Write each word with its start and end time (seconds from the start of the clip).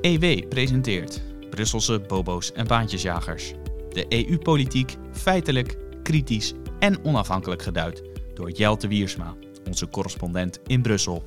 EW 0.00 0.48
presenteert 0.48 1.22
Brusselse 1.50 2.00
bobo's 2.00 2.52
en 2.52 2.66
baantjesjagers. 2.66 3.52
De 3.90 4.06
EU-politiek 4.08 4.96
feitelijk, 5.12 5.76
kritisch 6.02 6.52
en 6.78 7.04
onafhankelijk 7.04 7.62
geduid 7.62 8.02
door 8.34 8.50
Jelte 8.50 8.88
Wiersma, 8.88 9.34
onze 9.66 9.88
correspondent 9.88 10.60
in 10.66 10.82
Brussel. 10.82 11.24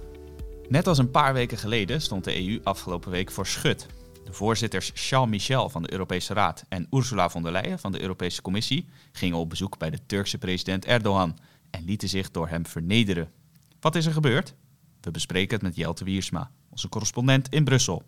Net 0.69 0.87
als 0.87 0.97
een 0.97 1.11
paar 1.11 1.33
weken 1.33 1.57
geleden 1.57 2.01
stond 2.01 2.23
de 2.23 2.47
EU 2.47 2.59
afgelopen 2.63 3.11
week 3.11 3.31
voor 3.31 3.47
schut. 3.47 3.87
De 4.23 4.33
voorzitters 4.33 4.91
Charles 4.93 5.29
Michel 5.29 5.69
van 5.69 5.83
de 5.83 5.91
Europese 5.91 6.33
Raad 6.33 6.63
en 6.69 6.87
Ursula 6.91 7.29
von 7.29 7.43
der 7.43 7.51
Leyen 7.51 7.79
van 7.79 7.91
de 7.91 8.01
Europese 8.01 8.41
Commissie 8.41 8.87
gingen 9.11 9.37
op 9.37 9.49
bezoek 9.49 9.77
bij 9.77 9.89
de 9.89 10.05
Turkse 10.05 10.37
president 10.37 10.85
Erdogan 10.85 11.37
en 11.69 11.85
lieten 11.85 12.09
zich 12.09 12.31
door 12.31 12.47
hem 12.47 12.65
vernederen. 12.65 13.31
Wat 13.79 13.95
is 13.95 14.05
er 14.05 14.13
gebeurd? 14.13 14.55
We 15.01 15.11
bespreken 15.11 15.53
het 15.53 15.61
met 15.61 15.75
Jelte 15.75 16.03
Wiersma, 16.03 16.51
onze 16.69 16.89
correspondent 16.89 17.49
in 17.49 17.63
Brussel. 17.63 18.03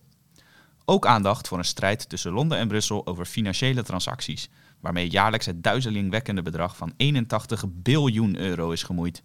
Ook 0.86 1.06
aandacht 1.06 1.48
voor 1.48 1.58
een 1.58 1.66
strijd 1.66 2.10
tussen 2.10 2.32
Londen 2.32 2.58
en 2.58 2.68
Brussel 2.68 3.08
over 3.08 3.26
financiële 3.26 3.84
transacties, 3.84 4.50
waarmee 4.80 5.10
jaarlijks 5.10 5.46
het 5.46 5.64
duizelingwekkende 5.64 6.42
bedrag 6.42 6.78
van 6.78 6.94
81 6.98 7.64
biljoen 7.68 8.38
euro 8.38 8.72
is 8.72 8.84
gemoeid. 8.84 9.24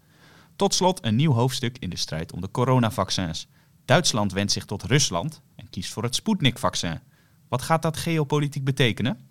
Tot 0.56 0.74
slot 0.74 1.04
een 1.04 1.16
nieuw 1.16 1.32
hoofdstuk 1.32 1.78
in 1.78 1.90
de 1.90 1.96
strijd 1.96 2.32
om 2.32 2.40
de 2.40 2.50
coronavaccins. 2.50 3.48
Duitsland 3.84 4.32
wendt 4.32 4.52
zich 4.52 4.64
tot 4.64 4.82
Rusland 4.82 5.42
en 5.56 5.70
kiest 5.70 5.92
voor 5.92 6.02
het 6.02 6.14
Sputnik-vaccin. 6.14 7.00
Wat 7.48 7.62
gaat 7.62 7.82
dat 7.82 7.96
geopolitiek 7.96 8.64
betekenen? 8.64 9.30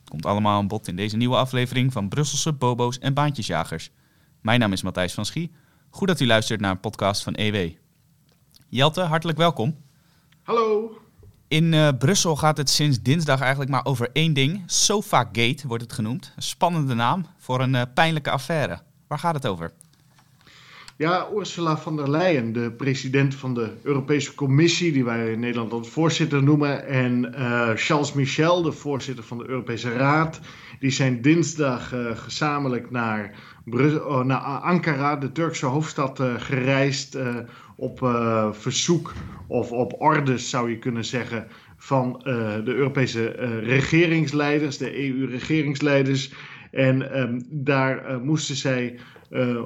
Het 0.00 0.10
komt 0.10 0.26
allemaal 0.26 0.58
aan 0.58 0.68
bod 0.68 0.88
in 0.88 0.96
deze 0.96 1.16
nieuwe 1.16 1.36
aflevering 1.36 1.92
van 1.92 2.08
Brusselse 2.08 2.52
bobo's 2.52 2.98
en 2.98 3.14
baantjesjagers. 3.14 3.90
Mijn 4.40 4.60
naam 4.60 4.72
is 4.72 4.82
Matthijs 4.82 5.14
van 5.14 5.26
Schie. 5.26 5.52
Goed 5.90 6.08
dat 6.08 6.20
u 6.20 6.26
luistert 6.26 6.60
naar 6.60 6.70
een 6.70 6.80
podcast 6.80 7.22
van 7.22 7.34
EW. 7.34 7.70
Jelte, 8.68 9.00
hartelijk 9.00 9.38
welkom. 9.38 9.76
Hallo. 10.42 11.05
In 11.48 11.72
uh, 11.72 11.88
Brussel 11.98 12.36
gaat 12.36 12.56
het 12.56 12.70
sinds 12.70 13.02
dinsdag 13.02 13.40
eigenlijk 13.40 13.70
maar 13.70 13.84
over 13.84 14.08
één 14.12 14.32
ding. 14.32 14.62
Sofagate 14.66 15.66
wordt 15.66 15.82
het 15.82 15.92
genoemd. 15.92 16.32
Een 16.36 16.42
spannende 16.42 16.94
naam 16.94 17.26
voor 17.38 17.60
een 17.60 17.74
uh, 17.74 17.82
pijnlijke 17.94 18.30
affaire. 18.30 18.78
Waar 19.06 19.18
gaat 19.18 19.34
het 19.34 19.46
over? 19.46 19.72
Ja, 20.96 21.26
Ursula 21.36 21.76
von 21.76 21.96
der 21.96 22.10
Leyen, 22.10 22.52
de 22.52 22.70
president 22.70 23.34
van 23.34 23.54
de 23.54 23.72
Europese 23.82 24.34
Commissie, 24.34 24.92
die 24.92 25.04
wij 25.04 25.32
in 25.32 25.40
Nederland 25.40 25.72
als 25.72 25.88
voorzitter 25.88 26.42
noemen, 26.42 26.86
en 26.86 27.34
uh, 27.38 27.70
Charles 27.74 28.12
Michel, 28.12 28.62
de 28.62 28.72
voorzitter 28.72 29.24
van 29.24 29.38
de 29.38 29.48
Europese 29.48 29.92
Raad, 29.92 30.40
die 30.78 30.90
zijn 30.90 31.22
dinsdag 31.22 31.92
gezamenlijk 32.14 32.90
naar, 32.90 33.34
oh, 33.70 34.62
Ankara, 34.64 35.16
de 35.16 35.32
Turkse 35.32 35.66
hoofdstad, 35.66 36.22
gereisd 36.36 37.18
op 37.76 38.00
uh, 38.00 38.52
verzoek 38.52 39.12
of 39.46 39.72
op 39.72 40.00
orders 40.00 40.50
zou 40.50 40.70
je 40.70 40.78
kunnen 40.78 41.04
zeggen 41.04 41.46
van 41.76 42.14
uh, 42.18 42.24
de 42.64 42.74
Europese 42.74 43.36
uh, 43.38 43.68
regeringsleiders, 43.68 44.78
de 44.78 45.08
EU-regeringsleiders. 45.08 46.32
En 46.70 47.20
um, 47.20 47.46
daar 47.50 48.20
moesten 48.22 48.56
zij 48.56 48.98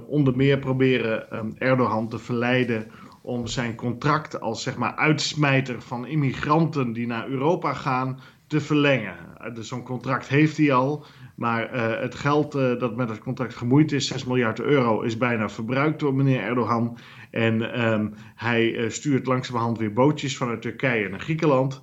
onder 0.06 0.36
meer 0.36 0.58
proberen 0.58 1.36
um, 1.38 1.54
Erdogan 1.58 2.08
te 2.08 2.18
verleiden 2.18 2.86
om 3.22 3.46
zijn 3.46 3.74
contract 3.74 4.40
als 4.40 4.62
zeg 4.62 4.76
maar 4.76 4.94
uitsmijter 4.94 5.82
van 5.82 6.06
immigranten 6.06 6.92
die 6.92 7.06
naar 7.06 7.28
Europa 7.28 7.72
gaan 7.72 8.18
te 8.50 8.60
verlengen. 8.60 9.16
Dus 9.54 9.68
zo'n 9.68 9.82
contract 9.82 10.28
heeft 10.28 10.56
hij 10.56 10.72
al. 10.72 11.06
Maar 11.36 11.74
uh, 11.74 12.00
het 12.00 12.14
geld 12.14 12.54
uh, 12.54 12.78
dat 12.78 12.96
met 12.96 13.08
het 13.08 13.18
contract 13.18 13.54
gemoeid 13.54 13.92
is, 13.92 14.06
6 14.06 14.24
miljard 14.24 14.60
euro, 14.60 15.00
is 15.00 15.16
bijna 15.16 15.48
verbruikt 15.48 16.00
door 16.00 16.14
meneer 16.14 16.40
Erdogan. 16.40 16.98
En 17.30 17.84
um, 17.92 18.14
hij 18.34 18.72
uh, 18.72 18.90
stuurt 18.90 19.26
langzamerhand 19.26 19.78
weer 19.78 19.92
bootjes 19.92 20.36
vanuit 20.36 20.62
Turkije 20.62 21.08
naar 21.08 21.20
Griekenland 21.20 21.80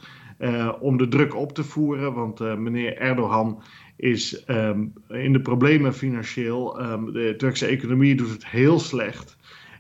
om 0.80 0.98
de 0.98 1.08
druk 1.08 1.36
op 1.36 1.54
te 1.54 1.64
voeren. 1.64 2.14
Want 2.14 2.40
meneer 2.40 2.98
Erdogan 2.98 3.64
is 3.96 4.44
um, 4.48 4.94
in 5.08 5.34
de 5.34 5.42
problemen 5.42 5.94
financieel. 5.94 6.82
Um, 6.82 7.14
de 7.14 7.34
Turkse 7.38 7.66
economie 7.66 8.16
doet 8.16 8.32
het 8.32 8.48
heel 8.48 8.80
slecht. 8.80 9.38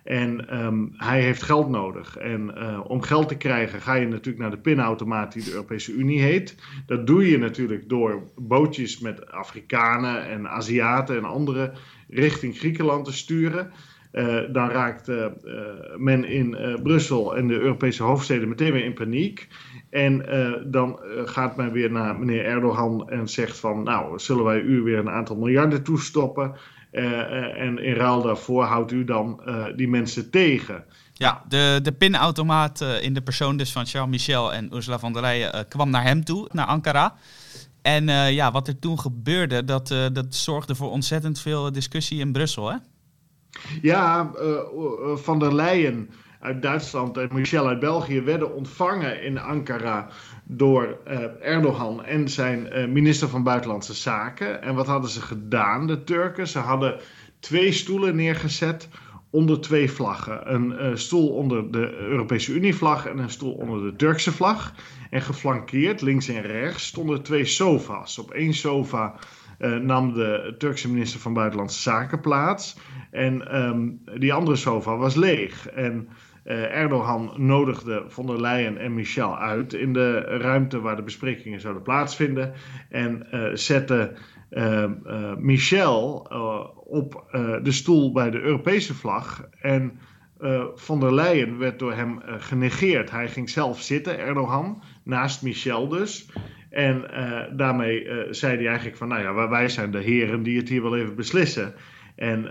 En 0.07 0.63
um, 0.65 0.93
hij 0.97 1.21
heeft 1.21 1.43
geld 1.43 1.69
nodig. 1.69 2.17
En 2.17 2.53
uh, 2.57 2.79
om 2.87 3.01
geld 3.01 3.27
te 3.27 3.37
krijgen 3.37 3.81
ga 3.81 3.93
je 3.93 4.07
natuurlijk 4.07 4.37
naar 4.37 4.51
de 4.51 4.57
pinautomaat 4.57 5.33
die 5.33 5.43
de 5.43 5.51
Europese 5.51 5.93
Unie 5.93 6.21
heet. 6.21 6.55
Dat 6.85 7.07
doe 7.07 7.29
je 7.29 7.37
natuurlijk 7.37 7.89
door 7.89 8.21
bootjes 8.35 8.99
met 8.99 9.31
Afrikanen 9.31 10.29
en 10.29 10.49
Aziaten 10.49 11.17
en 11.17 11.23
anderen 11.23 11.73
richting 12.09 12.57
Griekenland 12.57 13.05
te 13.05 13.13
sturen. 13.13 13.71
Uh, 14.13 14.37
dan 14.51 14.69
raakt 14.69 15.09
uh, 15.09 15.25
men 15.97 16.23
in 16.23 16.57
Brussel 16.83 17.37
en 17.37 17.47
de 17.47 17.59
Europese 17.59 18.03
hoofdsteden 18.03 18.49
meteen 18.49 18.71
weer 18.71 18.85
in 18.85 18.93
paniek. 18.93 19.47
En 19.89 20.25
dan 20.65 20.99
gaat 21.25 21.57
men 21.57 21.71
weer 21.71 21.91
naar 21.91 22.19
meneer 22.19 22.45
Erdogan 22.45 23.09
en 23.09 23.27
zegt 23.27 23.59
van... 23.59 23.83
nou, 23.83 24.19
zullen 24.19 24.43
wij 24.43 24.61
u 24.61 24.81
weer 24.81 24.97
een 24.97 25.09
aantal 25.09 25.35
miljarden 25.35 25.83
toestoppen... 25.83 26.55
Uh, 26.91 27.61
en 27.61 27.83
in 27.83 27.93
ruil 27.93 28.21
daarvoor 28.21 28.63
houdt 28.63 28.91
u 28.91 29.03
dan 29.03 29.41
uh, 29.45 29.65
die 29.75 29.87
mensen 29.87 30.29
tegen. 30.29 30.83
Ja, 31.13 31.43
de, 31.47 31.79
de 31.83 31.91
pinautomaat 31.91 32.81
in 32.81 33.13
de 33.13 33.21
persoon 33.21 33.57
dus 33.57 33.71
van 33.71 33.85
Charles 33.85 34.09
Michel 34.09 34.53
en 34.53 34.75
Ursula 34.75 34.99
von 34.99 35.13
der 35.13 35.21
Leyen 35.21 35.67
kwam 35.67 35.89
naar 35.89 36.03
hem 36.03 36.23
toe, 36.23 36.49
naar 36.51 36.65
Ankara. 36.65 37.15
En 37.81 38.07
ja, 38.33 38.51
wat 38.51 38.67
er 38.67 38.79
toen 38.79 38.99
gebeurde, 38.99 39.63
dat, 39.63 39.87
dat 39.87 40.35
zorgde 40.35 40.75
voor 40.75 40.91
ontzettend 40.91 41.39
veel 41.39 41.71
discussie 41.71 42.19
in 42.19 42.31
Brussel, 42.31 42.69
hè? 42.69 42.77
Ja, 43.81 44.31
van 45.15 45.39
der 45.39 45.55
Leyen 45.55 46.09
uit 46.47 46.61
Duitsland 46.61 47.17
en 47.17 47.29
Michel 47.31 47.67
uit 47.67 47.79
België 47.79 48.21
werden 48.21 48.55
ontvangen 48.55 49.23
in 49.23 49.39
Ankara 49.39 50.07
door 50.43 50.97
uh, 51.07 51.19
Erdogan 51.41 52.05
en 52.05 52.29
zijn 52.29 52.67
uh, 52.71 52.87
minister 52.87 53.27
van 53.27 53.43
Buitenlandse 53.43 53.93
Zaken. 53.93 54.61
En 54.61 54.75
wat 54.75 54.87
hadden 54.87 55.09
ze 55.09 55.21
gedaan, 55.21 55.87
de 55.87 56.03
Turken? 56.03 56.47
Ze 56.47 56.59
hadden 56.59 56.99
twee 57.39 57.71
stoelen 57.71 58.15
neergezet 58.15 58.89
onder 59.29 59.61
twee 59.61 59.91
vlaggen. 59.91 60.53
Een 60.53 60.71
uh, 60.71 60.95
stoel 60.95 61.29
onder 61.29 61.71
de 61.71 61.97
Europese 61.97 62.53
Unie-vlag 62.53 63.05
en 63.05 63.17
een 63.17 63.29
stoel 63.29 63.53
onder 63.53 63.83
de 63.83 63.95
Turkse 63.95 64.31
vlag. 64.31 64.73
En 65.09 65.21
geflankeerd, 65.21 66.01
links 66.01 66.27
en 66.27 66.41
rechts, 66.41 66.85
stonden 66.85 67.23
twee 67.23 67.45
sofa's. 67.45 68.17
Op 68.17 68.31
één 68.31 68.53
sofa 68.53 69.15
nam 69.81 70.13
de 70.13 70.55
Turkse 70.57 70.89
minister 70.89 71.19
van 71.19 71.33
Buitenlandse 71.33 71.81
Zaken 71.81 72.19
plaats. 72.19 72.77
En 73.11 73.55
um, 73.57 74.01
die 74.17 74.33
andere 74.33 74.55
sofa 74.55 74.97
was 74.97 75.15
leeg. 75.15 75.67
En 75.67 76.09
Erdogan 76.47 77.33
nodigde 77.35 78.03
von 78.07 78.27
der 78.27 78.41
Leyen 78.41 78.77
en 78.77 78.93
Michel 78.93 79.37
uit 79.37 79.73
in 79.73 79.93
de 79.93 80.19
ruimte 80.19 80.81
waar 80.81 80.95
de 80.95 81.03
besprekingen 81.03 81.59
zouden 81.59 81.83
plaatsvinden. 81.83 82.53
En 82.89 83.27
uh, 83.31 83.49
zette 83.53 84.13
uh, 84.51 84.85
Michel 85.37 86.27
op 86.85 87.25
de 87.63 87.71
stoel 87.71 88.11
bij 88.11 88.29
de 88.29 88.39
Europese 88.39 88.93
vlag. 88.93 89.49
En 89.61 89.99
von 90.75 90.99
der 90.99 91.13
Leyen 91.13 91.57
werd 91.57 91.79
door 91.79 91.93
hem 91.93 92.21
genegeerd. 92.25 93.11
Hij 93.11 93.27
ging 93.27 93.49
zelf 93.49 93.81
zitten, 93.81 94.19
Erdogan, 94.19 94.83
naast 95.03 95.43
Michel 95.43 95.87
dus. 95.87 96.29
En 96.69 97.01
daarmee 97.55 98.07
zei 98.29 98.55
hij 98.55 98.67
eigenlijk 98.67 98.97
van, 98.97 99.07
nou 99.07 99.21
ja, 99.21 99.49
wij 99.49 99.69
zijn 99.69 99.91
de 99.91 100.01
heren 100.01 100.43
die 100.43 100.57
het 100.57 100.69
hier 100.69 100.81
wel 100.81 100.97
even 100.97 101.15
beslissen. 101.15 101.73
En 102.15 102.49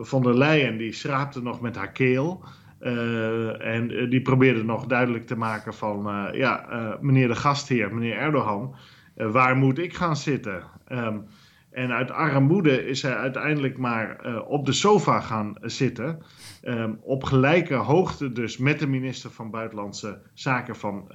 von 0.00 0.22
der 0.22 0.38
Leyen 0.38 0.76
die 0.76 0.92
schraapte 0.92 1.42
nog 1.42 1.60
met 1.60 1.76
haar 1.76 1.92
keel. 1.92 2.44
Uh, 2.86 3.66
en 3.66 4.08
die 4.10 4.22
probeerde 4.22 4.64
nog 4.64 4.86
duidelijk 4.86 5.26
te 5.26 5.36
maken 5.36 5.74
van, 5.74 6.08
uh, 6.08 6.28
ja, 6.32 6.66
meneer 7.00 7.28
de 7.28 7.34
gastheer, 7.34 7.94
meneer 7.94 8.16
Erdogan, 8.16 8.74
waar 9.14 9.56
moet 9.56 9.78
ik 9.78 9.94
gaan 9.94 10.16
zitten? 10.16 10.62
Um, 10.88 11.24
en 11.70 11.92
uit 11.92 12.10
armoede 12.10 12.86
is 12.86 13.02
hij 13.02 13.16
uiteindelijk 13.16 13.78
maar 13.78 14.36
op 14.46 14.66
de 14.66 14.72
sofa 14.72 15.20
gaan 15.20 15.54
zitten, 15.60 16.22
um, 16.64 16.98
op 17.02 17.24
gelijke 17.24 17.74
hoogte 17.74 18.32
dus 18.32 18.58
met 18.58 18.78
de 18.78 18.86
minister 18.86 19.30
van 19.30 19.50
Buitenlandse 19.50 20.18
Zaken 20.34 20.76
van 20.76 21.10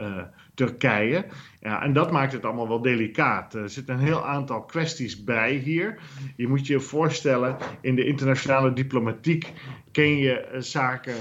Turkije. 0.53 1.25
Ja, 1.59 1.83
en 1.83 1.93
dat 1.93 2.11
maakt 2.11 2.33
het 2.33 2.45
allemaal 2.45 2.67
wel 2.67 2.81
delicaat. 2.81 3.53
Er 3.53 3.69
zitten 3.69 3.93
een 3.93 4.05
heel 4.05 4.25
aantal 4.25 4.61
kwesties 4.61 5.23
bij 5.23 5.53
hier. 5.53 5.99
Je 6.35 6.47
moet 6.47 6.67
je 6.67 6.79
voorstellen, 6.79 7.57
in 7.81 7.95
de 7.95 8.05
internationale 8.05 8.73
diplomatiek 8.73 9.53
ken 9.91 10.17
je 10.17 10.55
zaken 10.57 11.15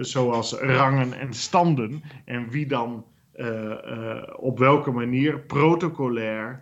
zoals 0.00 0.52
rangen 0.52 1.12
en 1.12 1.32
standen. 1.32 2.02
En 2.24 2.48
wie 2.50 2.66
dan 2.66 3.04
uh, 3.36 3.46
uh, 3.46 4.22
op 4.36 4.58
welke 4.58 4.90
manier 4.90 5.40
protocolair 5.40 6.60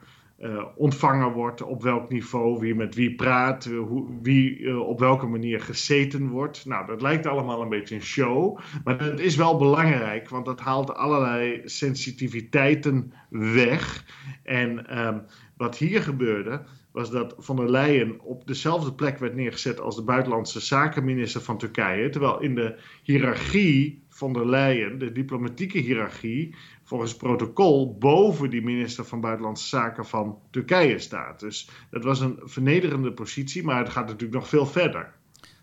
ontvangen 0.77 1.33
wordt, 1.33 1.63
op 1.63 1.83
welk 1.83 2.11
niveau, 2.11 2.61
wie 2.61 2.75
met 2.75 2.95
wie 2.95 3.15
praat, 3.15 3.65
hoe, 3.65 4.19
wie 4.23 4.79
op 4.81 4.99
welke 4.99 5.27
manier 5.27 5.61
gezeten 5.61 6.29
wordt. 6.29 6.67
Nou, 6.67 6.87
dat 6.87 7.03
lijkt 7.03 7.27
allemaal 7.27 7.63
een 7.63 7.69
beetje 7.69 7.95
een 7.95 8.03
show, 8.03 8.59
maar 8.85 9.01
het 9.01 9.21
is 9.21 9.37
wel 9.37 9.57
belangrijk, 9.57 10.29
want 10.29 10.45
dat 10.45 10.61
haalt 10.61 10.95
allerlei 10.95 11.61
sensitiviteiten 11.65 13.13
weg. 13.29 14.05
En 14.43 14.99
um, 15.07 15.23
wat 15.57 15.77
hier 15.77 16.03
gebeurde, 16.03 16.63
was 16.93 17.11
dat 17.11 17.35
Van 17.39 17.57
der 17.57 17.71
Leyen 17.71 18.21
op 18.21 18.47
dezelfde 18.47 18.93
plek 18.93 19.19
werd 19.19 19.35
neergezet 19.35 19.81
als 19.81 19.97
de 19.97 20.03
buitenlandse 20.03 20.61
zakenminister 20.61 21.41
van 21.41 21.59
Turkije. 21.59 22.09
Terwijl 22.09 22.41
in 22.41 22.55
de 22.55 22.79
hiërarchie 23.03 24.03
von 24.09 24.33
der 24.33 24.49
Leyen, 24.49 24.99
de 24.99 25.13
diplomatieke 25.13 25.79
hiërarchie, 25.79 26.55
volgens 26.85 27.17
protocol 27.17 27.97
boven 27.99 28.51
die 28.51 28.63
minister 28.63 29.05
van 29.05 29.21
Buitenlandse 29.21 29.69
Zaken 29.69 30.07
van 30.07 30.39
Turkije 30.51 30.99
staat. 30.99 31.41
Dus 31.41 31.69
dat 31.91 32.05
was 32.05 32.21
een 32.21 32.39
vernederende 32.43 33.13
positie, 33.13 33.63
maar 33.63 33.79
het 33.79 33.89
gaat 33.89 34.07
natuurlijk 34.07 34.35
nog 34.35 34.49
veel 34.49 34.67
verder. 34.67 35.13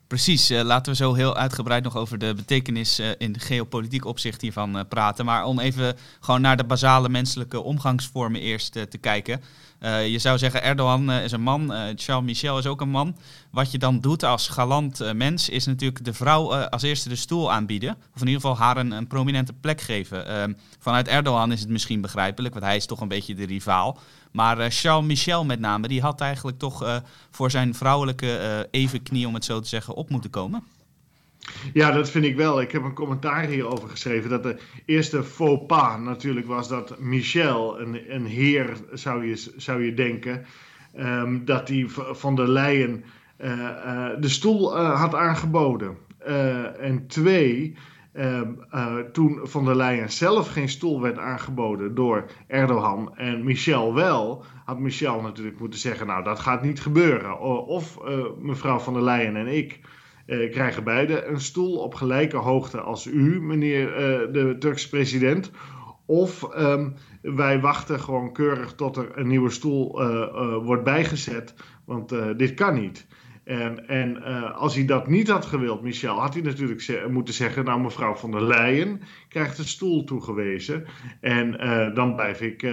Precies, 0.09 0.51
uh, 0.51 0.61
laten 0.61 0.91
we 0.91 0.97
zo 0.97 1.13
heel 1.13 1.35
uitgebreid 1.35 1.83
nog 1.83 1.97
over 1.97 2.17
de 2.17 2.33
betekenis 2.35 2.99
uh, 2.99 3.09
in 3.17 3.39
geopolitiek 3.39 4.05
opzicht 4.05 4.41
hiervan 4.41 4.75
uh, 4.77 4.81
praten. 4.89 5.25
Maar 5.25 5.45
om 5.45 5.59
even 5.59 5.95
gewoon 6.19 6.41
naar 6.41 6.57
de 6.57 6.63
basale 6.63 7.09
menselijke 7.09 7.61
omgangsvormen 7.61 8.41
eerst 8.41 8.71
te 8.71 8.97
kijken. 8.97 9.41
Je 9.81 10.19
zou 10.19 10.37
zeggen, 10.37 10.63
Erdogan 10.63 11.11
is 11.11 11.31
een 11.31 11.41
man, 11.41 11.73
Charles 11.95 12.25
Michel 12.25 12.57
is 12.57 12.65
ook 12.65 12.81
een 12.81 12.89
man. 12.89 13.15
Wat 13.51 13.71
je 13.71 13.77
dan 13.77 13.99
doet 13.99 14.23
als 14.23 14.47
galant 14.47 15.13
mens 15.13 15.49
is 15.49 15.65
natuurlijk 15.65 16.05
de 16.05 16.13
vrouw 16.13 16.53
als 16.53 16.81
eerste 16.81 17.09
de 17.09 17.15
stoel 17.15 17.51
aanbieden. 17.51 17.97
Of 18.15 18.21
in 18.21 18.27
ieder 18.27 18.41
geval 18.41 18.57
haar 18.57 18.77
een, 18.77 18.91
een 18.91 19.07
prominente 19.07 19.53
plek 19.53 19.81
geven. 19.81 20.27
Ehm, 20.27 20.53
vanuit 20.79 21.07
Erdogan 21.07 21.51
is 21.51 21.59
het 21.59 21.69
misschien 21.69 22.01
begrijpelijk, 22.01 22.53
want 22.53 22.65
hij 22.65 22.75
is 22.75 22.85
toch 22.85 23.01
een 23.01 23.07
beetje 23.07 23.35
de 23.35 23.45
rivaal. 23.45 23.97
Maar 24.31 24.71
Charles 24.71 25.05
Michel 25.05 25.45
met 25.45 25.59
name, 25.59 25.87
die 25.87 26.01
had 26.01 26.21
eigenlijk 26.21 26.59
toch 26.59 27.01
voor 27.31 27.51
zijn 27.51 27.75
vrouwelijke 27.75 28.67
evenknie, 28.71 29.27
om 29.27 29.33
het 29.33 29.45
zo 29.45 29.59
te 29.59 29.67
zeggen, 29.67 29.95
op 29.95 30.09
moeten 30.09 30.29
komen. 30.29 30.63
Ja, 31.73 31.91
dat 31.91 32.09
vind 32.09 32.25
ik 32.25 32.35
wel. 32.35 32.61
Ik 32.61 32.71
heb 32.71 32.83
een 32.83 32.93
commentaar 32.93 33.45
hierover 33.45 33.89
geschreven. 33.89 34.29
Dat 34.29 34.43
de 34.43 34.57
eerste 34.85 35.23
faux 35.23 35.65
pas 35.65 35.99
natuurlijk 35.99 36.47
was 36.47 36.67
dat 36.67 36.99
Michel, 36.99 37.79
een, 37.79 38.15
een 38.15 38.25
heer 38.25 38.77
zou 38.93 39.25
je, 39.25 39.53
zou 39.57 39.83
je 39.83 39.93
denken, 39.93 40.45
um, 40.99 41.45
dat 41.45 41.67
hij 41.67 41.85
van 42.11 42.35
der 42.35 42.49
Leyen 42.49 43.03
de 44.19 44.29
stoel 44.29 44.77
had 44.77 45.15
aangeboden. 45.15 45.97
en 46.79 47.07
twee, 47.07 47.75
Ehm, 48.19 48.51
eh, 48.69 48.97
toen 48.97 49.39
van 49.43 49.65
der 49.65 49.75
Leyen 49.75 50.11
zelf 50.11 50.51
geen 50.51 50.69
stoel 50.69 51.01
werd 51.01 51.17
aangeboden 51.17 51.95
door 51.95 52.25
Erdogan 52.47 53.17
en 53.17 53.43
Michel 53.43 53.93
wel, 53.93 54.43
had 54.65 54.79
Michel 54.79 55.21
natuurlijk 55.21 55.59
moeten 55.59 55.79
zeggen: 55.79 56.07
Nou, 56.07 56.23
dat 56.23 56.39
gaat 56.39 56.63
niet 56.63 56.81
gebeuren. 56.81 57.39
Of 57.67 57.99
mevrouw 58.39 58.79
van 58.79 58.93
der 58.93 59.03
Leyen 59.03 59.35
en 59.35 59.47
ik 59.47 59.79
uh, 60.29 60.51
krijgen 60.51 60.83
beide 60.83 61.25
een 61.25 61.41
stoel 61.41 61.77
op 61.77 61.95
gelijke 61.95 62.37
hoogte 62.37 62.79
als 62.81 63.05
u, 63.05 63.41
meneer 63.41 63.87
de 64.31 64.55
Turkse 64.59 64.89
president. 64.89 65.51
Of 66.05 66.49
um, 66.57 66.95
wij 67.21 67.59
wachten 67.59 67.99
gewoon 67.99 68.33
keurig 68.33 68.73
tot 68.75 68.97
er 68.97 69.17
een 69.17 69.27
nieuwe 69.27 69.49
stoel 69.49 70.03
wordt 70.63 70.83
bijgezet, 70.83 71.53
want 71.85 72.15
dit 72.37 72.53
kan 72.53 72.73
niet. 72.81 73.07
En, 73.43 73.87
en 73.87 74.23
als 74.53 74.75
hij 74.75 74.85
dat 74.85 75.07
niet 75.07 75.29
had 75.29 75.45
gewild, 75.45 75.81
Michel, 75.81 76.19
had 76.19 76.33
hij 76.33 76.43
natuurlijk 76.43 77.09
moeten 77.09 77.33
zeggen: 77.33 77.65
Nou, 77.65 77.81
mevrouw 77.81 78.15
van 78.15 78.31
der 78.31 78.43
Leyen 78.43 79.01
krijgt 79.27 79.57
een 79.57 79.67
stoel 79.67 80.03
toegewezen. 80.03 80.85
En 81.21 81.51
dan 81.93 82.15
blijf 82.15 82.41
ik 82.41 82.67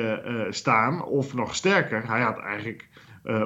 staan. 0.50 1.04
Of 1.04 1.34
nog 1.34 1.54
sterker, 1.54 2.08
hij 2.08 2.20
had 2.20 2.38
eigenlijk 2.38 2.88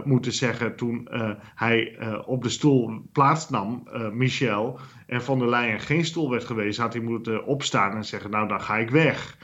moeten 0.05 0.33
zeggen 0.33 0.77
toen 0.77 1.09
hij 1.55 1.99
op 2.27 2.43
de 2.43 2.49
stoel 2.49 3.09
plaatsnam, 3.13 3.89
Michel, 4.13 4.79
en 5.07 5.23
van 5.23 5.39
der 5.39 5.49
Leyen 5.49 5.81
geen 5.81 6.05
stoel 6.05 6.31
werd 6.31 6.45
gewezen, 6.45 6.83
had 6.83 6.93
hij 6.93 7.03
moeten 7.03 7.45
opstaan 7.45 7.97
en 7.97 8.05
zeggen: 8.05 8.31
Nou, 8.31 8.49
dan 8.49 8.61
ga 8.61 8.77
ik 8.77 8.91
weg. 8.91 9.37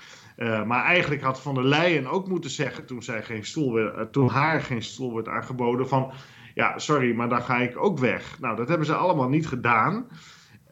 maar 0.67 0.85
eigenlijk 0.85 1.23
had 1.23 1.41
Van 1.41 1.55
der 1.55 1.65
Leyen 1.65 2.07
ook 2.07 2.29
moeten 2.29 2.51
zeggen, 2.51 2.87
toen, 2.87 3.03
zij 3.03 3.23
geen 3.23 3.45
stoel 3.45 3.73
werd, 3.73 4.13
toen 4.13 4.29
haar 4.29 4.61
geen 4.61 4.83
stoel 4.83 5.15
werd 5.15 5.29
aangeboden, 5.29 5.89
van 5.89 6.13
ja, 6.57 6.79
sorry, 6.79 7.15
maar 7.15 7.29
dan 7.29 7.43
ga 7.43 7.57
ik 7.57 7.79
ook 7.79 7.99
weg. 7.99 8.41
Nou, 8.41 8.57
dat 8.57 8.69
hebben 8.69 8.87
ze 8.87 8.95
allemaal 8.95 9.29
niet 9.29 9.47
gedaan. 9.47 10.07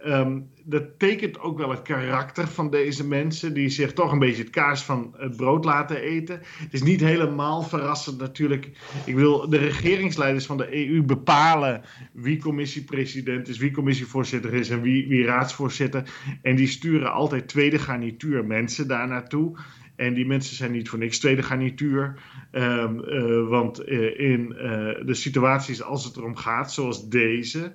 Um, 0.07 0.53
dat 0.65 0.99
tekent 0.99 1.41
ook 1.41 1.59
wel 1.59 1.71
het 1.71 1.83
karakter 1.83 2.49
van 2.49 2.71
deze 2.71 3.07
mensen, 3.07 3.55
die 3.55 3.69
zich 3.69 3.93
toch 3.93 4.13
een 4.13 4.19
beetje 4.19 4.43
het 4.43 4.53
kaas 4.53 4.85
van 4.85 5.15
het 5.17 5.37
brood 5.37 5.65
laten 5.65 6.01
eten. 6.01 6.41
Het 6.59 6.73
is 6.73 6.83
niet 6.83 7.01
helemaal 7.01 7.63
verrassend 7.63 8.19
natuurlijk. 8.19 8.71
Ik 9.05 9.15
wil 9.15 9.49
de 9.49 9.57
regeringsleiders 9.57 10.47
van 10.47 10.57
de 10.57 10.89
EU 10.89 11.03
bepalen 11.03 11.83
wie 12.13 12.41
commissiepresident 12.41 13.49
is, 13.49 13.59
wie 13.59 13.71
commissievoorzitter 13.71 14.55
is 14.55 14.71
en 14.71 14.83
wie, 14.83 15.09
wie 15.09 15.25
raadsvoorzitter. 15.25 16.11
En 16.43 16.57
die 16.57 16.69
sturen 16.69 17.13
altijd 17.13 17.49
tweede 17.49 17.79
garnituur 17.79 18.45
mensen 18.45 18.89
daar 18.89 19.09
naartoe. 19.09 19.59
En 19.97 20.15
die 20.15 20.27
mensen 20.27 20.57
zijn 20.57 20.73
niet 20.73 20.89
voor 20.89 20.99
niks 20.99 21.19
tweede 21.19 21.43
garnituur. 21.43 22.23
Um, 22.53 23.01
uh, 23.09 23.49
want 23.49 23.89
uh, 23.89 24.21
in 24.21 24.53
uh, 24.53 24.61
de 25.07 25.15
situaties 25.15 25.83
als 25.83 26.05
het 26.05 26.17
erom 26.17 26.37
gaat, 26.37 26.73
zoals 26.73 27.09
deze, 27.09 27.73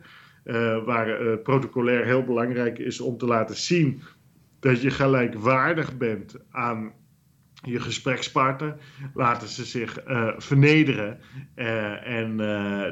waar 0.85 1.37
protocolair 1.37 2.05
heel 2.05 2.23
belangrijk 2.23 2.79
is 2.79 2.99
om 2.99 3.17
te 3.17 3.25
laten 3.25 3.55
zien 3.55 4.01
dat 4.59 4.81
je 4.81 4.91
gelijkwaardig 4.91 5.97
bent 5.97 6.35
aan 6.51 6.93
je 7.61 7.79
gesprekspartner, 7.79 8.75
laten 9.13 9.47
ze 9.47 9.65
zich 9.65 10.07
uh, 10.07 10.29
vernederen. 10.37 11.19
En 12.03 12.37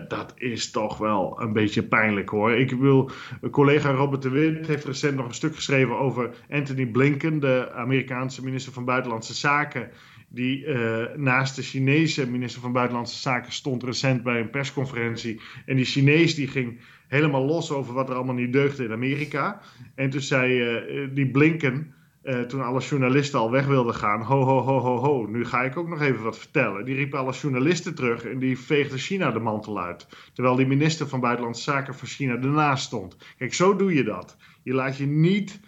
dat 0.08 0.34
is 0.36 0.72
toch 0.72 0.98
wel 0.98 1.42
een 1.42 1.54
beetje 1.54 1.84
pijnlijk 1.84 2.30
hoor. 2.30 2.52
Ik 2.52 2.72
wil, 2.72 3.12
collega 3.52 3.92
Robert 3.92 4.22
de 4.22 4.30
Wind 4.30 4.68
heeft 4.68 4.86
recent 4.86 5.16
nog 5.16 5.28
een 5.28 5.34
stuk 5.34 5.56
geschreven 5.56 5.98
over 5.98 6.36
Anthony 6.50 6.86
Blinken, 6.86 7.40
de 7.40 7.72
Amerikaanse 7.74 8.44
minister 8.44 8.74
van 8.74 8.86
Buitenlandse 8.86 9.34
Zaken. 9.34 9.90
Die 10.30 10.68
naast 11.16 11.56
de 11.56 11.62
Chinese 11.62 12.30
minister 12.30 12.62
van 12.62 12.72
Buitenlandse 12.72 13.20
Zaken 13.20 13.52
stond 13.52 13.84
recent 13.84 14.24
bij 14.24 14.40
een 14.40 14.50
persconferentie. 14.50 15.42
En 15.66 15.76
die 15.76 15.86
Chinees 15.86 16.36
die 16.36 16.48
ging 16.48 16.80
helemaal 17.08 17.46
los 17.46 17.72
over 17.72 17.94
wat 17.94 18.10
er 18.10 18.16
allemaal 18.16 18.36
niet 18.36 18.54
deugde 18.54 18.84
in 18.84 18.92
Amerika. 18.92 19.62
En 19.96 20.10
toen 20.10 20.22
zei 20.22 21.10
die 21.14 21.32
Blinken. 21.32 21.96
Uh, 22.24 22.40
toen 22.40 22.62
alle 22.62 22.80
journalisten 22.80 23.40
al 23.40 23.52
weg 23.52 23.66
wilden 23.66 23.94
gaan. 23.94 24.22
Ho, 24.22 24.44
ho, 24.44 24.62
ho, 24.62 24.80
ho, 24.80 24.98
ho. 24.98 25.28
Nu 25.28 25.46
ga 25.46 25.64
ik 25.64 25.78
ook 25.78 25.88
nog 25.88 26.02
even 26.02 26.24
wat 26.24 26.38
vertellen. 26.38 26.86
Die 26.86 26.96
riepen 26.96 27.20
alle 27.20 27.32
journalisten 27.32 27.96
terug 27.96 28.26
en 28.26 28.40
die 28.40 28.60
veegde 28.60 28.98
China 28.98 29.32
de 29.32 29.40
mantel 29.40 29.80
uit. 29.82 30.08
Terwijl 30.34 30.56
die 30.56 30.68
minister 30.68 31.08
van 31.08 31.20
Buitenlandse 31.20 31.64
Zaken 31.64 31.96
van 31.96 32.08
China 32.08 32.34
ernaast 32.34 32.84
stond. 32.84 33.18
Kijk, 33.38 33.54
zo 33.54 33.76
doe 33.76 33.94
je 33.94 34.04
dat. 34.04 34.38
Je 34.64 34.74
laat 34.74 34.98
je 34.98 35.06
niet 35.06 35.60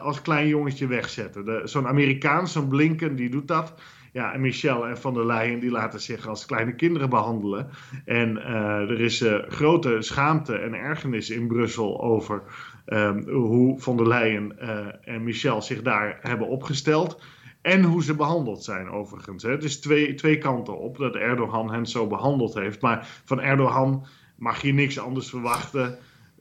als 0.00 0.22
klein 0.22 0.48
jongetje 0.48 0.86
wegzetten. 0.86 1.68
Zo'n 1.68 1.86
Amerikaan, 1.86 2.48
zo'n 2.48 2.68
Blinken, 2.68 3.16
die 3.16 3.30
doet 3.30 3.48
dat. 3.48 3.74
Ja, 4.16 4.32
en 4.32 4.40
Michel 4.40 4.86
en 4.86 4.98
Van 4.98 5.14
der 5.14 5.26
Leyen 5.26 5.60
die 5.60 5.70
laten 5.70 6.00
zich 6.00 6.26
als 6.26 6.46
kleine 6.46 6.74
kinderen 6.74 7.10
behandelen. 7.10 7.68
En 8.04 8.36
uh, 8.36 8.90
er 8.90 9.00
is 9.00 9.24
grote 9.48 9.96
schaamte 10.02 10.54
en 10.54 10.74
ergernis 10.74 11.30
in 11.30 11.46
Brussel 11.46 12.02
over 12.02 12.42
um, 12.86 13.28
hoe 13.28 13.80
von 13.80 13.96
der 13.96 14.08
Leyen 14.08 14.56
uh, 14.62 14.86
en 15.14 15.24
Michel 15.24 15.62
zich 15.62 15.82
daar 15.82 16.18
hebben 16.20 16.48
opgesteld. 16.48 17.22
En 17.62 17.82
hoe 17.82 18.02
ze 18.02 18.14
behandeld 18.14 18.64
zijn, 18.64 18.90
overigens. 18.90 19.42
Het 19.42 19.64
is 19.64 19.80
twee, 19.80 20.14
twee 20.14 20.38
kanten 20.38 20.78
op 20.78 20.98
dat 20.98 21.14
Erdogan 21.14 21.72
hen 21.72 21.86
zo 21.86 22.06
behandeld 22.06 22.54
heeft. 22.54 22.80
Maar 22.80 23.20
van 23.24 23.40
Erdogan 23.40 24.06
mag 24.36 24.62
je 24.62 24.72
niks 24.72 24.98
anders 24.98 25.30
verwachten. 25.30 25.98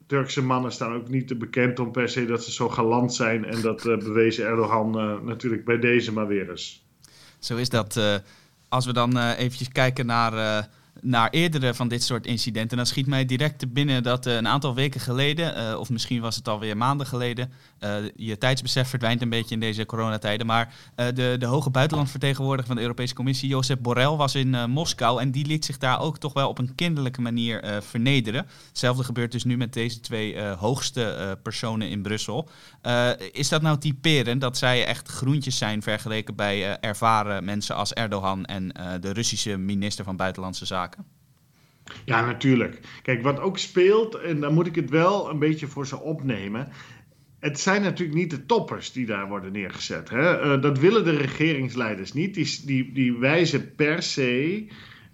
Turkse 0.07 0.43
mannen 0.43 0.71
staan 0.71 0.93
ook 0.93 1.09
niet 1.09 1.27
te 1.27 1.37
bekend 1.37 1.79
om 1.79 1.91
per 1.91 2.09
se 2.09 2.25
dat 2.25 2.43
ze 2.43 2.51
zo 2.51 2.69
galant 2.69 3.13
zijn. 3.13 3.45
En 3.45 3.61
dat 3.61 3.83
bewezen 3.83 4.45
Erdogan 4.45 4.91
natuurlijk 5.25 5.65
bij 5.65 5.79
deze 5.79 6.13
maar 6.13 6.27
weer 6.27 6.49
eens. 6.49 6.84
Zo 7.45 7.55
is 7.55 7.69
dat. 7.69 7.95
Uh, 7.95 8.15
als 8.69 8.85
we 8.85 8.93
dan 8.93 9.17
eventjes 9.17 9.69
kijken 9.71 10.05
naar 10.05 10.67
naar 11.01 11.29
eerdere 11.29 11.73
van 11.73 11.87
dit 11.87 12.03
soort 12.03 12.25
incidenten, 12.25 12.77
dan 12.77 12.85
schiet 12.85 13.07
mij 13.07 13.25
direct 13.25 13.73
binnen 13.73 14.03
dat 14.03 14.25
uh, 14.27 14.35
een 14.35 14.47
aantal 14.47 14.75
weken 14.75 14.99
geleden, 15.01 15.57
uh, 15.57 15.79
of 15.79 15.89
misschien 15.89 16.21
was 16.21 16.35
het 16.35 16.47
alweer 16.47 16.77
maanden 16.77 17.07
geleden, 17.07 17.51
uh, 17.79 17.95
je 18.15 18.37
tijdsbesef 18.37 18.89
verdwijnt 18.89 19.21
een 19.21 19.29
beetje 19.29 19.53
in 19.53 19.59
deze 19.59 19.85
coronatijden, 19.85 20.45
maar 20.45 20.73
de, 20.95 21.35
de 21.39 21.45
hoge 21.45 21.69
buitenlandvertegenwoordiger 21.69 22.67
van 22.67 22.75
de 22.75 22.81
Europese 22.81 23.13
Commissie, 23.13 23.49
Josep 23.49 23.79
Borrell, 23.81 24.09
was 24.15 24.35
in 24.35 24.69
Moskou 24.69 25.21
en 25.21 25.31
die 25.31 25.45
liet 25.45 25.65
zich 25.65 25.77
daar 25.77 25.99
ook 25.99 26.17
toch 26.17 26.33
wel 26.33 26.49
op 26.49 26.57
een 26.57 26.75
kinderlijke 26.75 27.21
manier 27.21 27.81
vernederen. 27.81 28.47
Hetzelfde 28.67 29.03
gebeurt 29.03 29.31
dus 29.31 29.43
nu 29.43 29.57
met 29.57 29.73
deze 29.73 29.99
twee 29.99 30.41
hoogste 30.41 31.37
personen 31.43 31.89
in 31.89 32.01
Brussel. 32.01 32.49
is 33.31 33.49
dat 33.49 33.61
nou 33.61 33.77
typerend 33.77 34.41
dat 34.41 34.57
zij 34.57 34.85
echt 34.85 35.07
groentjes 35.07 35.57
zijn 35.57 35.81
vergeleken 35.81 36.35
bij 36.35 36.79
ervaren 36.79 37.43
mensen 37.43 37.75
als 37.75 37.93
Erdogan 37.93 38.45
en 38.45 38.67
de 39.01 39.13
Russische 39.13 39.57
minister 39.57 40.03
van 40.03 40.15
Buitenlandse 40.15 40.65
Zaken? 40.65 40.84
Ja, 42.05 42.25
natuurlijk. 42.25 42.79
Kijk, 43.01 43.23
wat 43.23 43.39
ook 43.39 43.57
speelt, 43.57 44.15
en 44.15 44.39
dan 44.39 44.53
moet 44.53 44.67
ik 44.67 44.75
het 44.75 44.89
wel 44.89 45.29
een 45.29 45.39
beetje 45.39 45.67
voor 45.67 45.87
ze 45.87 45.99
opnemen. 45.99 46.67
Het 47.39 47.59
zijn 47.59 47.81
natuurlijk 47.81 48.17
niet 48.17 48.29
de 48.29 48.45
toppers 48.45 48.91
die 48.91 49.05
daar 49.05 49.27
worden 49.27 49.51
neergezet. 49.51 50.09
Hè? 50.09 50.55
Uh, 50.55 50.61
dat 50.61 50.79
willen 50.79 51.03
de 51.03 51.17
regeringsleiders 51.17 52.13
niet. 52.13 52.33
Die, 52.33 52.61
die, 52.65 52.91
die 52.93 53.17
wijzen 53.17 53.75
per 53.75 54.03
se 54.03 54.67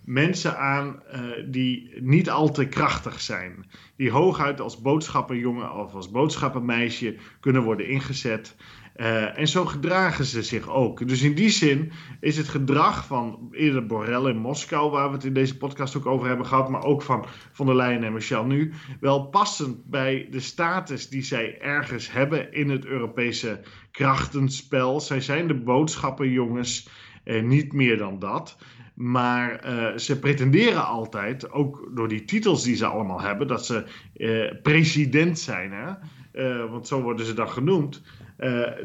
mensen 0.05 0.57
aan 0.57 1.03
uh, 1.13 1.19
die 1.47 1.93
niet 2.01 2.29
al 2.29 2.51
te 2.51 2.67
krachtig 2.67 3.21
zijn. 3.21 3.65
Die 3.95 4.11
hooguit 4.11 4.61
als 4.61 4.81
boodschappenjongen 4.81 5.73
of 5.73 5.93
als 5.93 6.11
boodschappenmeisje 6.11 7.15
kunnen 7.39 7.63
worden 7.63 7.87
ingezet. 7.87 8.55
Uh, 8.95 9.39
en 9.39 9.47
zo 9.47 9.65
gedragen 9.65 10.25
ze 10.25 10.43
zich 10.43 10.69
ook. 10.69 11.07
Dus 11.07 11.21
in 11.21 11.33
die 11.33 11.49
zin 11.49 11.91
is 12.19 12.37
het 12.37 12.47
gedrag 12.47 13.05
van 13.05 13.47
eerder 13.51 13.85
Borrell 13.85 14.29
in 14.29 14.37
Moskou, 14.37 14.91
waar 14.91 15.07
we 15.07 15.15
het 15.15 15.23
in 15.23 15.33
deze 15.33 15.57
podcast 15.57 15.97
ook 15.97 16.05
over 16.05 16.27
hebben 16.27 16.45
gehad, 16.45 16.69
maar 16.69 16.83
ook 16.83 17.01
van 17.01 17.25
von 17.51 17.65
der 17.65 17.75
Leyen 17.75 18.03
en 18.03 18.13
Michel 18.13 18.45
nu, 18.45 18.73
wel 18.99 19.25
passend 19.25 19.85
bij 19.85 20.27
de 20.29 20.39
status 20.39 21.09
die 21.09 21.23
zij 21.23 21.59
ergens 21.59 22.11
hebben 22.11 22.53
in 22.53 22.69
het 22.69 22.85
Europese 22.85 23.59
krachtenspel. 23.91 24.99
Zij 24.99 25.21
zijn 25.21 25.47
de 25.47 25.55
boodschappenjongens, 25.55 26.89
eh, 27.23 27.43
niet 27.43 27.73
meer 27.73 27.97
dan 27.97 28.19
dat. 28.19 28.57
Maar 28.95 29.65
uh, 29.65 29.97
ze 29.97 30.19
pretenderen 30.19 30.85
altijd, 30.85 31.51
ook 31.51 31.89
door 31.93 32.07
die 32.07 32.23
titels 32.23 32.63
die 32.63 32.75
ze 32.75 32.85
allemaal 32.85 33.21
hebben, 33.21 33.47
dat 33.47 33.65
ze 33.65 33.83
uh, 34.15 34.61
president 34.61 35.39
zijn. 35.39 35.71
Hè? 35.71 35.91
Uh, 36.33 36.71
want 36.71 36.87
zo 36.87 37.01
worden 37.01 37.25
ze 37.25 37.33
dan 37.33 37.49
genoemd. 37.49 38.01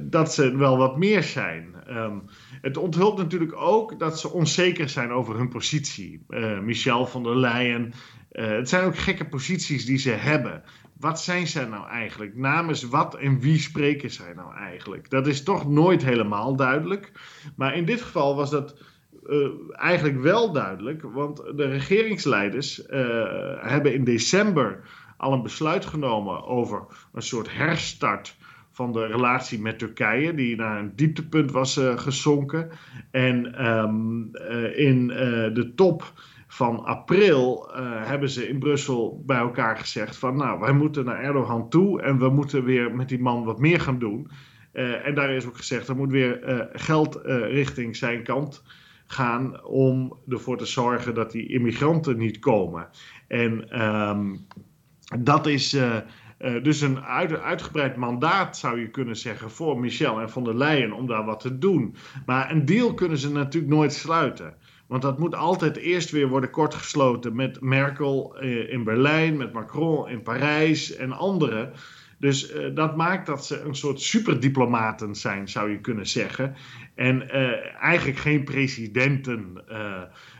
dat 0.01 0.35
ze 0.35 0.57
wel 0.57 0.77
wat 0.77 0.99
meer 0.99 1.23
zijn. 1.23 1.75
Um, 1.91 2.23
het 2.61 2.77
onthult 2.77 3.19
natuurlijk 3.19 3.57
ook 3.57 3.99
dat 3.99 4.21
ze 4.21 4.33
onzeker 4.33 4.89
zijn 4.89 5.11
over 5.11 5.37
hun 5.37 5.49
positie. 5.49 6.25
Michel 6.63 7.07
van 7.07 7.23
der 7.23 7.37
Leyen. 7.37 7.93
het 8.31 8.69
zijn 8.69 8.85
ook 8.85 8.99
gekke 8.99 9.29
posities 9.29 9.85
die 9.85 9.99
ze 9.99 10.11
hebben. 10.11 10.63
Wat 10.99 11.21
zijn 11.21 11.47
zij 11.47 11.65
nou 11.65 11.89
eigenlijk? 11.89 12.37
Namens 12.37 12.83
wat 12.83 13.17
en 13.17 13.41
wie 13.41 13.59
spreken 13.59 14.11
zij 14.11 14.33
nou 14.37 14.55
eigenlijk? 14.55 15.11
Dat 15.11 15.27
is 15.27 15.43
toch 15.43 15.69
nooit 15.69 16.05
helemaal 16.05 16.57
duidelijk. 16.57 17.13
Maar 17.57 17.77
in 17.77 17.85
dit 17.85 18.03
geval 18.03 18.37
was 18.37 18.51
dat 18.51 18.77
uh, 19.27 19.49
eigenlijk 19.73 20.21
wel 20.21 20.53
duidelijk, 20.53 21.03
want 21.03 21.37
de 21.37 21.67
regeringsleiders 21.67 22.87
uh, 22.87 22.89
hebben 23.61 23.95
in 23.95 24.05
december 24.05 24.81
al 25.17 25.33
een 25.33 25.43
besluit 25.43 25.87
genomen 25.87 26.45
over 26.45 26.83
een 27.13 27.23
soort 27.23 27.57
herstart 27.57 28.37
van 28.71 28.93
de 28.93 29.07
relatie 29.07 29.61
met 29.61 29.79
Turkije, 29.79 30.35
die 30.35 30.57
naar 30.57 30.79
een 30.79 30.93
dieptepunt 30.97 31.51
was 31.51 31.79
uh, 31.79 31.99
gezonken. 31.99 32.71
En 33.11 33.67
um, 33.67 34.35
in 34.75 35.07
de 35.55 35.73
top 35.75 36.13
van 36.47 36.85
april 36.85 37.71
hebben 37.83 38.31
ze 38.31 38.49
in 38.49 38.59
Brussel 38.59 39.23
bij 39.27 39.39
elkaar 39.39 39.77
gezegd 39.77 40.17
van 40.17 40.37
nou, 40.37 40.61
wij 40.61 40.73
moeten 40.73 41.05
naar 41.05 41.23
Erdogan 41.23 41.69
toe 41.69 42.03
en 42.03 42.19
we 42.19 42.29
moeten 42.29 42.65
weer 42.65 42.95
met 42.95 43.09
die 43.09 43.21
man 43.21 43.45
wat 43.45 43.59
meer 43.59 43.81
gaan 43.81 43.99
doen. 43.99 44.31
en 44.73 45.15
daar 45.15 45.31
is 45.31 45.47
ook 45.47 45.57
gezegd, 45.57 45.89
er 45.89 45.97
moet 45.97 46.11
weer 46.11 46.69
geld 46.73 47.21
richting 47.25 47.97
zijn 47.97 48.23
kant 48.23 48.63
gaan 49.07 49.65
om 49.65 50.19
ervoor 50.29 50.57
te 50.57 50.67
zorgen 50.67 51.15
dat 51.15 51.31
die 51.31 51.49
immigranten 51.49 52.17
niet 52.17 52.39
komen. 52.39 52.89
En 53.29 53.83
um, 53.83 54.47
dat 55.15 55.47
is 55.47 55.75
uh, 55.75 55.97
uh, 56.39 56.63
dus 56.63 56.81
een 56.81 57.01
uit, 57.01 57.41
uitgebreid 57.41 57.97
mandaat, 57.97 58.57
zou 58.57 58.81
je 58.81 58.91
kunnen 58.91 59.17
zeggen, 59.17 59.51
voor 59.51 59.81
Michel 59.81 60.21
en 60.21 60.31
von 60.31 60.45
der 60.45 60.57
Leyen 60.57 60.93
om 60.93 61.07
daar 61.07 61.25
wat 61.25 61.41
te 61.41 61.59
doen. 61.59 61.95
Maar 62.27 62.51
een 62.51 62.65
deal 62.65 62.95
kunnen 62.95 63.19
ze 63.19 63.31
natuurlijk 63.31 63.73
nooit 63.73 63.93
sluiten. 63.93 64.55
Want 64.87 65.03
dat 65.03 65.19
moet 65.19 65.35
altijd 65.35 65.77
eerst 65.77 66.11
weer 66.11 66.29
worden 66.29 66.51
kortgesloten 66.51 67.37
met 67.37 67.61
Merkel 67.61 68.37
uh, 68.41 68.73
in 68.73 68.85
Berlijn, 68.85 69.37
met 69.37 69.53
Macron 69.53 70.09
in 70.09 70.23
Parijs 70.23 70.97
en 70.97 71.13
anderen. 71.13 71.73
Dus 72.19 72.53
dat 72.75 72.97
maakt 72.97 73.27
dat 73.27 73.47
ze 73.47 73.61
een 73.61 73.75
soort 73.75 74.01
superdiplomaten 74.01 75.15
zijn, 75.15 75.49
zou 75.49 75.71
je 75.71 75.81
kunnen 75.81 76.07
zeggen. 76.07 76.55
En 76.95 77.31
eigenlijk 77.81 78.19
geen 78.19 78.45
presidenten. 78.45 79.65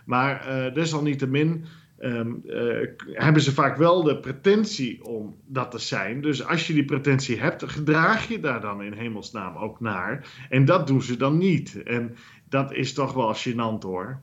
Maar 0.05 0.71
desalniettemin 0.75 1.65
um, 1.99 2.43
hebben 3.13 3.43
ze 3.43 3.53
vaak 3.53 3.77
wel 3.77 4.03
de 4.03 4.21
pretentie 4.21 5.05
om 5.05 5.37
dat 5.47 5.71
te 5.71 5.79
zijn. 5.79 6.21
Dus 6.21 6.47
als 6.47 6.67
je 6.67 6.73
die 6.75 6.85
pretentie 6.85 7.41
hebt, 7.41 7.71
gedraag 7.71 8.29
je 8.29 8.41
daar 8.41 8.61
dan 8.61 8.83
in 8.83 8.93
hemelsnaam 8.93 9.57
ook 9.57 9.81
naar. 9.81 10.47
En 10.49 10.65
dat 10.65 10.87
doen 10.87 11.03
ze 11.03 11.17
dan 11.17 11.39
niet. 11.39 11.83
En 11.83 12.17
dat 12.49 12.73
is 12.73 12.93
toch 12.93 13.13
wel 13.13 13.35
gênant 13.35 13.83
hoor. 13.83 14.21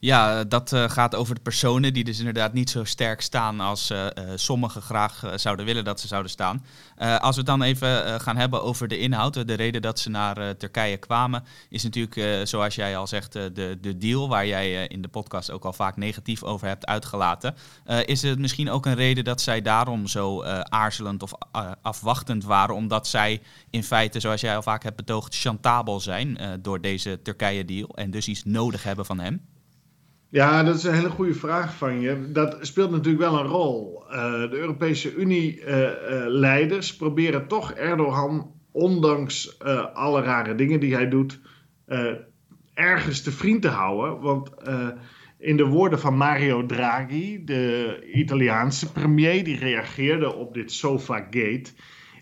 Ja, 0.00 0.44
dat 0.44 0.72
uh, 0.72 0.90
gaat 0.90 1.14
over 1.14 1.34
de 1.34 1.40
personen 1.40 1.92
die 1.92 2.04
dus 2.04 2.18
inderdaad 2.18 2.52
niet 2.52 2.70
zo 2.70 2.84
sterk 2.84 3.20
staan 3.20 3.60
als 3.60 3.90
uh, 3.90 4.06
sommigen 4.34 4.82
graag 4.82 5.22
zouden 5.34 5.66
willen 5.66 5.84
dat 5.84 6.00
ze 6.00 6.06
zouden 6.06 6.30
staan. 6.30 6.64
als 6.96 7.34
we 7.34 7.40
het 7.40 7.46
dan 7.46 7.62
even 7.62 8.20
gaan 8.20 8.36
hebben 8.36 8.62
over 8.62 8.88
de 8.88 8.98
inhoud, 8.98 9.46
de 9.46 9.54
reden 9.54 9.82
dat 9.82 9.98
ze 9.98 10.10
naar 10.10 10.56
Turkije 10.56 10.96
kwamen, 10.96 11.44
is 11.68 11.82
natuurlijk, 11.82 12.46
zoals 12.48 12.74
jij 12.74 12.96
al 12.96 13.06
zegt, 13.06 13.32
de, 13.32 13.78
de 13.80 13.98
deal 13.98 14.28
waar 14.28 14.46
jij 14.46 14.86
in 14.86 15.02
de 15.02 15.08
podcast 15.08 15.50
ook 15.50 15.64
al 15.64 15.72
vaak 15.72 15.96
negatief 15.96 16.42
over 16.42 16.66
hebt 16.66 16.86
uitgelaten. 16.86 17.54
is 18.04 18.22
het 18.22 18.38
misschien 18.38 18.70
ook 18.70 18.86
een 18.86 18.94
reden 18.94 19.24
dat 19.24 19.40
zij 19.40 19.62
daarom 19.62 20.06
zo 20.06 20.44
aarzelend 20.62 21.22
of 21.22 21.32
afwachtend 21.82 22.44
waren, 22.44 22.74
omdat 22.74 23.06
zij 23.06 23.40
in 23.70 23.84
feite, 23.84 24.20
zoals 24.20 24.40
jij 24.40 24.56
al 24.56 24.62
vaak 24.62 24.82
hebt 24.82 24.96
betoogd, 24.96 25.36
chantabel 25.38 26.00
zijn 26.00 26.38
door 26.62 26.80
deze 26.80 27.22
Turkije-deal 27.22 27.88
en 27.94 28.10
dus 28.10 28.28
iets 28.28 28.44
nodig 28.44 28.82
hebben 28.82 29.06
van 29.06 29.18
hem? 29.18 29.40
Ja, 30.32 30.62
dat 30.62 30.76
is 30.76 30.84
een 30.84 30.94
hele 30.94 31.10
goede 31.10 31.34
vraag 31.34 31.76
van 31.76 32.00
je. 32.00 32.30
Dat 32.32 32.58
speelt 32.60 32.90
natuurlijk 32.90 33.22
wel 33.22 33.38
een 33.38 33.46
rol. 33.46 34.04
Uh, 34.06 34.50
de 34.50 34.56
Europese 34.56 35.14
Unie-leiders 35.14 36.86
uh, 36.86 36.92
uh, 36.92 36.98
proberen 36.98 37.46
toch 37.46 37.72
Erdogan, 37.72 38.52
ondanks 38.72 39.58
alle 39.92 40.22
rare 40.22 40.54
dingen 40.54 40.80
die 40.80 40.94
hij 40.94 41.08
doet, 41.08 41.40
ergens 42.74 43.22
te 43.22 43.32
vriend 43.32 43.62
te 43.62 43.68
houden. 43.68 44.20
Want 44.20 44.50
in 45.38 45.56
de 45.56 45.66
woorden 45.66 45.98
van 45.98 46.16
Mario 46.16 46.66
Draghi, 46.66 47.44
de 47.44 47.98
Italiaanse 48.12 48.92
premier, 48.92 49.44
die 49.44 49.58
reageerde 49.58 50.34
op 50.34 50.54
dit 50.54 50.72
Sofa-gate, 50.72 51.70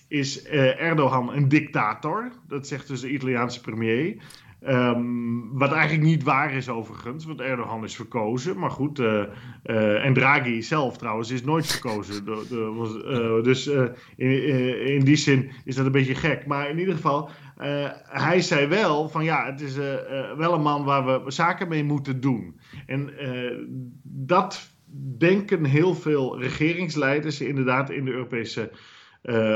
is 0.08 0.44
Erdogan 0.44 1.32
een 1.32 1.48
dictator. 1.48 2.32
Dat 2.46 2.66
zegt 2.66 2.88
dus 2.88 3.00
de 3.00 3.10
Italiaanse 3.10 3.60
premier. 3.60 4.16
Um, 4.66 5.58
wat 5.58 5.72
eigenlijk 5.72 6.02
niet 6.02 6.22
waar 6.22 6.52
is 6.52 6.68
overigens, 6.68 7.24
want 7.24 7.40
Erdogan 7.40 7.84
is 7.84 7.96
verkozen. 7.96 8.58
Maar 8.58 8.70
goed, 8.70 8.98
uh, 8.98 9.22
uh, 9.64 10.04
en 10.04 10.14
Draghi 10.14 10.62
zelf 10.62 10.96
trouwens 10.96 11.30
is 11.30 11.44
nooit 11.44 11.66
verkozen. 11.66 12.24
De, 12.24 12.46
de, 12.48 13.36
uh, 13.38 13.44
dus 13.44 13.66
in, 14.16 14.46
in, 14.86 15.04
die 15.04 15.16
zin 15.16 15.50
is 15.64 15.76
dat 15.76 15.86
een 15.86 15.92
beetje 15.92 16.14
gek. 16.14 16.46
Maar 16.46 16.70
in 16.70 16.78
ieder 16.78 16.94
geval, 16.94 17.30
hij 18.02 18.40
zei 18.40 18.66
wel 18.66 19.08
van 19.08 19.24
ja, 19.24 19.46
het 19.46 19.60
is 19.60 19.76
wel 20.36 20.54
een 20.54 20.62
man 20.62 20.84
waar 20.84 21.24
we 21.24 21.30
zaken 21.30 21.68
mee 21.68 21.84
moeten 21.84 22.20
doen. 22.20 22.60
En 22.86 23.10
dat 24.02 24.70
denken 25.18 25.64
heel 25.64 25.94
veel 25.94 26.40
regeringsleiders 26.40 27.40
inderdaad 27.40 27.90
in 27.90 28.04
de 28.04 28.10
Europese 28.12 28.70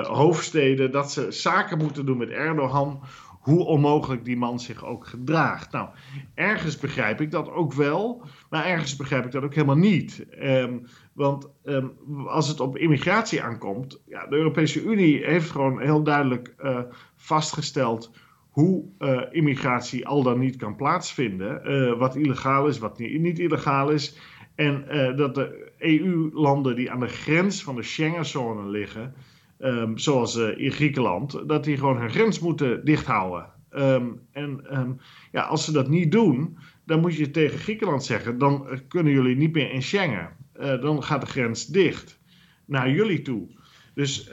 hoofdsteden. 0.02 0.90
Dat 0.90 1.12
ze 1.12 1.30
zaken 1.30 1.78
moeten 1.78 2.06
doen 2.06 2.18
met 2.18 2.30
Erdogan 2.30 3.02
hoe 3.42 3.64
onmogelijk 3.64 4.24
die 4.24 4.36
man 4.36 4.60
zich 4.60 4.84
ook 4.84 5.06
gedraagt. 5.06 5.72
Nou, 5.72 5.88
ergens 6.34 6.78
begrijp 6.78 7.20
ik 7.20 7.30
dat 7.30 7.50
ook 7.50 7.72
wel, 7.72 8.22
maar 8.50 8.64
ergens 8.64 8.96
begrijp 8.96 9.24
ik 9.24 9.32
dat 9.32 9.42
ook 9.42 9.54
helemaal 9.54 9.76
niet. 9.76 10.26
Um, 10.42 10.86
want 11.12 11.48
um, 11.64 11.92
als 12.26 12.48
het 12.48 12.60
op 12.60 12.76
immigratie 12.76 13.42
aankomt, 13.42 14.02
ja, 14.06 14.26
de 14.26 14.36
Europese 14.36 14.82
Unie 14.82 15.24
heeft 15.24 15.50
gewoon 15.50 15.80
heel 15.80 16.02
duidelijk 16.02 16.54
uh, 16.60 16.78
vastgesteld 17.16 18.10
hoe 18.50 18.84
uh, 18.98 19.22
immigratie 19.30 20.06
al 20.06 20.22
dan 20.22 20.38
niet 20.38 20.56
kan 20.56 20.76
plaatsvinden. 20.76 21.60
Uh, 21.64 21.98
wat 21.98 22.16
illegaal 22.16 22.66
is, 22.66 22.78
wat 22.78 22.98
niet, 22.98 23.20
niet 23.20 23.38
illegaal 23.38 23.90
is. 23.90 24.18
En 24.54 24.84
dat 25.16 25.34
de 25.34 25.72
EU-landen 25.78 26.76
die 26.76 26.90
aan 26.90 27.00
de 27.00 27.08
grens 27.08 27.62
van 27.62 27.76
de 27.76 27.82
Schengenzone 27.82 28.68
liggen, 28.68 29.14
um, 29.62 29.98
zoals 29.98 30.36
uh, 30.36 30.58
in 30.58 30.72
Griekenland, 30.72 31.48
dat 31.48 31.64
die 31.64 31.76
gewoon 31.76 32.00
hun 32.00 32.10
grens 32.10 32.38
moeten 32.38 32.84
dichthouden. 32.84 33.46
Um, 33.70 34.20
en 34.32 34.78
um, 34.78 35.00
ja, 35.32 35.42
als 35.42 35.64
ze 35.64 35.72
dat 35.72 35.88
niet 35.88 36.12
doen, 36.12 36.58
dan 36.84 37.00
moet 37.00 37.16
je 37.16 37.30
tegen 37.30 37.58
Griekenland 37.58 38.04
zeggen: 38.04 38.38
dan 38.38 38.80
kunnen 38.88 39.12
jullie 39.12 39.36
niet 39.36 39.52
meer 39.52 39.70
in 39.70 39.82
Schengen. 39.82 40.28
Uh, 40.60 40.80
dan 40.80 41.02
gaat 41.02 41.20
de 41.20 41.26
grens 41.26 41.66
dicht 41.66 42.20
naar 42.64 42.90
jullie 42.90 43.22
toe. 43.22 43.48
Dus, 43.94 44.30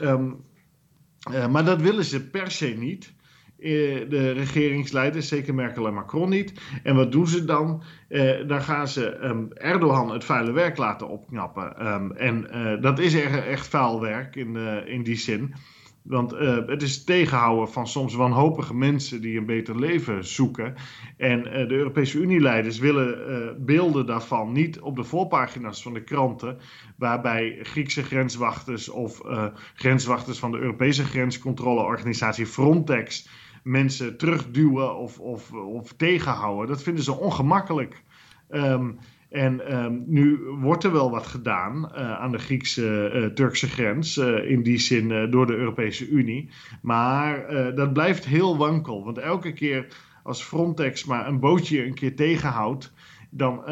maar 1.50 1.64
dat 1.64 1.80
willen 1.80 2.04
ze 2.04 2.30
per 2.30 2.50
se 2.50 2.66
niet. 2.66 3.12
Eh, 3.60 4.08
de 4.08 4.30
regeringsleiders, 4.30 5.28
zeker 5.28 5.54
Merkel 5.54 5.86
en 5.86 5.94
Macron 5.94 6.28
niet. 6.28 6.52
En 6.82 6.94
wat 6.94 7.12
doen 7.12 7.26
ze 7.26 7.44
dan? 7.44 7.82
Uh, 8.08 8.48
dan 8.48 8.62
gaan 8.62 8.88
ze 8.88 9.24
um, 9.24 9.52
Erdogan 9.52 10.12
het 10.12 10.24
vuile 10.24 10.52
werk 10.52 10.76
laten 10.76 11.08
opknappen. 11.08 11.86
Um, 11.86 12.12
en 12.12 12.46
uh, 12.54 12.82
dat 12.82 12.98
is 12.98 13.14
echt, 13.14 13.46
echt 13.46 13.68
vuil 13.68 14.00
werk 14.00 14.36
in, 14.36 14.56
in 14.86 15.02
die 15.02 15.16
zin. 15.16 15.54
Want 16.02 16.30
het 16.66 16.82
is 16.82 17.04
tegenhouden 17.04 17.72
van 17.72 17.86
soms 17.86 18.14
wanhopige 18.14 18.74
mensen 18.74 19.20
die 19.20 19.38
een 19.38 19.46
beter 19.46 19.78
leven 19.78 20.24
zoeken. 20.24 20.74
En 21.16 21.42
de 21.42 21.74
Europese 21.74 22.18
Unie-leiders 22.18 22.78
willen 22.78 23.64
beelden 23.64 24.06
daarvan 24.06 24.52
niet 24.52 24.80
op 24.80 24.96
de 24.96 25.04
voorpagina's 25.04 25.82
van 25.82 25.94
de 25.94 26.02
kranten, 26.02 26.58
waarbij 26.96 27.58
Griekse 27.62 28.02
grenswachters 28.02 28.88
of 28.88 29.20
grenswachters 29.74 30.38
van 30.38 30.50
de 30.50 30.58
Europese 30.58 31.04
grenscontroleorganisatie 31.04 32.46
Frontex 32.46 33.28
mensen 33.62 34.16
terugduwen 34.16 34.96
of, 34.96 35.20
of, 35.20 35.52
of 35.52 35.92
tegenhouden. 35.92 36.68
Dat 36.68 36.82
vinden 36.82 37.04
ze 37.04 37.12
ongemakkelijk. 37.12 38.02
Um, 38.50 38.98
En 39.30 39.66
ehm, 39.66 39.98
nu 40.06 40.38
wordt 40.60 40.84
er 40.84 40.92
wel 40.92 41.10
wat 41.10 41.26
gedaan 41.26 41.92
aan 41.94 42.32
de 42.32 42.38
Griekse-Turkse 42.38 43.68
grens, 43.68 44.16
in 44.46 44.62
die 44.62 44.78
zin 44.78 45.30
door 45.30 45.46
de 45.46 45.56
Europese 45.56 46.08
Unie. 46.08 46.50
Maar 46.82 47.46
dat 47.74 47.92
blijft 47.92 48.24
heel 48.24 48.56
wankel, 48.56 49.04
want 49.04 49.18
elke 49.18 49.52
keer 49.52 49.86
als 50.22 50.42
Frontex 50.42 51.04
maar 51.04 51.26
een 51.26 51.40
bootje 51.40 51.84
een 51.84 51.94
keer 51.94 52.16
tegenhoudt, 52.16 52.92
dan 53.30 53.64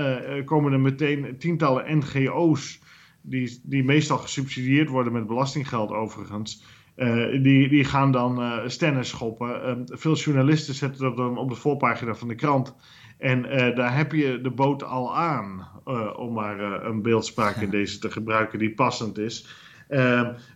komen 0.44 0.72
er 0.72 0.80
meteen 0.80 1.38
tientallen 1.38 1.98
NGO's 1.98 2.80
die, 3.22 3.60
die 3.62 3.84
meestal 3.84 4.18
gesubsidieerd 4.18 4.88
worden 4.88 5.12
met 5.12 5.26
belastinggeld 5.26 5.90
overigens. 5.90 6.62
Uh, 6.98 7.42
die, 7.42 7.68
die 7.68 7.84
gaan 7.84 8.12
dan 8.12 8.42
uh, 8.42 8.58
stennen 8.66 9.04
schoppen. 9.04 9.48
Uh, 9.48 9.96
veel 9.98 10.14
journalisten 10.14 10.74
zetten 10.74 11.02
dat 11.02 11.16
dan 11.16 11.38
op 11.38 11.48
de 11.48 11.54
voorpagina 11.54 12.14
van 12.14 12.28
de 12.28 12.34
krant. 12.34 12.74
En 13.18 13.42
daar 13.74 13.96
heb 13.96 14.12
je 14.12 14.40
de 14.40 14.50
boot 14.50 14.82
al 14.82 15.16
aan, 15.16 15.68
om 16.16 16.32
maar 16.32 16.60
een 16.60 17.02
beeldspraak 17.02 17.56
in 17.56 17.70
deze 17.70 17.98
te 17.98 18.10
gebruiken 18.10 18.58
die 18.58 18.74
passend 18.74 19.18
is. 19.18 19.48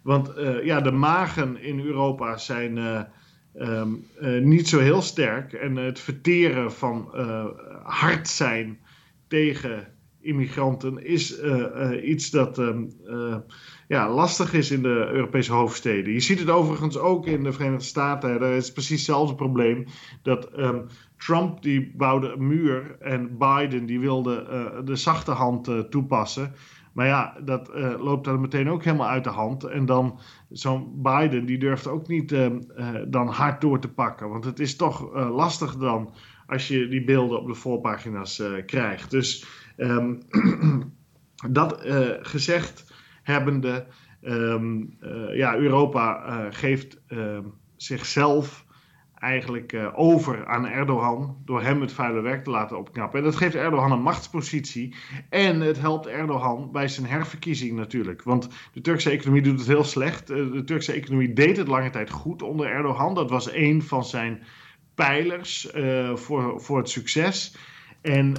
want 0.03 0.33
ja, 0.63 0.81
de 0.81 0.91
magen 0.91 1.63
in 1.63 1.81
Europa 1.81 2.37
zijn 2.37 3.07
um, 3.55 4.07
niet 4.41 4.69
zo 4.69 4.79
heel 4.79 5.03
sterk. 5.03 5.53
En 5.53 5.77
het 5.77 6.01
verteren 6.01 6.73
van 6.73 7.09
hard 7.83 8.29
zijn 8.29 8.79
tegen 9.29 9.87
immigranten 10.23 11.05
is 11.05 11.43
uh, 11.43 11.57
uh, 11.57 12.09
iets 12.09 12.31
dat 12.31 12.59
um, 12.59 12.89
uh, 13.07 13.37
ja, 13.89 14.11
lastig 14.11 14.53
is 14.53 14.71
in 14.71 14.83
de 14.83 15.09
Europese 15.13 15.53
hoofdsteden. 15.53 16.13
Je 16.13 16.21
ziet 16.21 16.39
het 16.39 16.51
overigens 16.51 16.99
ook 16.99 17.27
in 17.27 17.43
de 17.43 17.53
Verenigde 17.53 17.85
Staten. 17.85 18.41
Daar 18.41 18.53
is 18.53 18.73
precies 18.73 18.97
hetzelfde 18.97 19.35
probleem. 19.35 19.85
Dat 20.23 20.59
um, 20.59 20.87
Trump 21.17 21.63
die 21.63 21.93
bouwde 21.97 22.33
een 22.33 22.47
muur 22.47 22.97
en 23.01 23.39
Biden 23.39 23.87
die 23.87 24.01
wilde 24.01 24.47
de 24.85 24.97
zachte 24.97 25.31
hand 25.31 25.91
toepassen. 25.91 26.55
Maar 26.93 27.07
ja, 27.07 27.37
dat 27.45 27.71
loopt 27.99 28.25
dan 28.25 28.41
meteen 28.41 28.71
ook 28.71 28.85
helemaal 28.85 29.09
uit 29.09 29.25
de 29.25 29.31
hand. 29.31 29.65
En 29.65 29.87
dan 29.87 30.19
zo'n 30.51 31.03
Biden 31.03 31.47
die 31.47 31.59
durft 31.59 31.87
ook 31.87 32.09
niet 32.09 32.33
ehm, 32.33 32.61
dan 33.09 33.29
hard 33.29 33.61
door 33.61 33.79
te 33.79 33.93
pakken. 33.93 34.29
Want 34.29 34.45
het 34.45 34.61
is 34.61 34.77
toch 34.77 35.15
lastig 35.15 35.77
dan 35.77 36.13
als 36.47 36.69
je 36.69 36.89
die 36.89 37.05
beelden 37.05 37.41
op 37.41 37.47
de 37.47 37.55
voorpagina's 37.55 38.43
krijgt. 38.67 39.11
Dus 39.11 39.45
Um, 39.83 40.19
dat 41.51 41.87
uh, 41.87 42.09
gezegd 42.21 42.93
hebbende, 43.23 43.87
um, 44.23 44.97
ja, 45.33 45.57
Europa 45.57 46.27
uh, 46.27 46.47
geeft 46.51 47.01
ehm, 47.07 47.45
zichzelf 47.77 48.65
eigenlijk 49.15 49.77
over 49.95 50.47
aan 50.47 50.67
Erdogan 50.67 51.37
door 51.45 51.63
hem 51.63 51.81
het 51.81 51.93
vuile 51.93 52.21
werk 52.21 52.45
te 52.45 52.51
laten 52.51 52.79
opknappen. 52.79 53.19
En 53.19 53.25
dat 53.25 53.37
geeft 53.37 53.55
Erdogan 53.55 53.93
een 53.93 54.03
machtspositie 54.03 54.95
en 55.29 55.61
het 55.61 55.81
helpt 55.81 56.07
Erdogan 56.07 56.73
bij 56.73 56.89
zijn 56.89 57.07
herverkiezing 57.07 57.73
natuurlijk. 57.73 58.23
Want 58.23 58.49
de 58.73 58.81
Turkse 58.81 59.11
economie 59.11 59.43
doet 59.43 59.59
het 59.59 59.69
heel 59.69 59.85
slecht. 59.85 60.27
de 60.27 60.63
Turkse 60.65 60.93
economie 60.93 61.33
deed 61.33 61.57
het 61.57 61.69
lange 61.69 61.91
tijd 61.91 62.11
goed 62.11 62.43
onder 62.43 62.67
Erdogan. 62.67 63.15
Dat 63.15 63.31
was 63.31 63.53
een 63.53 63.83
van 63.83 64.05
zijn 64.05 64.43
pijlers 64.95 65.69
voor, 66.15 66.61
voor 66.61 66.79
het 66.79 66.89
succes. 66.89 67.57
En 68.01 68.35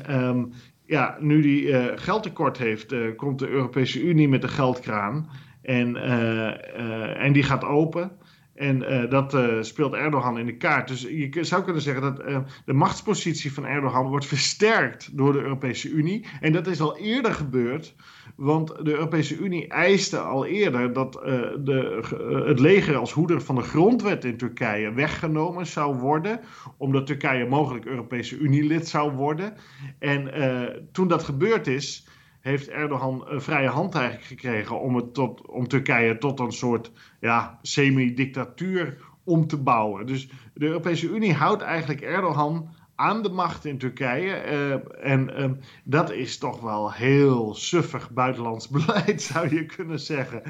ja, 0.93 1.17
nu 1.19 1.41
die 1.41 1.63
uh, 1.63 1.85
geldtekort 1.95 2.57
heeft, 2.57 2.93
uh, 2.93 3.15
komt 3.15 3.39
de 3.39 3.47
Europese 3.47 4.01
Unie 4.01 4.27
met 4.27 4.41
de 4.41 4.47
geldkraan. 4.47 5.29
En, 5.62 5.95
uh, 5.95 7.23
en 7.23 7.33
die 7.33 7.43
gaat 7.43 7.63
open. 7.63 8.12
En 8.55 9.09
dat 9.09 9.38
speelt 9.62 9.93
Erdogan 9.93 10.39
in 10.39 10.45
de 10.45 10.57
kaart. 10.57 10.88
Dus 10.88 11.01
je 11.01 11.43
zou 11.43 11.63
kunnen 11.63 11.81
zeggen 11.81 12.01
dat 12.01 12.23
de 12.65 12.73
machtspositie 12.73 13.53
van 13.53 13.65
Erdogan 13.65 14.07
wordt 14.07 14.25
versterkt 14.25 15.17
door 15.17 15.33
de 15.33 15.41
Europese 15.41 15.89
Unie. 15.89 16.25
En 16.41 16.51
dat 16.51 16.67
is 16.67 16.81
al 16.81 16.97
eerder 16.97 17.33
gebeurd 17.33 17.95
want 18.35 18.67
de 18.67 18.91
Europese 18.91 19.37
Unie 19.37 19.67
eiste 19.67 20.17
al 20.17 20.45
eerder 20.45 20.93
dat 20.93 21.15
uh, 21.15 21.21
de, 21.59 22.03
uh, 22.13 22.47
het 22.47 22.59
leger 22.59 22.95
als 22.95 23.11
hoeder 23.11 23.41
van 23.41 23.55
de 23.55 23.61
grondwet 23.61 24.25
in 24.25 24.37
Turkije 24.37 24.93
weggenomen 24.93 25.67
zou 25.67 25.95
worden, 25.95 26.39
omdat 26.77 27.05
Turkije 27.05 27.45
mogelijk 27.45 27.85
Europese 27.85 28.37
Unie-lid 28.37 28.87
zou 28.87 29.11
worden. 29.11 29.53
En 29.99 30.39
uh, 30.39 30.61
toen 30.91 31.07
dat 31.07 31.23
gebeurd 31.23 31.67
is, 31.67 32.07
heeft 32.39 32.69
Erdogan 32.69 33.23
vrije 33.27 33.67
hand 33.67 33.95
eigenlijk 33.95 34.25
gekregen 34.25 34.79
om, 34.79 34.95
het 34.95 35.17
om 35.45 35.67
Turkije 35.67 36.17
tot 36.17 36.39
een 36.39 36.51
soort 36.51 36.91
ja, 37.19 37.59
semi-dictatuur 37.61 38.97
om 39.23 39.47
te 39.47 39.57
bouwen. 39.57 40.05
Dus 40.05 40.29
de 40.53 40.65
Europese 40.65 41.09
Unie 41.09 41.33
houdt 41.33 41.61
eigenlijk 41.61 42.01
Erdogan 42.01 42.69
aan 42.95 43.21
de 43.21 43.29
macht 43.29 43.65
in 43.65 43.77
Turkije. 43.77 44.43
Uh, 44.51 45.12
en 45.13 45.41
uh, 45.41 45.51
dat 45.84 46.12
is 46.12 46.38
toch 46.38 46.62
wel 46.62 46.91
heel 46.91 47.56
suffig 47.56 48.12
buitenlands 48.12 48.69
beleid, 48.75 49.21
zou 49.21 49.56
je 49.56 49.65
kunnen 49.65 49.99
zeggen. 49.99 50.41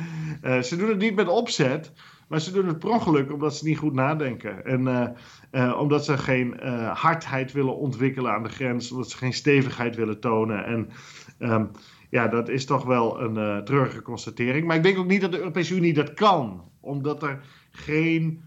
Uh, 0.43 0.62
ze 0.62 0.75
doen 0.75 0.89
het 0.89 0.97
niet 0.97 1.15
met 1.15 1.27
opzet, 1.27 1.91
maar 2.27 2.41
ze 2.41 2.51
doen 2.51 2.67
het 2.67 2.79
per 2.79 2.89
ongeluk 2.89 3.32
omdat 3.32 3.56
ze 3.56 3.65
niet 3.65 3.77
goed 3.77 3.93
nadenken. 3.93 4.65
En 4.65 5.15
omdat 5.77 6.06
ze 6.06 6.17
geen 6.17 6.60
hardheid 6.93 7.51
willen 7.51 7.77
ontwikkelen 7.77 8.32
aan 8.32 8.43
de 8.43 8.49
grens, 8.49 8.91
omdat 8.91 9.10
ze 9.10 9.17
geen 9.17 9.34
stevigheid 9.34 9.95
willen 9.95 10.19
tonen. 10.19 10.65
En 10.65 10.89
um, 11.39 11.71
ja, 12.10 12.27
dat 12.27 12.49
is 12.49 12.65
toch 12.65 12.84
wel 12.84 13.21
een 13.21 13.65
treurige 13.65 14.01
constatering. 14.01 14.67
Maar 14.67 14.75
ik 14.75 14.84
denk 14.84 14.97
ook 14.97 15.08
niet 15.08 15.21
dat 15.21 15.32
de 15.32 15.38
Europese 15.38 15.75
Unie 15.75 15.93
dat 15.93 16.13
kan, 16.13 16.63
omdat 16.79 17.23
er 17.23 17.43
geen 17.71 18.43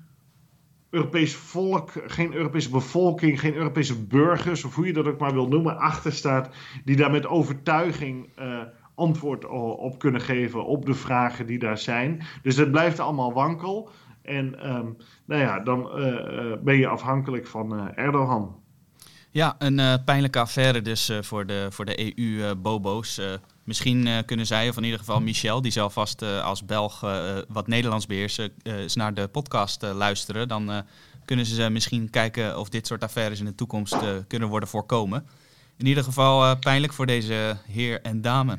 Europees 0.96 1.35
volk, 1.35 1.90
geen 2.06 2.35
Europese 2.35 2.70
bevolking, 2.70 3.40
geen 3.40 3.54
Europese 3.54 4.04
burgers, 4.04 4.64
of 4.64 4.74
hoe 4.74 4.87
je 4.87 4.92
dat 4.92 5.06
ook 5.06 5.18
maar 5.18 5.32
wil 5.32 5.48
noemen, 5.48 5.78
achter 5.78 6.12
staat, 6.12 6.48
die 6.85 6.96
daar 6.96 7.11
met 7.11 7.26
overtuiging 7.26 8.28
uh, 8.38 8.61
antwoord 8.94 9.44
op 9.78 9.98
kunnen 9.98 10.20
geven 10.20 10.66
op 10.66 10.87
de 10.87 10.94
vragen 10.94 11.46
die 11.46 11.59
daar 11.59 11.78
zijn. 11.78 12.22
Dus 12.42 12.56
het 12.56 12.70
blijft 12.70 13.00
allemaal 13.00 13.32
wankel. 13.32 13.90
En 14.22 14.74
um, 14.74 14.96
nou 15.24 15.40
ja, 15.40 15.61
dan 15.61 16.00
uh, 16.00 16.52
ben 16.62 16.76
je 16.76 16.87
afhankelijk 16.87 17.46
van 17.46 17.94
Erdogan. 17.94 18.56
Ja, 19.30 19.54
een 19.59 20.04
pijnlijke 20.04 20.38
affaire 20.38 20.82
dus 20.82 21.12
voor 21.20 21.46
de, 21.46 21.66
voor 21.70 21.85
de 21.85 22.18
EU-bobo's. 22.18 23.20
Misschien 23.66 24.07
uh, 24.07 24.18
kunnen 24.26 24.46
zij, 24.46 24.68
of 24.68 24.76
in 24.76 24.85
ieder 24.85 24.98
geval 24.98 25.20
Michel, 25.20 25.62
die 25.62 25.72
zal 25.72 25.90
vast 25.90 26.22
uh, 26.22 26.44
als 26.44 26.64
Belg 26.64 27.05
uh, 27.05 27.38
wat 27.48 27.66
Nederlands 27.66 28.07
beheersen, 28.07 28.52
eens 28.62 28.94
naar 28.94 29.14
de 29.14 29.29
podcast 29.29 29.83
luisteren. 29.83 30.48
Dan 30.48 30.83
kunnen 31.24 31.46
ze 31.46 31.68
misschien 31.70 32.11
kijken 32.11 32.59
of 32.59 32.68
dit 32.68 32.87
soort 32.87 33.02
affaires 33.02 33.38
in 33.38 33.44
de 33.44 33.55
toekomst 33.55 33.96
kunnen 34.29 34.48
worden 34.48 34.68
voorkomen. 34.68 35.26
In 35.76 35.87
ieder 35.87 36.05
geval 36.05 36.57
pijnlijk 36.57 36.92
voor 36.92 37.07
deze 37.07 37.57
heer 37.66 38.00
en 38.02 38.20
dame. 38.20 38.59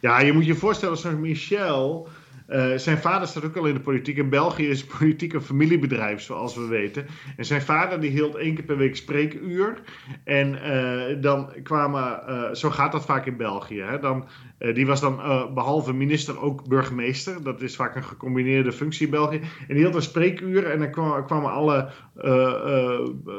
Ja, 0.00 0.20
je 0.20 0.32
moet 0.32 0.46
je 0.46 0.54
voorstellen, 0.54 0.98
zo'n 0.98 1.20
Michel, 1.20 2.08
uh, 2.50 2.76
zijn 2.76 2.98
vader 2.98 3.28
staat 3.28 3.44
ook 3.44 3.56
al 3.56 3.66
in 3.66 3.74
de 3.74 3.80
politiek. 3.80 4.16
In 4.16 4.28
België 4.28 4.68
is 4.68 4.84
politiek 4.84 5.32
een 5.32 5.40
familiebedrijf, 5.40 6.20
zoals 6.20 6.54
we 6.54 6.66
weten. 6.66 7.06
En 7.36 7.44
zijn 7.44 7.62
vader 7.62 8.00
die 8.00 8.10
hield 8.10 8.34
één 8.34 8.54
keer 8.54 8.64
per 8.64 8.76
week 8.76 8.96
spreekuur. 8.96 9.78
En 10.24 10.54
uh, 10.54 11.22
dan 11.22 11.52
kwamen, 11.62 12.22
uh, 12.28 12.54
zo 12.54 12.70
gaat 12.70 12.92
dat 12.92 13.04
vaak 13.04 13.26
in 13.26 13.36
België. 13.36 13.80
Hè? 13.80 13.98
Dan, 13.98 14.28
die 14.74 14.86
was 14.86 15.00
dan 15.00 15.16
behalve 15.54 15.92
minister 15.92 16.40
ook 16.40 16.68
burgemeester. 16.68 17.42
Dat 17.42 17.60
is 17.60 17.76
vaak 17.76 17.96
een 17.96 18.04
gecombineerde 18.04 18.72
functie 18.72 19.04
in 19.04 19.10
België. 19.10 19.36
En 19.36 19.66
die 19.68 19.76
hield 19.76 19.94
een 19.94 20.02
spreekuur 20.02 20.66
en 20.66 20.78
dan 20.78 20.90
kwamen, 21.26 21.52
alle 21.52 21.90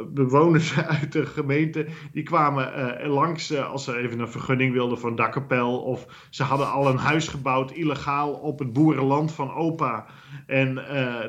bewoners 0.07 0.79
uit 0.99 1.11
de 1.11 1.25
gemeente. 1.25 1.85
Die 2.11 2.23
kwamen 2.23 2.71
langs 3.07 3.57
als 3.57 3.83
ze 3.83 3.97
even 3.97 4.19
een 4.19 4.27
vergunning 4.27 4.73
wilden 4.73 4.97
voor 4.97 5.09
een 5.09 5.15
dakkapel. 5.15 5.79
Of 5.79 6.27
ze 6.29 6.43
hadden 6.43 6.71
al 6.71 6.87
een 6.87 6.97
huis 6.97 7.27
gebouwd 7.27 7.71
illegaal 7.71 8.33
op 8.33 8.59
het 8.59 8.73
boeren 8.73 9.03
land 9.03 9.31
van 9.31 9.53
opa. 9.53 10.05
En 10.47 10.75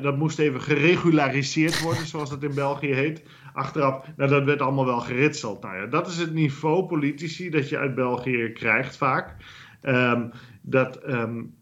dat 0.01 0.17
moest 0.17 0.39
even 0.39 0.61
geregulariseerd 0.61 1.81
worden, 1.81 2.05
zoals 2.05 2.29
dat 2.29 2.43
in 2.43 2.55
België 2.55 2.93
heet. 2.93 3.23
Achteraf, 3.53 4.05
nou, 4.15 4.29
dat 4.29 4.43
werd 4.43 4.61
allemaal 4.61 4.85
wel 4.85 4.99
geritseld. 4.99 5.61
Nou 5.61 5.75
ja, 5.75 5.85
dat 5.85 6.07
is 6.07 6.17
het 6.17 6.33
niveau 6.33 6.85
politici 6.85 7.49
dat 7.49 7.69
je 7.69 7.77
uit 7.77 7.95
België 7.95 8.51
krijgt 8.53 8.97
vaak. 8.97 9.35
Um, 9.83 10.31
dat, 10.61 11.09
um, 11.09 11.55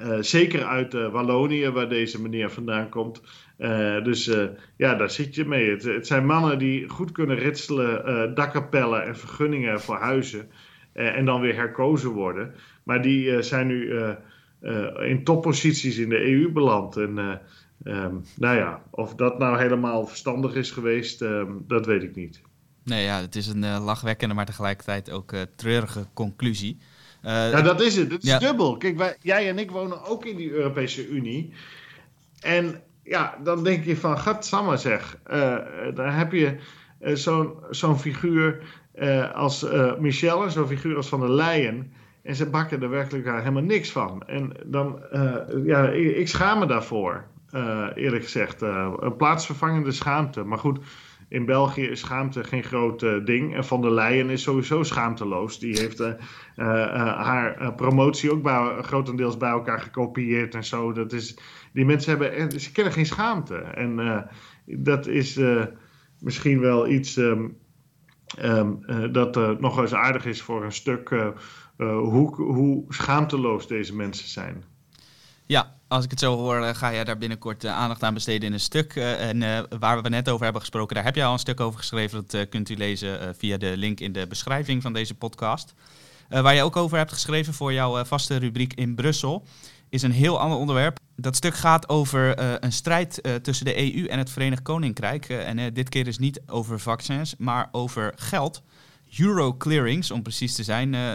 uh, 0.00 0.16
zeker 0.20 0.64
uit 0.64 0.94
uh, 0.94 1.12
Wallonië, 1.12 1.70
waar 1.70 1.88
deze 1.88 2.22
meneer 2.22 2.50
vandaan 2.50 2.88
komt. 2.88 3.22
Uh, 3.58 4.04
dus 4.04 4.30
ja, 4.76 4.94
daar 4.94 5.10
zit 5.10 5.34
je 5.34 5.44
mee. 5.44 5.70
Het, 5.70 5.82
het, 5.82 6.06
zijn 6.06 6.26
mannen 6.26 6.58
die 6.58 6.88
goed 6.88 7.12
kunnen 7.12 7.36
ritselen, 7.36 8.34
dakkapellen 8.34 9.04
en 9.04 9.16
vergunningen 9.16 9.80
voor 9.80 9.96
huizen. 9.96 10.50
en 10.92 11.24
dan 11.24 11.40
weer 11.40 11.54
herkozen 11.54 12.10
worden. 12.10 12.54
Maar 12.82 13.02
die 13.02 13.42
zijn 13.42 13.66
nu 13.66 13.94
in 15.00 15.24
topposities 15.24 15.98
in 15.98 16.08
de 16.08 16.30
EU 16.30 16.52
beland. 16.52 16.96
En 16.96 17.40
um, 17.84 18.24
nou 18.36 18.56
ja, 18.56 18.82
of 18.90 19.14
dat 19.14 19.38
nou 19.38 19.58
helemaal 19.58 20.06
verstandig 20.06 20.54
is 20.54 20.70
geweest, 20.70 21.24
dat 21.66 21.86
weet 21.86 22.02
ik 22.02 22.14
niet. 22.14 22.40
Nee, 22.84 23.04
ja, 23.04 23.20
het 23.20 23.36
is 23.36 23.46
een 23.46 23.78
lachwekkende, 23.78 24.34
maar 24.34 24.46
tegelijkertijd 24.46 25.10
ook 25.10 25.34
treurige 25.56 26.06
conclusie. 26.14 26.78
Ja, 27.22 27.62
dat 27.62 27.80
is 27.80 27.96
het. 27.96 28.12
Het 28.12 28.22
is 28.22 28.30
ja. 28.30 28.38
dubbel. 28.38 28.76
Kijk, 28.76 28.96
wij, 28.96 29.16
jij 29.20 29.48
en 29.48 29.58
ik 29.58 29.70
wonen 29.70 30.04
ook 30.04 30.24
in 30.24 30.36
die 30.36 30.50
Europese 30.50 31.08
Unie. 31.08 31.52
En 32.40 32.80
ja, 33.02 33.38
dan 33.44 33.64
denk 33.64 33.84
je 33.84 33.96
van, 33.96 34.18
gat 34.18 34.50
zeg. 34.76 35.18
daar 35.94 36.16
heb 36.16 36.32
je 36.32 36.56
zo'n 36.98 37.54
zo'n 37.70 37.98
figuur 37.98 38.62
als 39.34 39.66
Michel 39.98 40.44
en 40.44 40.50
zo'n 40.50 40.66
figuur 40.66 40.96
als 40.96 41.08
Van 41.08 41.20
der 41.20 41.30
Leyen. 41.30 41.92
En 42.22 42.36
ze 42.36 42.46
bakken 42.46 42.82
er 42.82 42.90
werkelijk 42.90 43.24
helemaal 43.24 43.62
niks 43.62 43.90
van. 43.90 44.22
En 44.26 44.52
dan, 44.64 45.02
ja, 45.64 45.88
ik, 45.88 46.16
ik, 46.16 46.28
schaam 46.28 46.58
me 46.58 46.66
daarvoor, 46.66 47.24
eerlijk 47.94 48.22
gezegd. 48.22 48.60
een 48.60 49.16
plaatsvervangende 49.16 49.92
schaamte. 49.92 50.44
Maar 50.44 50.58
goed, 50.58 50.78
in 51.32 51.44
België 51.44 51.82
is 51.82 52.00
schaamte 52.00 52.44
geen 52.44 52.62
groot 52.62 53.02
uh, 53.02 53.24
ding. 53.24 53.54
En 53.54 53.64
Van 53.64 53.80
der 53.80 53.90
Leyen 53.90 54.30
is 54.30 54.42
sowieso 54.42 54.82
schaamteloos. 54.82 55.58
Die 55.58 55.78
heeft 55.78 56.00
uh, 56.00 56.08
uh, 56.08 56.16
haar 57.22 57.74
promotie 57.74 58.32
ook 58.32 58.42
bij, 58.42 58.82
grotendeels 58.82 59.36
bij 59.36 59.50
elkaar 59.50 59.80
gekopieerd 59.80 60.54
en 60.54 60.64
zo. 60.64 60.92
Dat 60.92 61.12
is, 61.12 61.38
die 61.72 61.84
mensen 61.84 62.10
hebben, 62.18 62.60
ze 62.60 62.72
kennen 62.72 62.92
geen 62.92 63.06
schaamte. 63.06 63.56
En 63.56 64.26
dat 64.64 65.06
is 65.06 65.40
misschien 66.18 66.60
wel 66.60 66.88
iets 66.88 67.16
um, 67.16 67.56
um, 68.42 68.84
dat 69.12 69.60
nog 69.60 69.80
eens 69.80 69.94
aardig 69.94 70.26
is 70.26 70.42
voor 70.42 70.64
een 70.64 70.72
stuk 70.72 71.32
hoe, 71.76 72.34
hoe 72.34 72.84
schaamteloos 72.88 73.66
deze 73.66 73.96
mensen 73.96 74.28
zijn. 74.28 74.64
Ja, 75.46 75.76
als 75.92 76.04
ik 76.04 76.10
het 76.10 76.20
zo 76.20 76.36
hoor, 76.36 76.62
eh, 76.62 76.74
ga 76.74 76.92
jij 76.92 77.04
daar 77.04 77.18
binnenkort 77.18 77.64
uh, 77.64 77.76
aandacht 77.76 78.02
aan 78.02 78.14
besteden 78.14 78.48
in 78.48 78.52
een 78.52 78.60
stuk. 78.60 78.94
Uh, 78.94 79.28
en 79.28 79.66
waar 79.78 80.02
we 80.02 80.08
net 80.08 80.28
over 80.28 80.42
hebben 80.42 80.60
gesproken, 80.60 80.94
daar 80.94 81.04
heb 81.04 81.14
je 81.14 81.24
al 81.24 81.32
een 81.32 81.38
stuk 81.38 81.60
over 81.60 81.78
geschreven. 81.78 82.24
Dat 82.26 82.48
kunt 82.48 82.68
u 82.68 82.76
lezen 82.76 83.34
via 83.36 83.56
de 83.56 83.76
link 83.76 84.00
in 84.00 84.12
de 84.12 84.26
beschrijving 84.26 84.82
van 84.82 84.92
deze 84.92 85.14
podcast. 85.14 85.74
waar 86.28 86.54
je 86.54 86.62
ook 86.62 86.76
over 86.76 86.98
hebt 86.98 87.12
geschreven 87.12 87.54
voor 87.54 87.72
jouw 87.72 88.04
vaste 88.04 88.36
rubriek 88.36 88.74
in 88.74 88.94
Brussel, 88.94 89.44
is 89.88 90.02
een 90.02 90.12
heel 90.12 90.40
ander 90.40 90.58
onderwerp. 90.58 90.98
Dat 91.16 91.36
stuk 91.36 91.54
gaat 91.54 91.88
over 91.88 92.38
een 92.64 92.72
strijd 92.72 93.22
tussen 93.42 93.64
de 93.64 93.94
EU 93.94 94.06
en 94.06 94.18
het 94.18 94.30
Verenigd 94.30 94.62
Koninkrijk. 94.62 95.28
en 95.28 95.74
dit 95.74 95.88
keer 95.88 96.06
is 96.06 96.18
niet 96.18 96.40
over 96.46 96.80
vaccins, 96.80 97.34
maar 97.38 97.68
over 97.72 98.12
geld. 98.16 98.62
Euroclearings, 99.18 100.10
om 100.10 100.22
precies 100.22 100.54
te 100.54 100.62
zijn. 100.62 100.92
Uh, 100.92 101.12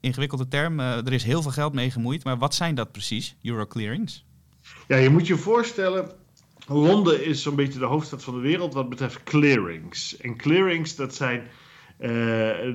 ingewikkelde 0.00 0.48
term. 0.48 0.80
Uh, 0.80 1.06
er 1.06 1.12
is 1.12 1.24
heel 1.24 1.42
veel 1.42 1.50
geld 1.50 1.72
mee 1.72 1.90
gemoeid. 1.90 2.24
Maar 2.24 2.38
wat 2.38 2.54
zijn 2.54 2.74
dat 2.74 2.92
precies, 2.92 3.36
Euroclearings? 3.42 4.24
Ja, 4.88 4.96
je 4.96 5.10
moet 5.10 5.26
je 5.26 5.36
voorstellen. 5.36 6.10
Londen 6.66 7.24
is 7.24 7.42
zo'n 7.42 7.54
beetje 7.54 7.78
de 7.78 7.84
hoofdstad 7.84 8.24
van 8.24 8.34
de 8.34 8.40
wereld 8.40 8.74
wat 8.74 8.88
betreft 8.88 9.22
clearings. 9.22 10.16
En 10.16 10.36
clearings, 10.36 10.96
dat 10.96 11.14
zijn 11.14 11.48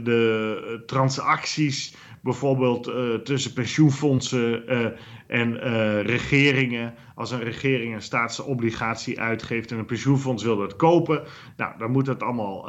de 0.04 0.84
transacties 0.86 1.94
bijvoorbeeld 2.24 2.88
uh, 2.88 3.14
tussen 3.14 3.54
pensioenfondsen 3.54 4.74
uh, 4.74 4.86
en 5.28 5.54
uh, 5.54 6.02
regeringen. 6.02 6.94
Als 7.16 7.32
een 7.32 7.44
regering 7.44 7.94
een 7.94 8.02
staatsobligatie 8.02 9.20
uitgeeft 9.20 9.72
en 9.72 9.78
een 9.78 9.86
pensioenfonds 9.86 10.44
wil 10.44 10.58
dat 10.58 10.76
kopen, 10.76 11.24
nou, 11.58 11.78
dan 11.78 11.92
moet 11.92 12.06
dat 12.06 12.24
allemaal 12.24 12.64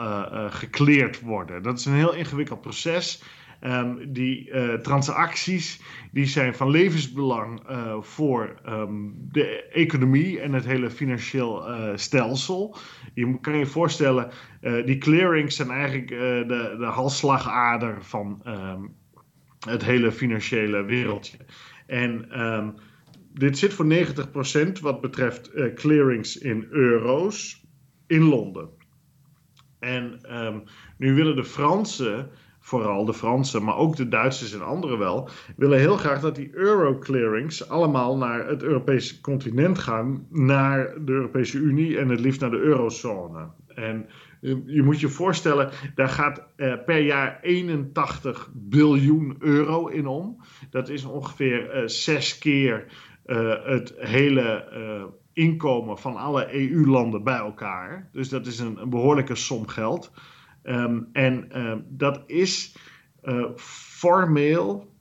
gekleerd 0.50 1.20
worden. 1.20 1.62
Dat 1.62 1.78
is 1.78 1.84
een 1.84 1.94
heel 1.94 2.14
ingewikkeld 2.14 2.60
proces. 2.60 3.22
Um, 3.60 4.12
die 4.12 4.50
transacties 4.80 5.80
die 6.12 6.26
zijn 6.26 6.54
van 6.54 6.70
levensbelang 6.70 7.62
voor 8.00 8.54
um, 8.68 9.14
de 9.32 9.68
economie 9.72 10.40
en 10.40 10.52
het 10.52 10.64
hele 10.64 10.90
financieel 10.90 11.64
stelsel. 11.94 12.76
Je 13.14 13.40
kan 13.40 13.58
je 13.58 13.66
voorstellen, 13.66 14.30
die 14.84 14.98
clearings 14.98 15.56
zijn 15.56 15.70
eigenlijk 15.70 16.08
de, 16.08 16.74
de 16.78 16.84
halsslagader 16.84 17.96
van 18.00 18.42
um, 18.46 18.94
het 19.68 19.84
hele 19.84 20.12
financiële 20.12 20.84
wereldje. 20.84 21.38
En 21.86 22.42
um, 22.42 22.74
dit 23.32 23.58
zit 23.58 23.74
voor 23.74 23.86
90% 24.76 24.80
wat 24.80 25.00
betreft 25.00 25.50
uh, 25.54 25.74
clearings 25.74 26.38
in 26.38 26.66
euro's 26.70 27.64
in 28.06 28.22
Londen. 28.22 28.68
En 29.78 30.20
um, 30.44 30.62
nu 30.98 31.14
willen 31.14 31.36
de 31.36 31.44
Fransen, 31.44 32.30
vooral 32.60 33.04
de 33.04 33.14
Fransen, 33.14 33.64
maar 33.64 33.76
ook 33.76 33.96
de 33.96 34.08
Duitsers 34.08 34.52
en 34.52 34.64
anderen 34.64 34.98
wel, 34.98 35.28
willen 35.56 35.78
heel 35.78 35.96
graag 35.96 36.20
dat 36.20 36.34
die 36.34 36.50
euro-clearings 36.54 37.68
allemaal 37.68 38.16
naar 38.16 38.48
het 38.48 38.62
Europese 38.62 39.20
continent 39.20 39.78
gaan, 39.78 40.26
naar 40.30 40.94
de 41.04 41.12
Europese 41.12 41.58
Unie 41.58 41.98
en 41.98 42.08
het 42.08 42.20
liefst 42.20 42.40
naar 42.40 42.50
de 42.50 42.60
eurozone. 42.60 43.48
En 43.66 44.06
je 44.66 44.82
moet 44.82 45.00
je 45.00 45.08
voorstellen, 45.08 45.70
daar 45.94 46.08
gaat 46.08 46.46
uh, 46.56 46.74
per 46.84 47.00
jaar 47.00 47.38
81 47.42 48.50
biljoen 48.54 49.36
euro 49.38 49.86
in 49.86 50.06
om. 50.06 50.40
Dat 50.70 50.88
is 50.88 51.04
ongeveer 51.04 51.82
uh, 51.82 51.88
zes 51.88 52.38
keer 52.38 52.86
uh, 53.26 53.64
het 53.64 53.94
hele 53.96 55.12
inkomen 55.32 55.98
van 55.98 56.16
alle 56.16 56.54
EU-landen 56.54 57.22
bij 57.24 57.36
elkaar. 57.36 58.08
Dus 58.12 58.28
dat 58.28 58.46
is 58.46 58.58
een, 58.58 58.78
behoorlijke 58.88 59.34
som 59.34 59.66
geld. 59.66 60.12
Um, 60.62 61.08
en 61.12 61.48
dat 61.88 62.22
is 62.26 62.76
formeel 63.56 64.92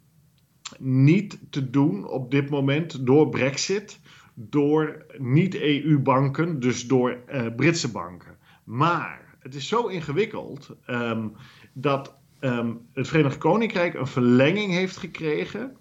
niet 0.79 1.39
te 1.49 1.69
doen 1.69 2.08
op 2.08 2.32
dit 2.32 2.49
moment 2.49 3.06
door 3.06 3.29
Brexit, 3.29 3.99
door 4.34 5.06
niet-EU-banken, 5.17 6.60
dus 6.60 6.88
door 6.88 7.17
Britse 7.56 7.91
banken. 7.91 8.38
Maar 8.63 9.22
het 9.43 9.56
is 9.56 9.67
zo 9.67 9.88
ingewikkeld 9.88 10.75
um, 10.88 11.36
dat 11.73 12.15
um, 12.39 12.88
het 12.93 13.08
Verenigd 13.08 13.38
Koninkrijk 13.38 13.93
een 13.93 14.08
verlenging 14.08 14.71
heeft 14.71 14.97
gekregen 14.97 15.77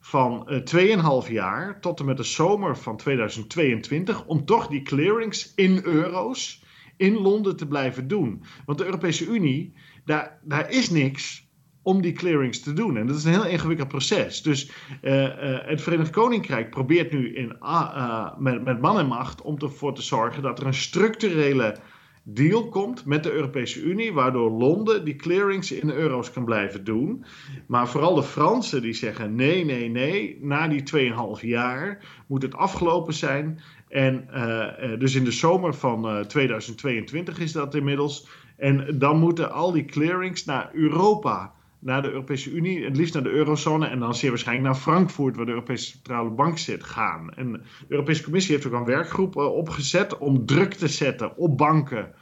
van 0.00 0.48
uh, 0.74 1.24
2,5 1.26 1.32
jaar 1.32 1.80
tot 1.80 2.00
en 2.00 2.06
met 2.06 2.16
de 2.16 2.22
zomer 2.22 2.76
van 2.76 2.96
2022 2.96 4.26
om 4.26 4.44
toch 4.44 4.66
die 4.66 4.82
clearings 4.82 5.52
in 5.54 5.80
euro's 5.84 6.62
in 6.96 7.14
Londen 7.14 7.56
te 7.56 7.66
blijven 7.66 8.08
doen. 8.08 8.44
Want 8.66 8.78
de 8.78 8.84
Europese 8.84 9.26
Unie, 9.26 9.74
daar, 10.04 10.38
daar 10.42 10.70
is 10.70 10.90
niks 10.90 11.50
om 11.82 12.02
die 12.02 12.12
clearings 12.12 12.60
te 12.60 12.72
doen. 12.72 12.96
En 12.96 13.06
dat 13.06 13.16
is 13.16 13.24
een 13.24 13.32
heel 13.32 13.46
ingewikkeld 13.46 13.88
proces. 13.88 14.42
Dus 14.42 14.70
uh, 15.02 15.22
uh, 15.22 15.58
het 15.62 15.82
Verenigd 15.82 16.10
Koninkrijk 16.10 16.70
probeert 16.70 17.12
nu 17.12 17.34
in, 17.34 17.56
uh, 17.62 18.38
met, 18.38 18.64
met 18.64 18.80
man 18.80 18.98
en 18.98 19.06
macht 19.06 19.42
om 19.42 19.58
ervoor 19.58 19.94
te 19.94 20.02
zorgen 20.02 20.42
dat 20.42 20.60
er 20.60 20.66
een 20.66 20.74
structurele 20.74 21.76
deal 22.22 22.68
komt 22.68 23.04
met 23.04 23.22
de 23.22 23.32
Europese 23.32 23.82
Unie, 23.82 24.12
waardoor 24.12 24.50
Londen 24.50 25.04
die 25.04 25.16
clearings 25.16 25.72
in 25.72 25.90
euro's 25.90 26.30
kan 26.30 26.44
blijven 26.44 26.84
doen. 26.84 27.24
Maar 27.66 27.88
vooral 27.88 28.14
de 28.14 28.22
Fransen 28.22 28.82
die 28.82 28.92
zeggen 28.92 29.34
nee, 29.34 29.64
nee, 29.64 29.88
nee, 29.88 30.38
na 30.40 30.68
die 30.68 31.12
2,5 31.40 31.46
jaar 31.46 32.04
moet 32.26 32.42
het 32.42 32.54
afgelopen 32.54 33.14
zijn. 33.14 33.60
En 33.88 34.28
uh, 34.34 34.98
dus 34.98 35.14
in 35.14 35.24
de 35.24 35.30
zomer 35.30 35.74
van 35.74 36.16
uh, 36.16 36.20
2022 36.20 37.38
is 37.38 37.52
dat 37.52 37.74
inmiddels. 37.74 38.28
En 38.56 38.98
dan 38.98 39.18
moeten 39.18 39.52
al 39.52 39.72
die 39.72 39.84
clearings 39.84 40.44
naar 40.44 40.70
Europa 40.72 41.52
naar 41.82 42.02
de 42.02 42.10
Europese 42.10 42.50
Unie, 42.50 42.84
het 42.84 42.96
liefst 42.96 43.14
naar 43.14 43.22
de 43.22 43.30
eurozone 43.30 43.86
en 43.86 43.98
dan 43.98 44.14
zeer 44.14 44.30
waarschijnlijk 44.30 44.68
naar 44.68 44.80
Frankfurt, 44.80 45.36
waar 45.36 45.44
de 45.44 45.52
Europese 45.52 45.86
Centrale 45.86 46.30
Bank 46.30 46.58
zit, 46.58 46.84
gaan. 46.84 47.30
En 47.34 47.52
de 47.52 47.60
Europese 47.88 48.22
Commissie 48.22 48.54
heeft 48.54 48.66
ook 48.66 48.72
een 48.72 48.84
werkgroep 48.84 49.36
uh, 49.36 49.54
opgezet 49.54 50.18
om 50.18 50.46
druk 50.46 50.74
te 50.74 50.88
zetten 50.88 51.36
op 51.36 51.58
banken 51.58 52.14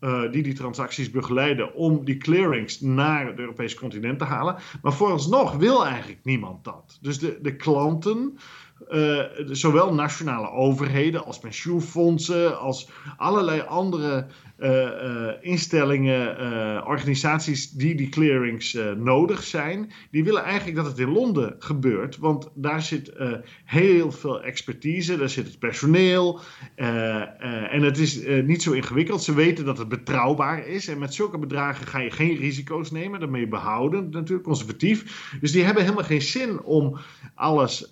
uh, 0.00 0.32
die 0.32 0.42
die 0.42 0.54
transacties 0.54 1.10
begeleiden, 1.10 1.74
om 1.74 2.04
die 2.04 2.16
clearings 2.16 2.80
naar 2.80 3.26
het 3.26 3.38
Europese 3.38 3.76
continent 3.76 4.18
te 4.18 4.24
halen. 4.24 4.56
Maar 4.82 4.92
vooralsnog 4.92 5.56
wil 5.56 5.86
eigenlijk 5.86 6.20
niemand 6.24 6.64
dat. 6.64 6.98
Dus 7.00 7.18
de, 7.18 7.38
de 7.42 7.56
klanten 7.56 8.38
uh, 8.90 9.22
zowel 9.50 9.94
nationale 9.94 10.50
overheden 10.50 11.24
als 11.24 11.38
pensioenfondsen, 11.38 12.58
als 12.58 12.90
allerlei 13.16 13.60
andere 13.60 14.26
instellingen, 15.40 16.36
organisaties 16.86 17.70
die 17.70 17.94
die 17.94 18.08
clearings 18.08 18.78
nodig 18.96 19.42
zijn, 19.42 19.92
die 20.10 20.24
willen 20.24 20.42
eigenlijk 20.42 20.76
dat 20.76 20.86
het 20.86 20.98
in 20.98 21.12
Londen 21.12 21.56
gebeurt. 21.58 22.16
Want 22.16 22.50
daar 22.54 22.82
zit 22.82 23.12
heel 23.64 24.12
veel 24.12 24.42
expertise, 24.42 25.16
daar 25.16 25.28
zit 25.28 25.46
het 25.46 25.58
personeel 25.58 26.40
en 26.74 27.82
het 27.82 27.98
is 27.98 28.20
niet 28.44 28.62
zo 28.62 28.72
ingewikkeld. 28.72 29.22
Ze 29.22 29.34
weten 29.34 29.64
dat 29.64 29.78
het 29.78 29.88
betrouwbaar 29.88 30.66
is 30.66 30.88
en 30.88 30.98
met 30.98 31.14
zulke 31.14 31.38
bedragen 31.38 31.86
ga 31.86 31.98
je 31.98 32.10
geen 32.10 32.36
risico's 32.36 32.90
nemen. 32.90 33.34
Je 33.40 33.48
behouden, 33.48 34.10
natuurlijk 34.10 34.46
conservatief. 34.46 35.34
Dus 35.40 35.52
die 35.52 35.64
hebben 35.64 35.82
helemaal 35.82 36.04
geen 36.04 36.22
zin 36.22 36.62
om 36.62 36.98
alles 37.34 37.90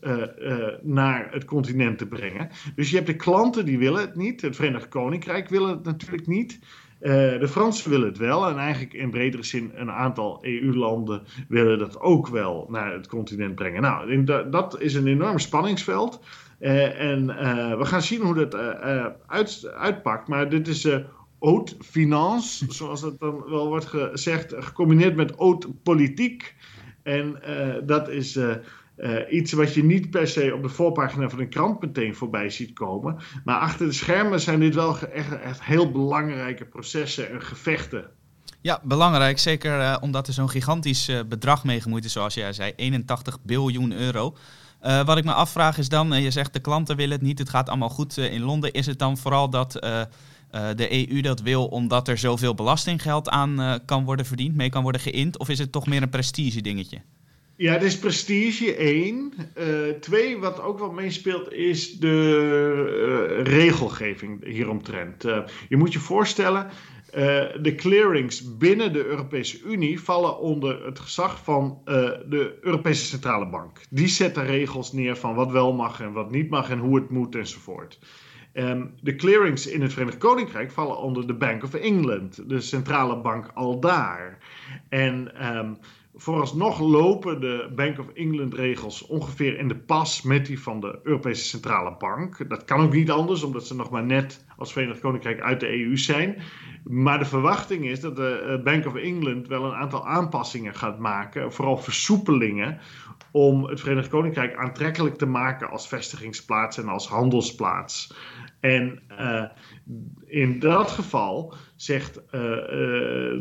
naar 0.83 1.29
het 1.31 1.45
continent 1.45 1.99
te 1.99 2.07
brengen. 2.07 2.51
Dus 2.75 2.91
je 2.91 2.97
hebt 2.97 3.09
de 3.09 3.17
klanten 3.17 3.65
die 3.65 3.79
willen 3.79 4.01
het 4.01 4.17
niet. 4.17 4.41
Het 4.41 4.57
Verenigd 4.57 4.89
Koninkrijk 4.89 5.49
wil 5.49 5.69
het 5.69 5.85
natuurlijk 5.85 6.27
niet. 6.27 6.54
Uh, 7.01 7.11
de 7.41 7.49
Fransen 7.49 7.91
willen 7.91 8.09
het 8.09 8.19
wel 8.19 8.49
en 8.49 8.59
eigenlijk 8.59 8.93
in 8.93 9.11
bredere 9.11 9.43
zin 9.43 9.73
een 9.75 9.91
aantal 9.91 10.39
EU-landen 10.43 11.23
willen 11.49 11.79
dat 11.79 12.01
ook 12.01 12.29
wel 12.29 12.67
naar 12.69 12.93
het 12.93 13.07
continent 13.07 13.55
brengen. 13.55 13.83
Nou, 13.83 14.25
dat 14.51 14.81
is 14.81 14.95
een 14.95 15.07
enorm 15.07 15.39
spanningsveld. 15.39 16.21
Uh, 16.61 17.01
en 17.01 17.23
uh, 17.25 17.79
we 17.79 17.85
gaan 17.85 18.03
zien 18.03 18.21
hoe 18.21 18.35
dat 18.35 18.55
uit, 19.27 19.73
uitpakt. 19.77 20.29
Maar 20.29 20.49
dit 20.49 20.69
is 20.69 20.89
haute 21.41 21.75
finance, 21.81 22.65
zoals 22.73 23.01
dat 23.01 23.19
dan 23.19 23.45
wel 23.49 23.69
wordt 23.69 23.87
gezegd, 23.87 24.55
gecombineerd 24.59 25.17
met 25.17 25.35
haute 25.39 25.69
politiek. 25.83 26.55
En 27.03 27.43
dat 27.87 28.09
is 28.09 28.39
iets 29.31 29.53
wat 29.53 29.75
je 29.75 29.85
niet 29.85 30.11
per 30.11 30.29
se 30.29 30.55
op 30.55 30.63
de 30.63 30.69
voorpagina 30.69 31.29
van 31.29 31.39
een 31.41 31.49
krant 31.49 31.81
meteen 31.81 32.15
voorbij 32.15 32.51
ziet 32.51 32.73
komen. 32.73 33.17
Maar 33.45 33.59
achter 33.59 33.87
de 33.87 33.93
schermen 33.93 34.41
zijn 34.41 34.61
dit 34.61 34.75
wel 34.75 34.99
echt, 34.99 35.41
echt 35.41 35.65
heel 35.65 35.91
belangrijke 35.91 36.65
processen 36.65 37.31
en 37.31 37.43
gevechten. 37.43 38.11
Ja, 38.61 38.81
belangrijk. 38.83 39.39
Zeker 39.39 40.01
omdat 40.01 40.27
er 40.27 40.33
zo'n 40.33 40.51
gigantisch 40.51 41.11
bedrag 41.29 41.65
mee 41.65 41.81
gemoeid 41.81 42.05
is, 42.05 42.13
zoals 42.13 42.35
jij 42.35 42.53
zei, 42.53 42.73
81 42.77 43.43
biljoen 43.43 43.93
euro. 43.93 44.37
Wat 44.81 45.17
ik 45.17 45.25
me 45.25 45.33
afvraag 45.33 45.79
is 45.79 45.89
dan, 45.89 46.23
je 46.23 46.31
zegt 46.31 46.53
de 46.53 46.61
klanten 46.61 46.97
willen 46.97 47.13
het 47.13 47.23
niet, 47.23 47.39
het 47.39 47.49
gaat 47.49 47.69
allemaal 47.69 47.89
goed 47.89 48.17
in 48.17 48.43
Londen. 48.43 48.73
Is 48.73 48.87
het 48.87 48.99
dan 48.99 49.17
vooral 49.17 49.51
dat 49.51 49.73
de 50.51 51.09
EU 51.11 51.21
dat 51.21 51.41
wil 51.41 51.67
omdat 51.67 52.09
er 52.09 52.19
zoveel 52.19 52.55
belastinggeld 52.55 53.29
aan 53.29 53.81
kan 53.85 54.05
worden 54.05 54.27
verdiend, 54.27 54.55
mee 54.57 54.69
kan 54.69 54.83
worden 54.83 55.01
geïnd? 55.01 55.39
Of 55.39 55.49
is 55.49 55.59
het 55.59 55.73
toch 55.73 55.87
meer 55.87 56.03
een 56.03 56.09
prestige 56.09 56.61
dingetje? 56.61 56.99
Ja, 57.57 57.73
het 57.73 57.83
is 57.83 57.99
prestige, 57.99 58.75
één. 58.75 59.33
Uh, 59.59 59.91
twee, 60.01 60.39
wat 60.39 60.61
ook 60.61 60.79
wel 60.79 60.93
meespeelt, 60.93 61.53
is 61.53 61.99
de 61.99 63.43
regelgeving 63.43 64.45
hieromtrent. 64.45 65.23
je 65.69 65.77
moet 65.77 65.93
je 65.93 65.99
voorstellen, 65.99 66.71
de 67.61 67.75
clearings 67.77 68.57
binnen 68.57 68.93
de 68.93 69.05
Europese 69.05 69.63
Unie 69.63 70.01
vallen 70.01 70.39
onder 70.39 70.85
het 70.85 70.99
gezag 70.99 71.45
van 71.45 71.81
de 72.29 72.59
Europese 72.61 73.05
Centrale 73.05 73.49
Bank. 73.49 73.81
Die 73.91 74.09
zetten 74.09 74.47
regels 74.47 74.93
neer 74.93 75.17
van 75.17 75.35
wat 75.35 75.51
wel 75.51 75.73
mag 75.73 76.01
en 76.01 76.13
wat 76.13 76.31
niet 76.31 76.51
mag 76.51 76.71
en 76.71 76.79
hoe 76.79 76.97
het 76.97 77.11
moet 77.11 77.35
enzovoort. 77.35 77.99
Um, 78.57 78.95
de 79.01 79.15
clearings 79.15 79.67
in 79.67 79.83
het 79.83 79.93
Verenigd 79.93 80.19
Koninkrijk 80.19 80.71
vallen 80.71 80.99
onder 80.99 81.27
de 81.27 81.35
Bank 81.35 81.63
of 81.63 81.75
England, 81.75 82.49
de 82.49 82.61
centrale 82.61 83.21
bank 83.21 83.51
al 83.55 83.81
daar. 83.81 84.39
En 84.89 85.47
um, 85.57 85.77
vooralsnog 86.17 86.81
lopen 86.81 87.41
de 87.41 87.73
Bank 87.75 87.99
of 87.99 88.09
England 88.09 88.55
regels 88.55 89.07
ongeveer 89.07 89.59
in 89.59 89.69
de 89.69 89.77
pas 89.77 90.23
met 90.23 90.47
die 90.47 90.61
van 90.61 90.81
de 90.81 91.01
Europese 91.03 91.45
Centrale 91.45 91.97
Bank. 91.99 92.49
Dat 92.49 92.65
kan 92.65 92.81
ook 92.81 92.93
niet 92.93 93.11
anders, 93.11 93.43
omdat 93.43 93.67
ze 93.67 93.75
nog 93.75 93.91
maar 93.91 94.05
net 94.05 94.45
als 94.57 94.73
Verenigd 94.73 95.01
Koninkrijk 95.01 95.41
uit 95.41 95.61
de 95.61 95.81
EU 95.81 95.97
zijn. 95.97 96.43
Maar 96.85 97.19
de 97.19 97.25
verwachting 97.25 97.85
is 97.85 98.01
dat 98.01 98.17
de 98.17 98.39
eh, 98.39 98.63
Bank 98.63 98.87
of 98.87 98.95
England 98.95 99.49
wel 99.49 99.65
een 99.65 99.75
aantal 99.75 100.07
aanpassingen 100.07 100.75
gaat 100.75 100.99
maken, 100.99 101.53
vooral 101.53 101.77
versoepelingen, 101.77 102.79
om 103.31 103.65
het 103.65 103.81
Verenigd 103.81 104.09
Koninkrijk 104.09 104.57
aantrekkelijk 104.57 105.17
te 105.17 105.27
maken 105.27 105.71
als 105.71 105.89
vestigingsplaats 105.89 106.79
en 106.79 106.89
als 106.89 107.09
handelsplaats. 107.09 108.15
En 108.61 109.03
uh, 109.11 109.45
in 110.35 110.59
dat 110.59 110.91
geval 110.91 111.55
zegt 111.77 112.17
uh, 112.17 112.41
uh, 112.41 112.49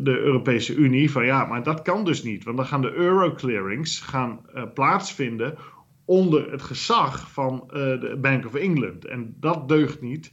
de 0.03 0.19
Europese 0.23 0.75
Unie 0.75 1.11
van 1.11 1.25
ja, 1.25 1.45
maar 1.45 1.63
dat 1.63 1.81
kan 1.81 2.05
dus 2.05 2.23
niet. 2.23 2.43
Want 2.43 2.57
dan 2.57 2.65
gaan 2.65 2.81
de 2.81 2.93
euroclearings 2.93 3.99
gaan 3.99 4.39
plaatsvinden 4.73 5.57
onder 6.05 6.51
het 6.51 6.61
gezag 6.61 7.31
van 7.31 7.63
de 7.67 8.17
Bank 8.21 8.45
of 8.45 8.53
England. 8.53 9.05
En 9.05 9.35
dat 9.39 9.67
deugt 9.67 10.01
niet 10.01 10.31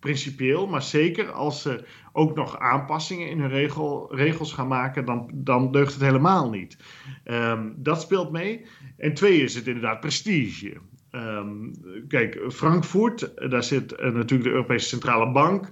principieel, 0.00 0.66
maar 0.66 0.82
zeker 0.82 1.30
als 1.30 1.62
ze 1.62 1.84
ook 2.12 2.34
nog 2.34 2.58
aanpassingen 2.58 3.28
in 3.28 3.40
hun 3.40 3.50
regel, 3.50 4.14
regels 4.14 4.52
gaan 4.52 4.68
maken, 4.68 5.04
dan, 5.04 5.30
dan 5.34 5.72
deugt 5.72 5.92
het 5.92 6.02
helemaal 6.02 6.50
niet. 6.50 6.76
Um, 7.24 7.74
dat 7.76 8.00
speelt 8.00 8.32
mee. 8.32 8.66
En 8.96 9.14
twee 9.14 9.42
is 9.42 9.54
het 9.54 9.66
inderdaad 9.66 10.00
prestige. 10.00 10.72
Um, 11.10 11.72
kijk, 12.08 12.40
Frankfurt, 12.48 13.50
daar 13.50 13.64
zit 13.64 14.00
natuurlijk 14.00 14.42
de 14.42 14.50
Europese 14.50 14.88
Centrale 14.88 15.32
Bank. 15.32 15.70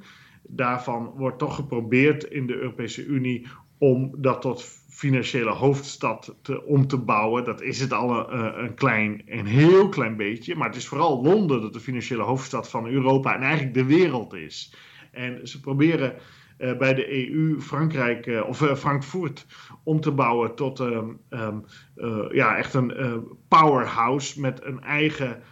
Daarvan 0.52 1.12
wordt 1.16 1.38
toch 1.38 1.54
geprobeerd 1.54 2.24
in 2.24 2.46
de 2.46 2.54
Europese 2.54 3.04
Unie 3.04 3.46
om 3.78 4.14
dat 4.16 4.40
tot 4.40 4.62
financiële 4.88 5.50
hoofdstad 5.50 6.36
te, 6.42 6.64
om 6.64 6.86
te 6.86 6.98
bouwen. 6.98 7.44
Dat 7.44 7.62
is 7.62 7.80
het 7.80 7.92
al 7.92 8.32
een, 8.32 8.54
eh, 8.54 8.62
een, 8.62 8.74
klein, 8.74 9.22
een 9.26 9.46
heel 9.46 9.88
klein 9.88 10.16
beetje. 10.16 10.56
Maar 10.56 10.68
het 10.68 10.76
is 10.76 10.88
vooral 10.88 11.22
Londen 11.22 11.60
dat 11.60 11.72
de 11.72 11.80
financiële 11.80 12.22
hoofdstad 12.22 12.70
van 12.70 12.86
Europa 12.86 13.34
en 13.34 13.42
eigenlijk 13.42 13.74
de 13.74 13.84
wereld 13.84 14.34
is. 14.34 14.74
En 15.12 15.48
ze 15.48 15.60
proberen 15.60 16.14
uh, 16.58 16.76
bij 16.76 16.94
de 16.94 17.30
EU 17.30 17.60
Frankrijk 17.60 18.26
uh, 18.26 18.48
of 18.48 18.72
Frankfurt 18.78 19.46
om 19.84 20.00
te 20.00 20.12
bouwen 20.12 20.54
tot 20.54 20.78
um, 20.78 21.20
um, 21.30 21.64
ja, 22.32 22.56
echt 22.56 22.74
een 22.74 22.92
powerhouse 23.48 24.40
met 24.40 24.64
een 24.64 24.80
eigen 24.80 25.42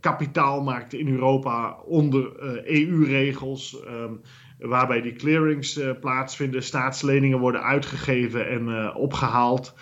kapitaalmarkt 0.00 0.92
in 0.94 1.08
Europa 1.08 1.78
onder 1.84 2.42
EU-regels. 2.68 3.84
Um, 3.86 4.20
waarbij 4.58 5.00
die 5.00 5.12
clearings 5.12 5.80
plaatsvinden, 6.00 6.62
staatsleningen 6.62 7.38
worden 7.38 7.62
uitgegeven 7.62 8.48
en 8.48 8.94
opgehaald, 8.94 9.74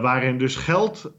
waarin 0.00 0.38
dus 0.38 0.56
geld 0.56 1.12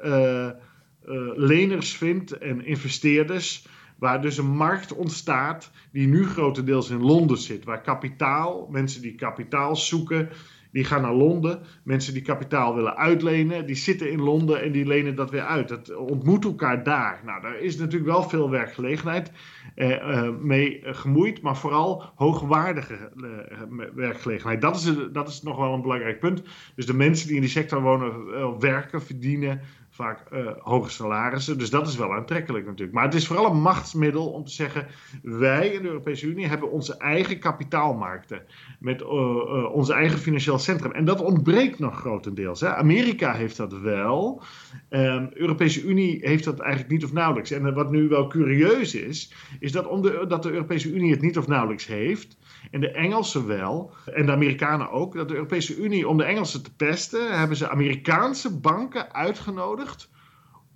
leners 1.36 1.95
vindt 1.95 2.38
en 2.38 2.65
investeerders 2.65 3.67
Waar 3.95 4.21
dus 4.21 4.38
een 4.38 4.55
markt 4.55 4.93
ontstaat 4.93 5.71
die 5.91 6.08
nu 6.08 6.25
grotendeels 6.25 6.89
in 6.89 7.01
Londen 7.01 7.38
zit. 7.38 7.63
Waar 7.63 7.81
kapitaal, 7.81 8.67
mensen 8.71 9.01
die 9.01 9.15
kapitaal 9.15 9.75
zoeken, 9.75 10.29
die 10.76 10.84
gaan 10.84 11.02
naar 11.02 11.14
Londen. 11.14 11.60
Mensen 11.84 12.14
die 12.14 12.22
kapitaal 12.22 12.76
willen 12.76 12.96
uitlenen, 12.98 13.66
die 13.66 13.76
zitten 13.76 14.12
in 14.12 14.22
Londen 14.22 14.62
en 14.62 14.72
die 14.72 14.86
lenen 14.86 15.16
dat 15.16 15.32
weer 15.32 15.46
uit. 15.46 15.70
Het 15.70 15.96
ontmoet 15.96 16.46
elkaar 16.46 16.84
daar. 16.84 17.22
Nou, 17.26 17.42
daar 17.42 17.60
is 17.60 17.78
natuurlijk 17.78 18.12
wel 18.12 18.24
veel 18.24 18.50
werkgelegenheid 18.50 19.32
eh, 19.76 19.92
eh, 19.92 20.34
mee 20.42 20.82
gemoeid, 20.84 21.42
maar 21.42 21.58
vooral 21.58 22.04
hoogwaardige 22.16 22.94
eh, 22.94 23.86
werkgelegenheid. 23.94 24.62
Dat 24.62 24.76
is, 24.76 24.94
dat 25.12 25.28
is 25.28 25.42
nog 25.42 25.58
wel 25.58 25.74
een 25.74 25.82
belangrijk 25.82 26.20
punt. 26.20 26.42
Dus 26.76 26.86
de 26.86 26.94
mensen 26.94 27.28
die 27.28 27.36
in 27.36 27.42
die 27.42 27.50
sector 27.50 27.82
wonen, 27.82 28.60
werken, 28.60 29.02
verdienen, 29.02 29.62
vaak 29.95 30.19
uh, 30.34 30.51
hoge 30.60 30.89
salarissen. 30.89 31.58
Dus 31.58 31.69
dat 31.69 31.88
is 31.88 31.95
wel 31.95 32.13
aantrekkelijk 32.13 32.65
natuurlijk. 32.65 32.93
Maar 32.93 33.03
het 33.03 33.13
is 33.13 33.27
vooral 33.27 33.45
een 33.51 33.62
machtsmiddel 33.62 34.27
om 34.31 34.45
te 34.45 34.51
zeggen: 34.51 34.88
wij 35.23 35.67
in 35.67 35.81
de 35.81 35.88
Europese 35.88 36.27
Unie 36.27 36.47
hebben 36.47 36.71
onze 36.71 36.97
eigen 36.97 37.39
kapitaalmarkten. 37.39 38.41
Met 38.79 39.01
uh, 39.01 39.73
onze 39.73 39.93
eigen 39.93 40.19
financieel 40.19 40.60
centrum. 40.60 40.91
En 40.91 41.05
dat 41.05 41.21
ontbreekt 41.21 41.79
nog 41.79 41.99
grotendeels. 41.99 42.62
Hè. 42.62 42.75
Amerika 42.75 43.34
heeft 43.34 43.58
dat 43.58 43.79
wel. 43.79 44.41
Um, 44.89 45.29
Europese 45.34 45.84
Unie 45.84 46.19
heeft 46.21 46.43
dat 46.43 46.60
eigenlijk 46.60 46.91
niet 46.91 47.03
of 47.03 47.13
nauwelijks. 47.13 47.51
En 47.51 47.73
wat 47.73 47.91
nu 47.91 48.08
wel 48.08 48.27
curieus 48.27 48.95
is, 48.95 49.34
is 49.60 49.71
dat, 49.71 49.88
om 49.88 50.01
de, 50.01 50.25
dat 50.27 50.43
de 50.43 50.51
Europese 50.51 50.93
Unie 50.93 51.12
het 51.12 51.21
niet 51.21 51.38
of 51.38 51.47
nauwelijks 51.47 51.88
heeft 51.88 52.38
en 52.76 52.82
de 52.82 52.92
Engelsen 52.92 53.48
wel, 53.48 53.92
en 54.06 54.26
de 54.26 54.32
Amerikanen 54.32 54.92
ook, 54.92 55.14
dat 55.14 55.28
de 55.28 55.34
Europese 55.34 55.78
Unie, 55.78 56.08
om 56.08 56.18
de 56.18 56.24
Engelsen 56.24 56.64
te 56.64 56.76
pesten, 56.76 57.40
hebben 57.40 57.58
ze 57.58 57.70
Amerikaanse 57.70 58.60
banken 58.60 59.14
uitgenodigd 59.14 60.10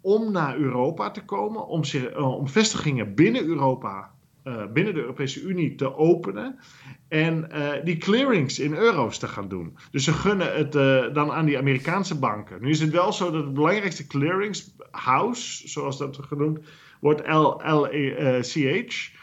om 0.01 0.31
naar 0.31 0.57
Europa 0.57 1.11
te 1.11 1.25
komen, 1.25 1.67
om, 1.67 1.83
zich, 1.83 2.05
eh, 2.05 2.37
om 2.37 2.47
vestigingen 2.47 3.15
binnen 3.15 3.45
Europa, 3.45 4.11
uh, 4.43 4.65
binnen 4.73 4.93
de 4.93 4.99
Europese 4.99 5.41
Unie 5.41 5.75
te 5.75 5.95
openen 5.95 6.59
en 7.07 7.47
uh, 7.51 7.69
die 7.83 7.97
clearings 7.97 8.59
in 8.59 8.73
euro's 8.73 9.17
te 9.17 9.27
gaan 9.27 9.47
doen. 9.47 9.77
Dus 9.91 10.03
ze 10.03 10.13
gunnen 10.13 10.55
het 10.55 10.71
dan 11.13 11.31
aan 11.31 11.45
die 11.45 11.57
Amerikaanse 11.57 12.19
banken. 12.19 12.61
Nu 12.61 12.69
is 12.69 12.79
het 12.79 12.91
wel 12.91 13.13
zo 13.13 13.31
dat 13.31 13.43
het 13.43 13.53
belangrijkste 13.53 14.07
clearingshouse, 14.07 15.67
zoals 15.67 15.97
dat 15.97 16.17
genoemd 16.17 16.59
wordt, 16.99 17.27
LCH 17.27 19.17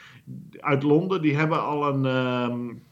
uit 0.60 0.82
Londen, 0.82 1.22
die 1.22 1.36
hebben 1.36 1.62
al 1.62 1.88
een 1.88 2.04
um, 2.04 2.82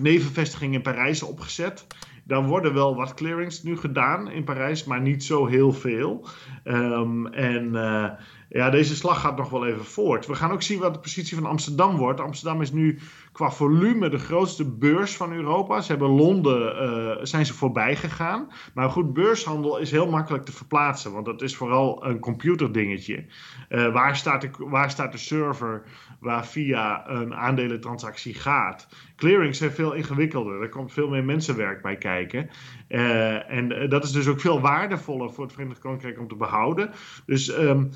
nevenvestiging 0.00 0.74
in 0.74 0.82
Parijs 0.82 1.22
opgezet. 1.22 1.86
Daar 2.24 2.46
worden 2.46 2.74
wel 2.74 2.96
wat 2.96 3.14
clearings 3.14 3.62
nu 3.62 3.76
gedaan 3.76 4.30
in 4.30 4.44
Parijs, 4.44 4.84
maar 4.84 5.00
niet 5.00 5.24
zo 5.24 5.46
heel 5.46 5.72
veel. 5.72 6.26
Um, 6.64 7.26
en 7.26 7.64
uh, 7.64 8.10
ja, 8.48 8.70
deze 8.70 8.96
slag 8.96 9.20
gaat 9.20 9.36
nog 9.36 9.50
wel 9.50 9.66
even 9.66 9.84
voort. 9.84 10.26
We 10.26 10.34
gaan 10.34 10.50
ook 10.50 10.62
zien 10.62 10.78
wat 10.78 10.94
de 10.94 11.00
positie 11.00 11.36
van 11.36 11.46
Amsterdam 11.46 11.96
wordt. 11.96 12.20
Amsterdam 12.20 12.60
is 12.62 12.72
nu 12.72 12.98
qua 13.32 13.50
volume 13.50 14.08
de 14.08 14.18
grootste 14.18 14.70
beurs 14.70 15.16
van 15.16 15.32
Europa. 15.32 15.80
Ze 15.80 15.90
hebben 15.90 16.08
Londen, 16.08 16.82
uh, 16.82 17.24
zijn 17.24 17.46
ze 17.46 17.54
voorbij 17.54 17.96
gegaan. 17.96 18.50
Maar 18.74 18.90
goed, 18.90 19.12
beurshandel 19.12 19.78
is 19.78 19.90
heel 19.90 20.10
makkelijk 20.10 20.44
te 20.44 20.52
verplaatsen, 20.52 21.12
want 21.12 21.24
dat 21.24 21.42
is 21.42 21.56
vooral 21.56 22.04
een 22.06 22.18
computerdingetje. 22.18 23.24
Uh, 23.68 23.92
waar, 23.92 24.16
staat 24.16 24.40
de, 24.40 24.50
waar 24.58 24.90
staat 24.90 25.12
de 25.12 25.18
server 25.18 25.82
waar 26.26 26.46
via 26.46 27.10
een 27.10 27.34
aandelentransactie 27.34 28.34
gaat? 28.34 28.88
Clearings 29.16 29.58
zijn 29.58 29.70
veel 29.70 29.92
ingewikkelder. 29.92 30.62
Er 30.62 30.68
komt 30.68 30.92
veel 30.92 31.08
meer 31.08 31.24
mensenwerk 31.24 31.82
bij 31.82 31.96
kijken. 31.96 32.50
Uh, 32.88 33.50
en 33.50 33.88
dat 33.88 34.04
is 34.04 34.12
dus 34.12 34.28
ook 34.28 34.40
veel 34.40 34.60
waardevoller 34.60 35.30
voor 35.30 35.44
het 35.44 35.52
Verenigd 35.52 35.78
Koninkrijk 35.80 36.18
om 36.18 36.28
te 36.28 36.36
behouden. 36.36 36.90
Dus 37.26 37.58
um, 37.58 37.90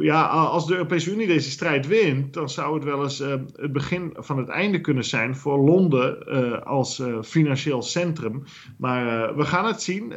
ja, 0.00 0.26
als 0.26 0.66
de 0.66 0.72
Europese 0.72 1.12
Unie 1.12 1.26
deze 1.26 1.50
strijd 1.50 1.86
wint, 1.86 2.34
dan 2.34 2.48
zou 2.48 2.74
het 2.74 2.84
wel 2.84 3.02
eens 3.02 3.20
uh, 3.20 3.28
het 3.56 3.72
begin 3.72 4.12
van 4.16 4.38
het 4.38 4.48
einde 4.48 4.80
kunnen 4.80 5.04
zijn 5.04 5.36
voor 5.36 5.58
Londen 5.58 6.24
als 6.64 7.02
financieel 7.22 7.82
centrum. 7.82 8.42
Maar 8.78 9.36
we 9.36 9.44
gaan 9.44 9.66
het 9.66 9.82
zien. 9.82 10.12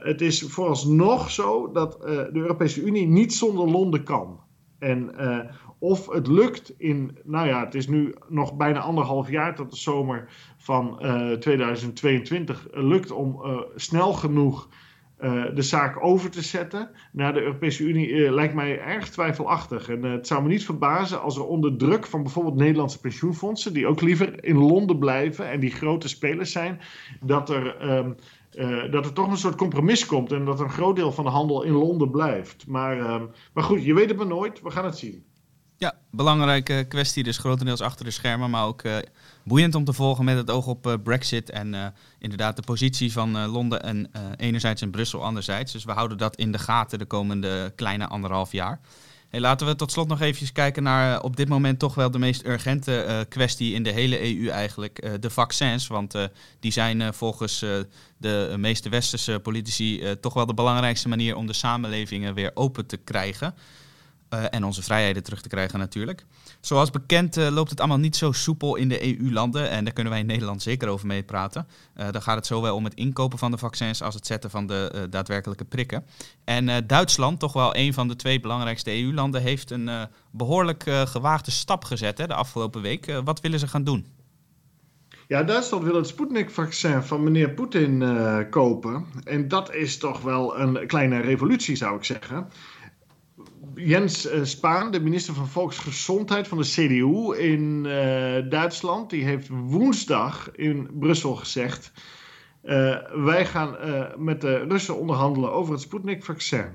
het 0.00 0.20
is 0.20 0.42
vooralsnog 0.42 1.30
zo 1.30 1.72
dat 1.72 2.00
de 2.02 2.30
Europese 2.32 2.82
Unie 2.82 3.06
niet 3.06 3.34
zonder 3.34 3.70
Londen 3.70 4.02
kan. 4.02 4.40
En 4.78 5.14
of 5.84 6.08
het 6.08 6.26
lukt 6.26 6.74
in, 6.78 7.18
nou 7.24 7.46
ja, 7.46 7.64
het 7.64 7.74
is 7.74 7.88
nu 7.88 8.14
nog 8.28 8.56
bijna 8.56 8.80
anderhalf 8.80 9.30
jaar 9.30 9.54
tot 9.54 9.70
de 9.70 9.76
zomer 9.76 10.28
van 10.56 10.98
2022, 11.40 12.68
lukt 12.72 13.10
om 13.10 13.42
snel 13.76 14.12
genoeg 14.12 14.68
de 15.54 15.62
zaak 15.62 16.04
over 16.04 16.30
te 16.30 16.42
zetten 16.42 16.90
naar 17.12 17.32
de 17.32 17.40
Europese 17.40 17.84
Unie 17.84 18.30
lijkt 18.30 18.54
mij 18.54 18.80
erg 18.80 19.08
twijfelachtig. 19.08 19.88
En 19.88 20.02
het 20.02 20.26
zou 20.26 20.42
me 20.42 20.48
niet 20.48 20.64
verbazen 20.64 21.22
als 21.22 21.36
er 21.36 21.46
onder 21.46 21.76
druk 21.76 22.06
van 22.06 22.22
bijvoorbeeld 22.22 22.56
Nederlandse 22.56 23.00
pensioenfondsen, 23.00 23.72
die 23.72 23.86
ook 23.86 24.00
liever 24.00 24.44
in 24.44 24.58
Londen 24.58 24.98
blijven 24.98 25.50
en 25.50 25.60
die 25.60 25.70
grote 25.70 26.08
spelers 26.08 26.52
zijn, 26.52 26.80
dat 27.20 27.50
er. 27.50 27.76
Ehm, 27.76 28.12
dat 28.90 29.04
er 29.04 29.12
toch 29.12 29.30
een 29.30 29.36
soort 29.36 29.56
compromis 29.56 30.06
komt 30.06 30.32
en 30.32 30.44
dat 30.44 30.60
een 30.60 30.70
groot 30.70 30.96
deel 30.96 31.12
van 31.12 31.24
de 31.24 31.30
handel 31.30 31.62
in 31.62 31.72
Londen 31.72 32.10
blijft. 32.10 32.66
Maar, 32.66 32.98
uh, 32.98 33.22
maar 33.52 33.64
goed, 33.64 33.84
je 33.84 33.94
weet 33.94 34.08
het 34.08 34.16
maar 34.16 34.26
nooit. 34.26 34.62
We 34.62 34.70
gaan 34.70 34.84
het 34.84 34.98
zien. 34.98 35.24
Ja, 35.76 35.94
belangrijke 36.10 36.84
kwestie 36.88 37.22
dus 37.22 37.38
grotendeels 37.38 37.80
achter 37.80 38.04
de 38.04 38.10
schermen, 38.10 38.50
maar 38.50 38.64
ook 38.64 38.82
uh, 38.82 38.96
boeiend 39.44 39.74
om 39.74 39.84
te 39.84 39.92
volgen 39.92 40.24
met 40.24 40.36
het 40.36 40.50
oog 40.50 40.66
op 40.66 40.86
uh, 40.86 40.94
Brexit 41.02 41.50
en 41.50 41.94
inderdaad 42.18 42.56
de 42.56 42.62
positie 42.62 43.12
van 43.12 43.46
Londen 43.46 43.82
en 43.82 44.10
enerzijds 44.36 44.82
en 44.82 44.90
Brussel 44.90 45.24
anderzijds. 45.24 45.72
Dus 45.72 45.84
we 45.84 45.92
houden 45.92 46.18
dat 46.18 46.36
in 46.36 46.52
de 46.52 46.58
gaten 46.58 46.98
de 46.98 47.04
komende 47.04 47.72
kleine 47.76 48.06
anderhalf 48.06 48.52
jaar. 48.52 48.80
Laten 49.30 49.66
we 49.66 49.76
tot 49.76 49.92
slot 49.92 50.08
nog 50.08 50.20
even 50.20 50.52
kijken 50.52 50.82
naar 50.82 51.22
op 51.22 51.36
dit 51.36 51.48
moment 51.48 51.78
toch 51.78 51.94
wel 51.94 52.10
de 52.10 52.18
meest 52.18 52.46
urgente 52.46 53.26
kwestie 53.28 53.74
in 53.74 53.82
de 53.82 53.90
hele 53.90 54.36
EU 54.36 54.48
eigenlijk. 54.48 55.22
De 55.22 55.30
vaccins, 55.30 55.86
want 55.86 56.14
die 56.60 56.72
zijn 56.72 57.14
volgens 57.14 57.58
de 58.16 58.54
meeste 58.56 58.88
westerse 58.88 59.40
politici 59.42 60.16
toch 60.20 60.34
wel 60.34 60.46
de 60.46 60.54
belangrijkste 60.54 61.08
manier 61.08 61.36
om 61.36 61.46
de 61.46 61.52
samenlevingen 61.52 62.34
weer 62.34 62.50
open 62.54 62.86
te 62.86 62.96
krijgen. 62.96 63.54
Uh, 64.34 64.44
en 64.50 64.64
onze 64.64 64.82
vrijheden 64.82 65.22
terug 65.22 65.40
te 65.40 65.48
krijgen 65.48 65.78
natuurlijk. 65.78 66.24
Zoals 66.60 66.90
bekend 66.90 67.36
uh, 67.36 67.48
loopt 67.48 67.70
het 67.70 67.78
allemaal 67.78 67.98
niet 67.98 68.16
zo 68.16 68.32
soepel 68.32 68.76
in 68.76 68.88
de 68.88 69.18
EU-landen. 69.18 69.70
En 69.70 69.84
daar 69.84 69.92
kunnen 69.92 70.12
wij 70.12 70.20
in 70.20 70.26
Nederland 70.26 70.62
zeker 70.62 70.88
over 70.88 71.06
mee 71.06 71.22
praten. 71.22 71.66
Uh, 71.96 72.10
dan 72.10 72.22
gaat 72.22 72.36
het 72.36 72.46
zowel 72.46 72.76
om 72.76 72.84
het 72.84 72.94
inkopen 72.94 73.38
van 73.38 73.50
de 73.50 73.58
vaccins 73.58 74.02
als 74.02 74.14
het 74.14 74.26
zetten 74.26 74.50
van 74.50 74.66
de 74.66 75.06
daadwerkelijke 75.10 75.64
prikken. 75.64 76.04
En 76.44 76.86
Duitsland, 76.86 77.40
toch 77.40 77.52
wel 77.52 77.76
een 77.76 77.94
van 77.94 78.08
de 78.08 78.16
twee 78.16 78.40
belangrijkste 78.40 78.90
EU-landen, 78.90 79.42
heeft 79.42 79.70
een 79.70 79.90
behoorlijk 80.30 80.82
gewaagde 81.04 81.50
stap 81.50 81.84
gezet 81.84 82.18
hè, 82.18 82.26
de 82.26 82.34
afgelopen 82.34 82.82
week. 82.82 83.20
wat 83.24 83.40
willen 83.40 83.58
ze 83.58 83.68
gaan 83.68 83.84
doen? 83.84 84.06
Ja, 85.28 85.42
Duitsland 85.42 85.84
wil 85.84 85.94
het 85.94 86.06
Sputnik-vaccin 86.06 87.02
van 87.02 87.22
meneer 87.22 87.50
Poetin 87.50 88.04
kopen. 88.50 89.06
En 89.24 89.48
dat 89.48 89.74
is 89.74 89.98
toch 89.98 90.20
wel 90.20 90.58
een 90.58 90.86
kleine 90.86 91.20
revolutie, 91.20 91.76
zou 91.76 91.96
ik 91.96 92.04
zeggen. 92.04 92.48
Jens 93.74 94.32
uh, 94.32 94.44
Spaan, 94.44 94.90
de 94.90 95.00
minister 95.00 95.34
van 95.34 95.48
Volksgezondheid 95.48 96.48
van 96.48 96.58
de 96.58 96.64
CDU 96.64 97.36
in 97.38 97.84
uh, 97.84 98.50
Duitsland, 98.50 99.10
die 99.10 99.24
heeft 99.24 99.48
woensdag 99.48 100.50
in 100.52 100.90
Brussel 100.92 101.34
gezegd: 101.34 101.92
uh, 102.64 102.96
wij 103.24 103.46
gaan 103.46 103.76
met 104.24 104.40
de 104.40 104.56
Russen 104.68 104.98
onderhandelen 104.98 105.52
over 105.52 105.72
het 105.72 105.82
Sputnik-vaccin. 105.82 106.66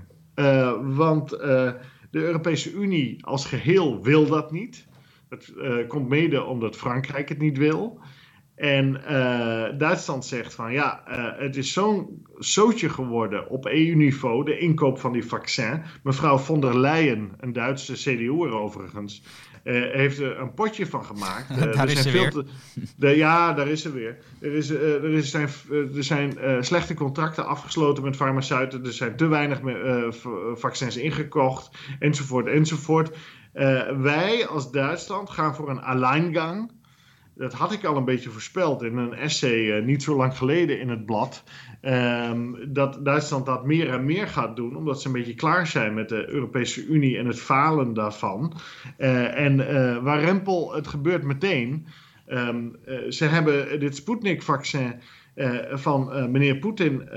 want 0.81 1.29
de 1.29 1.79
Europese 2.11 2.71
Unie 2.71 3.25
als 3.25 3.45
geheel 3.45 4.03
wil 4.03 4.27
dat 4.27 4.51
niet. 4.51 4.87
Dat 5.29 5.53
komt 5.87 6.09
mede 6.09 6.43
omdat 6.43 6.75
Frankrijk 6.75 7.29
het 7.29 7.39
niet 7.39 7.57
wil. 7.57 7.99
En 8.59 9.01
uh, 9.09 9.65
Duitsland 9.77 10.25
zegt 10.25 10.53
van 10.53 10.71
ja, 10.71 11.03
uh, 11.09 11.41
het 11.41 11.55
is 11.55 11.73
zo'n 11.73 12.25
zootje 12.37 12.89
geworden 12.89 13.49
op 13.49 13.65
EU-niveau, 13.65 14.45
de 14.45 14.57
inkoop 14.57 14.99
van 14.99 15.11
die 15.11 15.25
vaccin. 15.25 15.81
Mevrouw 16.03 16.37
von 16.37 16.61
der 16.61 16.79
Leyen, 16.79 17.31
een 17.39 17.53
Duitse 17.53 17.93
CDU'er 17.93 18.53
overigens, 18.53 19.23
uh, 19.63 19.93
heeft 19.93 20.19
er 20.19 20.39
een 20.39 20.53
potje 20.53 20.85
van 20.85 21.05
gemaakt. 21.05 21.47
daar 21.59 21.77
er 21.77 21.89
is 21.89 22.01
ze 22.01 22.11
weer. 22.11 22.29
Te, 22.31 22.45
de, 22.97 23.07
ja, 23.07 23.53
daar 23.53 23.67
is 23.67 23.81
ze 23.81 23.91
weer. 23.91 24.17
Er, 24.41 24.53
is, 24.53 24.69
er, 24.69 25.13
is, 25.13 25.29
zijn, 25.29 25.49
er 25.69 26.03
zijn 26.03 26.33
slechte 26.63 26.93
contracten 26.93 27.45
afgesloten 27.47 28.03
met 28.03 28.15
farmaceuten. 28.15 28.85
Er 28.85 28.93
zijn 28.93 29.15
te 29.15 29.27
weinig 29.27 29.59
vaccins 30.53 30.97
ingekocht, 30.97 31.77
enzovoort, 31.99 32.47
enzovoort. 32.47 33.17
wij 33.97 34.47
als 34.47 34.71
Duitsland 34.71 35.29
gaan 35.29 35.55
voor 35.55 35.69
een 35.69 35.81
alleingang 35.81 36.77
dat 37.39 37.53
had 37.53 37.71
ik 37.71 37.83
al 37.83 37.97
een 37.97 38.05
beetje 38.05 38.29
voorspeld 38.29 38.83
in 38.83 38.97
een 38.97 39.13
essay 39.13 39.77
uh, 39.77 39.85
niet 39.85 40.03
zo 40.03 40.15
lang 40.15 40.37
geleden 40.37 40.79
in 40.79 40.89
het 40.89 41.05
blad. 41.05 41.43
Um, 41.81 42.73
dat 42.73 43.05
Duitsland 43.05 43.45
dat 43.45 43.65
meer 43.65 43.89
en 43.89 44.05
meer 44.05 44.27
gaat 44.27 44.55
doen, 44.55 44.75
omdat 44.75 45.01
ze 45.01 45.07
een 45.07 45.13
beetje 45.13 45.33
klaar 45.33 45.67
zijn 45.67 45.93
met 45.93 46.09
de 46.09 46.29
Europese 46.29 46.85
Unie 46.85 47.17
en 47.17 47.25
het 47.25 47.39
falen 47.39 47.93
daarvan. 47.93 48.53
Uh, 48.97 49.39
en 49.39 49.59
uh, 49.59 49.97
waar 49.97 50.19
Rempel, 50.19 50.73
het 50.73 50.87
gebeurt 50.87 51.23
meteen. 51.23 51.87
Um, 52.27 52.75
ze 53.09 53.25
hebben 53.25 53.79
dit 53.79 53.95
Sputnik-vaccin 53.95 54.93
van 55.71 56.31
meneer 56.31 56.57
Poetin 56.57 57.09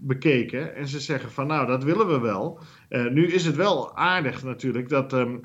bekeken. 0.00 0.74
En 0.74 0.88
ze 0.88 1.00
zeggen 1.00 1.30
van 1.30 1.46
nou, 1.46 1.66
dat 1.66 1.84
willen 1.84 2.08
we 2.08 2.20
wel. 2.20 2.60
nu 2.88 3.26
is 3.26 3.44
het 3.44 3.56
wel 3.56 3.96
aardig 3.96 4.42
natuurlijk 4.42 4.88
dat. 4.88 5.12
Um, 5.12 5.40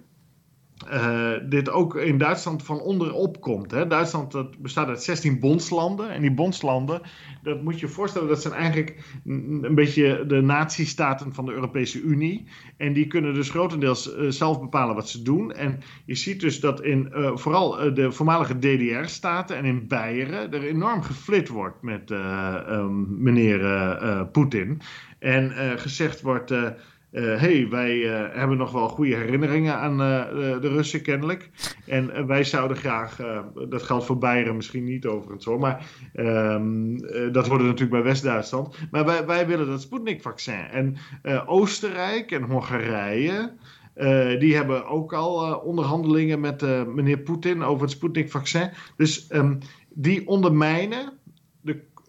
uh, 0.92 1.32
dit 1.50 1.70
ook 1.70 1.96
in 1.96 2.18
Duitsland 2.18 2.64
van 2.64 2.80
onderop 2.80 3.42
komt. 3.42 3.72
Hè. 3.72 3.88
Duitsland 3.88 4.32
dat 4.32 4.58
bestaat 4.58 4.88
uit 4.88 5.04
16 5.04 5.40
bondslanden. 5.40 6.10
En 6.10 6.22
die 6.22 6.34
bondslanden, 6.34 7.02
dat 7.44 7.64
moet 7.64 7.80
je 7.80 7.88
voorstellen, 7.88 8.28
dat 8.28 8.42
zijn 8.42 8.54
eigenlijk 8.54 9.20
een 9.26 9.76
beetje 9.76 10.26
de 10.28 10.42
nazistaten 10.42 11.34
van 11.34 11.46
de 11.46 11.52
Europese 11.52 12.02
Unie. 12.02 12.48
En 12.78 12.94
die 12.94 13.08
kunnen 13.08 13.34
dus 13.34 13.50
grotendeels 13.50 14.16
uh, 14.16 14.30
zelf 14.30 14.60
bepalen 14.60 14.96
wat 14.96 15.10
ze 15.10 15.22
doen. 15.22 15.52
En 15.52 15.80
je 16.06 16.16
ziet 16.16 16.40
dus 16.40 16.60
dat 16.60 16.82
in 16.82 17.12
uh, 17.14 17.36
vooral 17.36 17.94
de 17.94 18.12
voormalige 18.12 18.60
DDR-staten 18.60 19.58
en 19.58 19.66
in 19.66 19.88
Beieren 19.88 20.54
er 20.54 20.64
enorm 20.64 21.02
geflit 21.02 21.48
wordt 21.48 21.82
met 21.82 22.10
um, 22.10 23.24
meneer 23.24 24.28
Poetin. 24.32 24.82
En 25.20 25.52
gezegd 25.80 26.22
wordt 26.22 26.54
uh, 27.16 27.40
hey, 27.40 27.68
wij 27.70 27.96
uh, 27.96 28.24
hebben 28.32 28.58
nog 28.58 28.72
wel 28.72 28.88
goede 28.88 29.16
herinneringen 29.16 29.76
aan 29.76 29.92
uh, 29.92 30.62
de 30.62 30.68
Russen 30.68 31.02
kennelijk. 31.02 31.50
En 31.86 32.28
wij 32.28 32.44
zouden 32.44 32.78
graag, 32.78 33.20
dat 33.70 33.84
geldt 33.84 34.06
voor 34.06 34.18
Bayern 34.18 34.56
misschien 34.56 34.84
niet 34.84 35.06
overigens 35.06 35.46
hoor, 35.46 35.60
maar 35.60 35.86
um, 36.16 36.98
dat 37.32 37.48
wordt 37.48 37.64
natuurlijk 37.64 37.92
bij 37.92 38.04
West-Duitsland. 38.04 38.78
Maar 38.92 39.06
wij, 39.06 39.26
wij 39.26 39.48
willen 39.48 39.68
dat 39.68 39.82
Sputnik-vaccin. 39.82 40.68
En 40.72 40.98
Oostenrijk 41.46 42.32
en 42.32 42.44
Hongarije, 42.44 43.54
die 44.40 44.56
hebben 44.56 44.86
ook 44.86 45.14
al 45.14 45.56
onderhandelingen 45.56 46.40
met 46.40 46.62
meneer 46.96 47.20
Poetin 47.20 47.64
over 47.64 47.82
het 47.82 47.92
Sputnik-vaccin. 47.92 48.70
Dus 48.98 49.28
um, 49.32 49.58
die 49.90 50.28
ondermijnen 50.28 51.15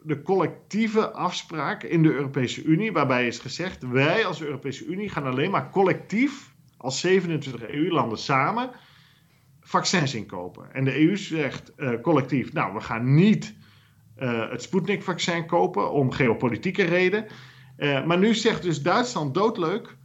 de 0.07 0.23
collectieve 0.23 1.11
afspraak 1.11 1.83
in 1.83 2.03
de 2.03 2.13
Europese 2.13 2.63
Unie, 2.63 2.93
waarbij 2.93 3.27
is 3.27 3.39
gezegd: 3.39 3.89
wij 3.89 4.27
als 4.27 4.43
Europese 4.43 4.87
Unie 4.87 5.09
gaan 5.09 5.25
alleen 5.27 5.51
maar 5.51 5.71
collectief, 5.71 6.55
als 6.77 7.01
27 7.01 7.69
EU-landen 7.69 8.19
samen, 8.19 8.71
vaccins 9.61 10.15
inkopen. 10.15 10.75
En 10.75 10.85
de 10.85 11.01
EU 11.01 11.17
zegt 11.17 11.73
uh, 11.77 12.01
collectief: 12.01 12.53
nou, 12.53 12.75
we 12.75 12.81
gaan 12.81 13.15
niet 13.15 13.55
uh, 14.19 14.51
het 14.51 14.63
Sputnik-vaccin 14.63 15.47
kopen 15.47 15.93
om 15.93 16.11
geopolitieke 16.11 16.85
reden. 16.85 17.27
Uh, 17.79 18.05
maar 18.05 18.19
nu 18.19 18.35
zegt 18.35 18.63
dus 18.63 18.83
Duitsland 18.83 19.35
doodleuk: 19.35 19.97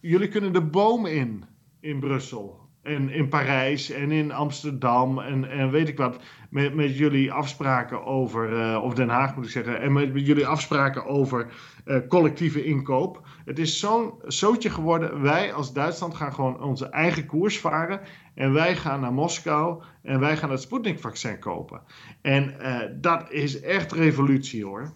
jullie 0.00 0.28
kunnen 0.28 0.52
de 0.52 0.62
bomen 0.62 1.12
in 1.14 1.44
in 1.80 2.00
Brussel. 2.00 2.61
En 2.82 3.10
in 3.10 3.28
Parijs 3.28 3.90
en 3.90 4.10
in 4.10 4.32
Amsterdam 4.32 5.18
en, 5.18 5.50
en 5.50 5.70
weet 5.70 5.88
ik 5.88 5.96
wat. 5.96 6.16
Met, 6.50 6.74
met 6.74 6.96
jullie 6.96 7.32
afspraken 7.32 8.04
over, 8.04 8.52
uh, 8.52 8.82
of 8.82 8.94
Den 8.94 9.08
Haag 9.08 9.36
moet 9.36 9.44
ik 9.44 9.50
zeggen. 9.50 9.80
En 9.80 9.92
met, 9.92 10.12
met 10.12 10.26
jullie 10.26 10.46
afspraken 10.46 11.06
over 11.06 11.46
uh, 11.84 11.96
collectieve 12.08 12.64
inkoop. 12.64 13.26
Het 13.44 13.58
is 13.58 13.78
zo'n 13.78 14.12
zootje 14.22 14.70
geworden. 14.70 15.20
Wij 15.20 15.52
als 15.52 15.72
Duitsland 15.72 16.14
gaan 16.14 16.32
gewoon 16.32 16.62
onze 16.62 16.86
eigen 16.86 17.26
koers 17.26 17.58
varen. 17.58 18.00
En 18.34 18.52
wij 18.52 18.76
gaan 18.76 19.00
naar 19.00 19.12
Moskou 19.12 19.82
en 20.02 20.20
wij 20.20 20.36
gaan 20.36 20.50
het 20.50 20.60
Sputnik-vaccin 20.60 21.38
kopen. 21.38 21.80
En 22.20 22.54
uh, 22.60 22.78
dat 22.94 23.30
is 23.30 23.60
echt 23.60 23.92
revolutie 23.92 24.64
hoor. 24.64 24.92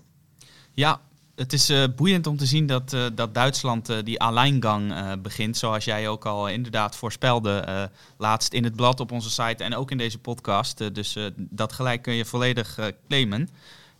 Ja, 0.72 1.00
het 1.36 1.52
is 1.52 1.70
uh, 1.70 1.84
boeiend 1.96 2.26
om 2.26 2.36
te 2.36 2.46
zien 2.46 2.66
dat, 2.66 2.92
uh, 2.92 3.06
dat 3.14 3.34
Duitsland 3.34 3.90
uh, 3.90 3.96
die 4.04 4.20
alleingang 4.20 4.94
begint. 5.22 5.56
Zoals 5.56 5.84
jij 5.84 6.08
ook 6.08 6.26
al 6.26 6.48
inderdaad 6.48 6.96
voorspelde. 6.96 7.90
laatst 8.18 8.52
in 8.52 8.64
het 8.64 8.76
blad 8.76 9.00
op 9.00 9.12
onze 9.12 9.30
site 9.30 9.64
en 9.64 9.74
ook 9.74 9.90
in 9.90 9.98
deze 9.98 10.18
podcast. 10.18 10.94
dus 10.94 11.16
dat 11.36 11.72
gelijk 11.72 12.02
kun 12.02 12.14
je 12.14 12.24
volledig 12.24 12.78
claimen. 13.08 13.48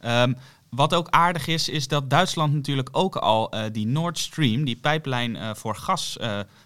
Um, 0.05 0.37
wat 0.70 0.94
ook 0.94 1.09
aardig 1.11 1.46
is, 1.46 1.68
is 1.68 1.88
dat 1.88 2.11
Duitsland 2.11 2.55
natuurlijk 2.55 2.88
ook 2.92 3.16
al 3.16 3.55
die 3.72 3.87
Nord 3.87 4.18
Stream, 4.18 4.64
die 4.64 4.77
pijplijn 4.77 5.57
voor 5.57 5.77
gas 5.77 6.16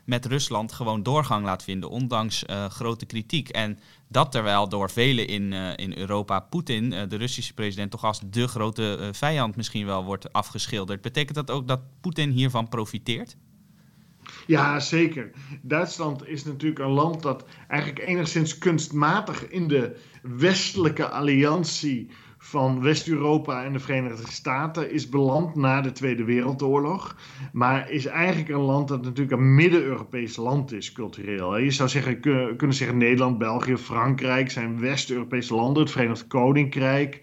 met 0.05 0.27
Rusland, 0.27 0.73
gewoon 0.73 1.03
doorgang 1.03 1.45
laat 1.45 1.63
vinden, 1.63 1.91
ondanks 1.91 2.45
grote 2.69 3.07
kritiek. 3.07 3.49
En 3.49 3.79
dat 4.11 4.33
terwijl 4.33 4.69
door 4.69 4.91
velen 4.91 5.27
in, 5.27 5.53
in 5.77 5.99
Europa 5.99 6.41
Poetin, 6.41 6.91
de 6.91 7.17
Russische 7.17 7.55
president, 7.55 7.91
toch 7.91 8.05
als 8.05 8.21
de 8.31 8.49
grote 8.49 9.09
vijand 9.13 9.57
misschien 9.57 9.87
wel 9.87 10.05
wordt 10.05 10.33
afgeschilderd. 10.33 11.01
Betekent 11.01 11.35
dat 11.35 11.51
ook 11.51 11.69
dat 11.69 11.81
Poetin 12.01 12.31
hiervan 12.31 12.69
profiteert? 12.69 13.37
Ja, 14.47 14.81
zeker. 14.81 15.31
Duitsland 15.63 16.27
is 16.27 16.45
natuurlijk 16.45 16.81
een 16.81 16.91
land 16.91 17.23
dat 17.23 17.45
eigenlijk 17.69 18.09
enigszins 18.09 18.59
kunstmatig 18.59 19.49
in 19.49 19.69
de 19.69 19.97
westelijke 20.23 21.09
alliantie 21.09 22.11
van 22.43 22.83
West-Europa 22.83 23.65
en 23.65 23.73
de 23.73 23.79
Verenigde 23.79 24.31
Staten 24.31 24.91
is 24.93 25.09
beland 25.09 25.55
na 25.55 25.81
de 25.81 25.93
Tweede 25.93 26.25
Wereldoorlog. 26.25 27.17
Maar 27.53 27.91
is 27.91 28.07
eigenlijk 28.07 28.49
een 28.49 28.61
land 28.61 28.89
dat 28.89 29.03
natuurlijk 29.03 29.37
een 29.37 29.55
Midden-Europees 29.55 30.37
land 30.37 30.73
is, 30.73 30.93
cultureel. 30.93 31.59
Je 31.59 31.71
zou 31.71 31.89
zeggen, 31.89 32.21
kunnen 32.57 32.77
zeggen 32.77 32.97
Nederland, 32.97 33.39
België, 33.39 33.77
Frankrijk 33.77 34.51
zijn 34.51 34.81
West-Europese 34.81 35.55
landen, 35.55 35.83
het 35.83 35.93
Verenigd 35.93 36.27
Koninkrijk. 36.27 37.21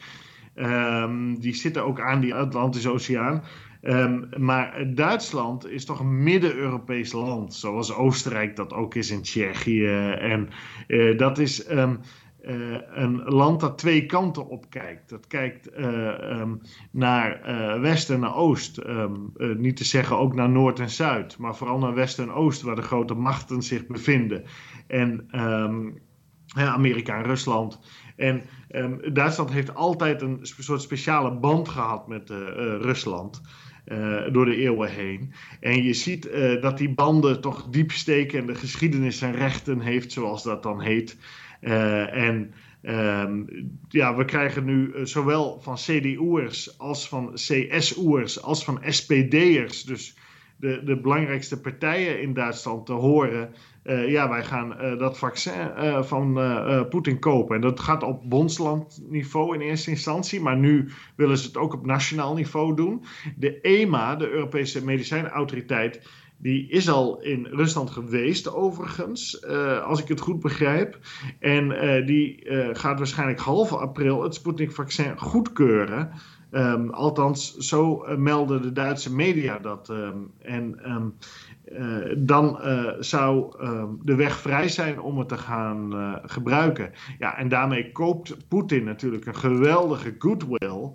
Um, 0.55 1.39
die 1.39 1.55
zitten 1.55 1.85
ook 1.85 2.01
aan 2.01 2.19
die 2.19 2.35
Atlantische 2.35 2.91
Oceaan. 2.91 3.43
Um, 3.81 4.29
maar 4.37 4.93
Duitsland 4.95 5.69
is 5.69 5.85
toch 5.85 5.99
een 5.99 6.23
Midden-Europees 6.23 7.11
land, 7.11 7.53
zoals 7.53 7.93
Oostenrijk 7.93 8.55
dat 8.55 8.73
ook 8.73 8.95
is 8.95 9.11
in 9.11 9.21
Tsjechië. 9.21 9.87
En 10.19 10.49
uh, 10.87 11.17
dat 11.17 11.37
is 11.37 11.71
um, 11.71 11.99
uh, 12.47 12.77
een 12.93 13.23
land 13.23 13.59
dat 13.59 13.77
twee 13.77 14.05
kanten 14.05 14.47
op 14.47 14.69
kijkt. 14.69 15.09
Dat 15.09 15.27
kijkt 15.27 15.69
uh, 15.77 16.39
um, 16.39 16.61
naar 16.91 17.41
west 17.81 18.09
en 18.09 18.19
naar 18.19 18.35
oost. 18.35 18.81
niet 19.57 19.77
te 19.77 19.83
zeggen 19.83 20.17
ook 20.17 20.33
naar 20.33 20.49
noord 20.49 20.79
en 20.79 20.89
zuid, 20.89 21.37
maar 21.37 21.55
vooral 21.55 21.77
naar 21.77 21.93
west 21.93 22.19
en 22.19 22.31
oost, 22.31 22.61
waar 22.61 22.75
de 22.75 22.81
grote 22.81 23.13
machten 23.13 23.61
zich 23.61 23.87
bevinden. 23.87 24.43
En 24.87 25.27
Amerika 26.55 27.17
en 27.17 27.23
Rusland. 27.23 27.79
En 28.15 28.41
Duitsland 29.13 29.51
heeft 29.51 29.75
altijd 29.75 30.21
een 30.21 30.39
soort 30.41 30.81
speciale 30.81 31.31
band 31.31 31.69
gehad 31.69 32.07
met 32.07 32.29
uh, 32.29 32.37
Rusland. 32.81 33.41
Uh, 33.91 34.33
door 34.33 34.45
de 34.45 34.55
eeuwen 34.55 34.91
heen. 34.91 35.33
En 35.59 35.83
je 35.83 35.93
ziet 35.93 36.25
uh, 36.25 36.61
dat 36.61 36.77
die 36.77 36.93
banden 36.93 37.41
toch 37.41 37.67
diep 37.69 37.91
steken 37.91 38.39
en 38.39 38.45
de 38.45 38.55
geschiedenis 38.55 39.17
zijn 39.17 39.35
rechten 39.35 39.79
heeft, 39.79 40.11
zoals 40.11 40.43
dat 40.43 40.63
dan 40.63 40.81
heet. 40.81 41.17
En 41.61 42.53
um, 42.81 43.45
ja, 43.89 44.15
we 44.15 44.25
krijgen 44.25 44.65
nu 44.65 44.91
zowel 45.03 45.59
van 45.61 45.75
CDU'ers 45.75 46.79
als 46.79 47.07
van 47.07 47.31
CSU'ers 47.33 48.41
als 48.41 48.63
van 48.63 48.79
SPD'ers, 48.85 49.83
dus 49.83 50.17
de, 50.57 50.83
de 50.83 50.99
belangrijkste 50.99 51.61
partijen 51.61 52.21
in 52.21 52.33
Duitsland, 52.33 52.85
te 52.85 52.93
horen 52.93 53.53
uh, 53.83 54.09
ja, 54.09 54.29
wij 54.29 54.43
gaan 54.43 54.97
dat 54.97 55.17
vaccin 55.17 55.53
van 56.01 56.33
Poetin 56.89 57.19
kopen. 57.19 57.55
En 57.55 57.61
dat 57.61 57.79
gaat 57.79 58.03
op 58.03 58.29
bondslandniveau 58.29 59.55
in 59.55 59.61
eerste 59.61 59.89
instantie, 59.89 60.41
maar 60.41 60.57
nu 60.57 60.89
willen 61.15 61.37
ze 61.37 61.47
het 61.47 61.57
ook 61.57 61.73
op 61.73 61.85
nationaal 61.85 62.35
niveau 62.35 62.75
doen. 62.75 63.03
De 63.35 63.61
EMA, 63.61 64.15
de 64.15 64.29
Europese 64.29 64.85
Medicijnautoriteit, 64.85 66.01
die 66.37 66.69
is 66.69 66.89
al 66.89 67.21
in 67.21 67.45
Rusland 67.45 67.89
geweest, 67.89 68.53
overigens, 68.53 69.45
als 69.83 70.01
ik 70.01 70.07
het 70.07 70.19
goed 70.19 70.39
begrijp. 70.39 70.99
En 71.39 71.69
die 72.05 72.45
gaat 72.71 72.97
waarschijnlijk 72.97 73.39
half 73.39 73.73
april 73.73 74.23
het 74.23 74.35
Sputnik-vaccin 74.35 75.19
goedkeuren. 75.19 76.11
Um, 76.51 76.89
althans, 76.89 77.55
zo 77.55 78.05
melden 78.17 78.61
de 78.61 78.71
Duitse 78.71 79.15
media 79.15 79.59
dat. 79.59 79.89
Um, 79.89 80.31
en 80.41 80.79
uh, 81.71 82.13
dan 82.17 82.59
zou 82.99 83.57
de 84.03 84.15
weg 84.15 84.39
vrij 84.39 84.69
zijn 84.69 84.99
om 85.01 85.19
het 85.19 85.29
te 85.29 85.37
gaan 85.37 85.93
gebruiken. 86.25 86.91
Ja, 87.19 87.37
en 87.37 87.49
daarmee 87.49 87.91
koopt 87.91 88.47
Poetin 88.47 88.83
natuurlijk 88.83 89.25
een 89.25 89.35
geweldige 89.35 90.15
goodwill 90.17 90.91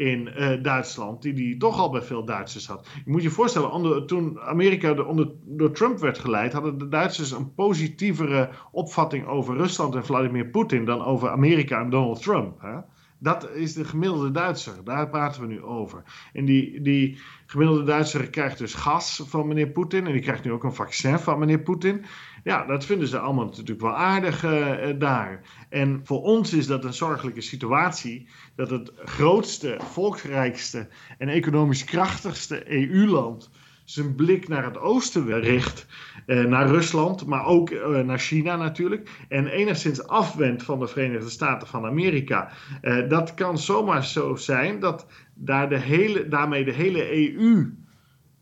in 0.00 0.28
Duitsland, 0.62 1.22
die 1.22 1.48
hij 1.48 1.58
toch 1.58 1.78
al 1.78 1.90
bij 1.90 2.02
veel 2.02 2.24
Duitsers 2.24 2.66
had. 2.66 2.88
Je 3.04 3.10
moet 3.10 3.22
je 3.22 3.30
voorstellen, 3.30 4.06
toen 4.06 4.40
Amerika 4.40 4.94
de, 4.94 5.04
onder, 5.04 5.30
door 5.44 5.70
Trump 5.70 5.98
werd 5.98 6.18
geleid, 6.18 6.52
hadden 6.52 6.78
de 6.78 6.88
Duitsers 6.88 7.30
een 7.30 7.54
positievere 7.54 8.50
opvatting 8.72 9.26
over 9.26 9.56
Rusland 9.56 9.94
en 9.94 10.04
Vladimir 10.04 10.46
Poetin 10.46 10.84
dan 10.84 11.04
over 11.04 11.30
Amerika 11.30 11.80
en 11.80 11.90
Donald 11.90 12.22
Trump. 12.22 12.60
Hè? 12.60 12.78
Dat 13.18 13.50
is 13.50 13.74
de 13.74 13.84
gemiddelde 13.84 14.30
Duitser. 14.30 14.84
Daar 14.84 15.08
praten 15.08 15.40
we 15.40 15.46
nu 15.46 15.62
over. 15.62 16.02
En 16.32 16.44
die, 16.44 16.80
die 16.80 17.18
gemiddelde 17.50 17.84
Duitser 17.84 18.30
krijgt 18.30 18.58
dus 18.58 18.74
gas 18.74 19.22
van 19.26 19.48
meneer 19.48 19.68
Poetin. 19.68 20.06
En 20.06 20.12
die 20.12 20.22
krijgt 20.22 20.44
nu 20.44 20.52
ook 20.52 20.64
een 20.64 20.74
vaccin 20.74 21.18
van 21.18 21.38
meneer 21.38 21.60
Poetin. 21.60 22.04
Ja, 22.44 22.66
dat 22.66 22.84
vinden 22.84 23.08
ze 23.08 23.18
allemaal 23.18 23.44
natuurlijk 23.44 23.80
wel 23.80 23.96
aardig 23.96 24.44
uh, 24.44 24.74
daar. 24.98 25.40
En 25.68 26.00
voor 26.04 26.22
ons 26.22 26.52
is 26.52 26.66
dat 26.66 26.84
een 26.84 26.94
zorgelijke 26.94 27.40
situatie. 27.40 28.28
Dat 28.56 28.70
het 28.70 28.92
grootste, 29.04 29.80
volksrijkste 29.82 30.88
en 31.18 31.28
economisch 31.28 31.84
krachtigste 31.84 32.72
EU-land 32.72 33.50
zijn 33.90 34.14
blik 34.14 34.48
naar 34.48 34.64
het 34.64 34.78
oosten 34.78 35.40
richt, 35.40 35.86
eh, 36.26 36.44
naar 36.44 36.68
Rusland, 36.68 37.26
maar 37.26 37.46
ook 37.46 37.70
eh, 37.70 38.00
naar 38.00 38.18
China 38.18 38.56
natuurlijk, 38.56 39.10
en 39.28 39.46
enigszins 39.46 40.06
afwendt 40.06 40.62
van 40.62 40.78
de 40.78 40.86
Verenigde 40.86 41.30
Staten 41.30 41.68
van 41.68 41.84
Amerika. 41.84 42.50
Eh, 42.80 43.08
dat 43.08 43.34
kan 43.34 43.58
zomaar 43.58 44.04
zo 44.04 44.36
zijn 44.36 44.80
dat 44.80 45.06
daar 45.34 45.68
de 45.68 45.78
hele, 45.78 46.28
daarmee 46.28 46.64
de 46.64 46.72
hele 46.72 47.34
EU 47.34 47.78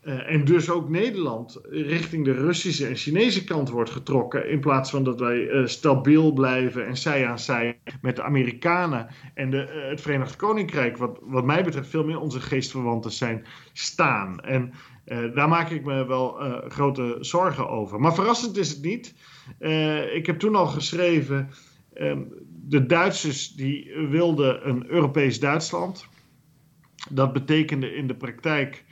uh, 0.08 0.32
en 0.32 0.44
dus 0.44 0.70
ook 0.70 0.88
Nederland 0.88 1.60
richting 1.70 2.24
de 2.24 2.32
Russische 2.32 2.86
en 2.86 2.96
Chinese 2.96 3.44
kant 3.44 3.70
wordt 3.70 3.90
getrokken. 3.90 4.50
In 4.50 4.60
plaats 4.60 4.90
van 4.90 5.04
dat 5.04 5.20
wij 5.20 5.38
uh, 5.38 5.66
stabiel 5.66 6.32
blijven 6.32 6.86
en 6.86 6.96
zij 6.96 7.26
aan 7.26 7.38
zij 7.38 7.78
met 8.00 8.16
de 8.16 8.22
Amerikanen 8.22 9.06
en 9.34 9.50
de, 9.50 9.56
uh, 9.56 9.88
het 9.90 10.00
Verenigd 10.00 10.36
Koninkrijk, 10.36 10.96
wat, 10.96 11.18
wat 11.22 11.44
mij 11.44 11.64
betreft 11.64 11.88
veel 11.88 12.04
meer 12.04 12.20
onze 12.20 12.40
geestverwanten 12.40 13.10
zijn, 13.10 13.46
staan. 13.72 14.40
En 14.40 14.72
daar 15.34 15.48
maak 15.48 15.70
ik 15.70 15.84
me 15.84 16.06
wel 16.06 16.32
grote 16.68 17.16
zorgen 17.20 17.68
over. 17.68 18.00
Maar 18.00 18.14
verrassend 18.14 18.56
is 18.56 18.70
het 18.70 18.82
niet. 18.82 19.14
ik 20.12 20.26
heb 20.26 20.38
toen 20.38 20.54
al 20.54 20.66
geschreven, 20.66 21.50
um, 21.94 22.32
de 22.68 22.86
Duitsers 22.86 23.54
die 23.54 23.92
wilden 24.10 24.68
een 24.68 24.90
Europees 24.90 25.40
Duitsland. 25.40 26.08
Dat 27.10 27.32
betekende 27.32 27.94
in 27.94 28.06
de 28.06 28.14
praktijk 28.14 28.84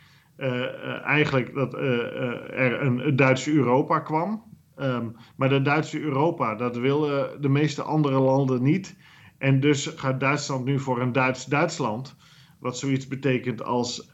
eigenlijk 1.05 1.55
dat 1.55 1.75
er 1.75 2.83
een, 2.83 3.17
Duitse 3.17 3.53
Europa 3.53 3.99
kwam. 3.99 4.43
Um, 4.77 5.17
maar 5.37 5.49
de 5.49 5.63
Duitse 5.63 6.01
Europa, 6.01 6.55
dat 6.55 6.77
willen 6.77 7.43
de 7.43 7.49
meeste 7.49 7.83
andere 7.83 8.19
landen 8.19 8.63
niet. 8.63 8.97
En 9.39 9.61
dus 9.61 9.87
gaat 9.87 10.21
Duitsland 10.21 10.65
nu 10.65 10.79
voor 10.79 11.01
een 11.01 11.13
Duits-Duitsland. 11.13 12.17
Wat 12.61 12.79
zoiets 12.79 13.09
betekent 13.09 13.63
als 13.63 14.09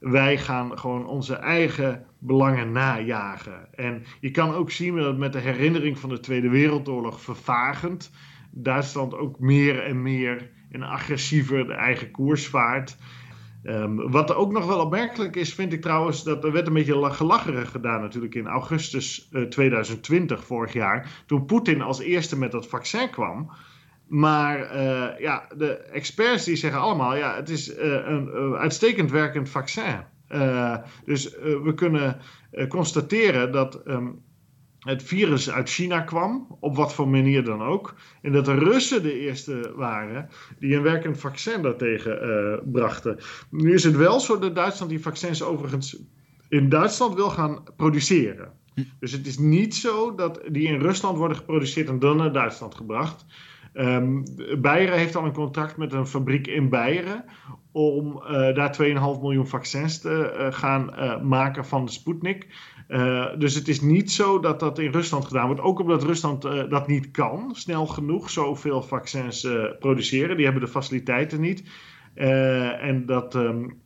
wij 0.00 0.38
gaan 0.38 0.78
gewoon 0.78 1.06
onze 1.06 1.34
eigen 1.34 2.04
belangen 2.18 2.72
najagen. 2.72 3.74
En 3.74 4.04
je 4.20 4.30
kan 4.30 4.54
ook 4.54 4.70
zien 4.70 4.96
dat 4.96 5.18
met 5.18 5.32
de 5.32 5.38
herinnering 5.38 5.98
van 5.98 6.08
de 6.08 6.20
Tweede 6.20 6.48
Wereldoorlog 6.48 7.20
vervagend. 7.20 8.10
Duitsland 8.50 9.14
ook 9.14 9.38
meer 9.38 9.82
en 9.82 10.02
meer 10.02 10.50
en 10.70 10.82
agressiever 10.82 11.66
de 11.66 11.74
eigen 11.74 12.10
koers 12.10 12.46
vaart. 12.46 12.96
Um, 13.64 14.10
wat 14.10 14.34
ook 14.34 14.52
nog 14.52 14.66
wel 14.66 14.80
opmerkelijk 14.80 15.36
is, 15.36 15.54
vind 15.54 15.72
ik 15.72 15.80
trouwens, 15.80 16.24
dat 16.24 16.44
er 16.44 16.52
werd 16.52 16.66
een 16.66 16.72
beetje 16.72 17.10
gelacherig 17.10 17.70
gedaan 17.70 18.00
natuurlijk 18.00 18.34
in 18.34 18.46
augustus 18.46 19.28
uh, 19.32 19.42
eh, 19.42 19.48
2020, 19.48 20.44
vorig 20.44 20.72
jaar, 20.72 21.22
toen 21.26 21.44
Poetin 21.44 21.82
als 21.82 22.00
eerste 22.00 22.38
met 22.38 22.52
dat 22.52 22.66
vaccin 22.66 23.10
kwam. 23.10 23.50
Maar 24.10 24.74
uh, 24.74 25.20
ja, 25.20 25.48
de 25.56 25.76
experts 25.76 26.44
die 26.44 26.56
zeggen 26.56 26.80
allemaal, 26.80 27.16
ja, 27.16 27.36
het 27.36 27.48
is 27.48 27.76
uh, 27.76 27.76
een 27.82 28.54
uitstekend 28.56 29.10
werkend 29.10 29.48
vaccin. 29.48 30.04
dus 31.04 31.34
we 31.40 31.72
kunnen 31.74 32.18
constateren 32.68 33.52
dat 33.52 33.82
um, 33.86 34.22
het 34.80 35.02
virus 35.02 35.50
uit 35.50 35.68
China 35.68 36.00
kwam, 36.00 36.56
op 36.60 36.76
wat 36.76 36.94
voor 36.94 37.08
manier 37.08 37.44
dan 37.44 37.62
ook. 37.62 37.94
En 38.22 38.32
dat 38.32 38.44
de 38.44 38.54
Russen 38.54 39.02
de 39.02 39.18
eerste 39.18 39.72
waren 39.76 40.28
die 40.58 40.76
een 40.76 40.82
werkend 40.82 41.18
vaccin 41.18 41.62
daartegen 41.62 42.28
uh, 42.28 42.72
brachten. 42.72 43.18
Nu 43.50 43.74
is 43.74 43.84
het 43.84 43.96
wel 43.96 44.20
zo 44.20 44.38
dat 44.38 44.54
Duitsland 44.54 44.90
die 44.90 45.00
vaccins 45.00 45.42
overigens 45.42 46.02
in 46.48 46.68
Duitsland 46.68 47.14
wil 47.14 47.30
gaan 47.30 47.62
produceren. 47.76 48.52
Hm. 48.74 48.82
Dus 49.00 49.12
het 49.12 49.26
is 49.26 49.38
niet 49.38 49.74
zo 49.74 50.14
dat 50.14 50.40
die 50.48 50.68
in 50.68 50.80
Rusland 50.80 51.18
worden 51.18 51.36
geproduceerd 51.36 51.88
en 51.88 51.98
dan 51.98 52.16
naar 52.16 52.32
Duitsland 52.32 52.74
gebracht. 52.74 53.24
Um, 53.72 54.24
Beieren 54.60 54.98
heeft 54.98 55.16
al 55.16 55.24
een 55.24 55.32
contract 55.32 55.76
met 55.76 55.92
een 55.92 56.06
fabriek 56.06 56.46
in 56.46 56.68
Beieren 56.68 57.24
om 57.72 58.22
uh, 58.22 58.54
daar 58.54 58.76
2,5 58.82 58.86
miljoen 59.20 59.46
vaccins 59.46 60.00
te 60.00 60.36
uh, 60.38 60.58
gaan 60.58 60.90
uh, 60.98 61.20
maken 61.20 61.64
van 61.64 61.84
de 61.84 61.90
Sputnik. 61.90 62.46
dus 63.38 63.54
het 63.54 63.68
is 63.68 63.80
niet 63.80 64.12
zo 64.12 64.40
dat 64.40 64.60
dat 64.60 64.78
in 64.78 64.90
Rusland 64.90 65.24
gedaan 65.24 65.46
wordt. 65.46 65.60
Ook 65.60 65.80
omdat 65.80 66.02
Rusland 66.02 66.42
dat 66.42 66.86
niet 66.86 67.10
kan, 67.10 67.50
snel 67.54 67.86
genoeg 67.86 68.30
zoveel 68.30 68.82
vaccins 68.82 69.48
produceren. 69.78 70.36
Die 70.36 70.44
hebben 70.44 70.64
de 70.64 70.70
faciliteiten 70.70 71.40
niet. 71.40 71.64
en 72.14 73.06
dat 73.06 73.34
um, 73.34 73.80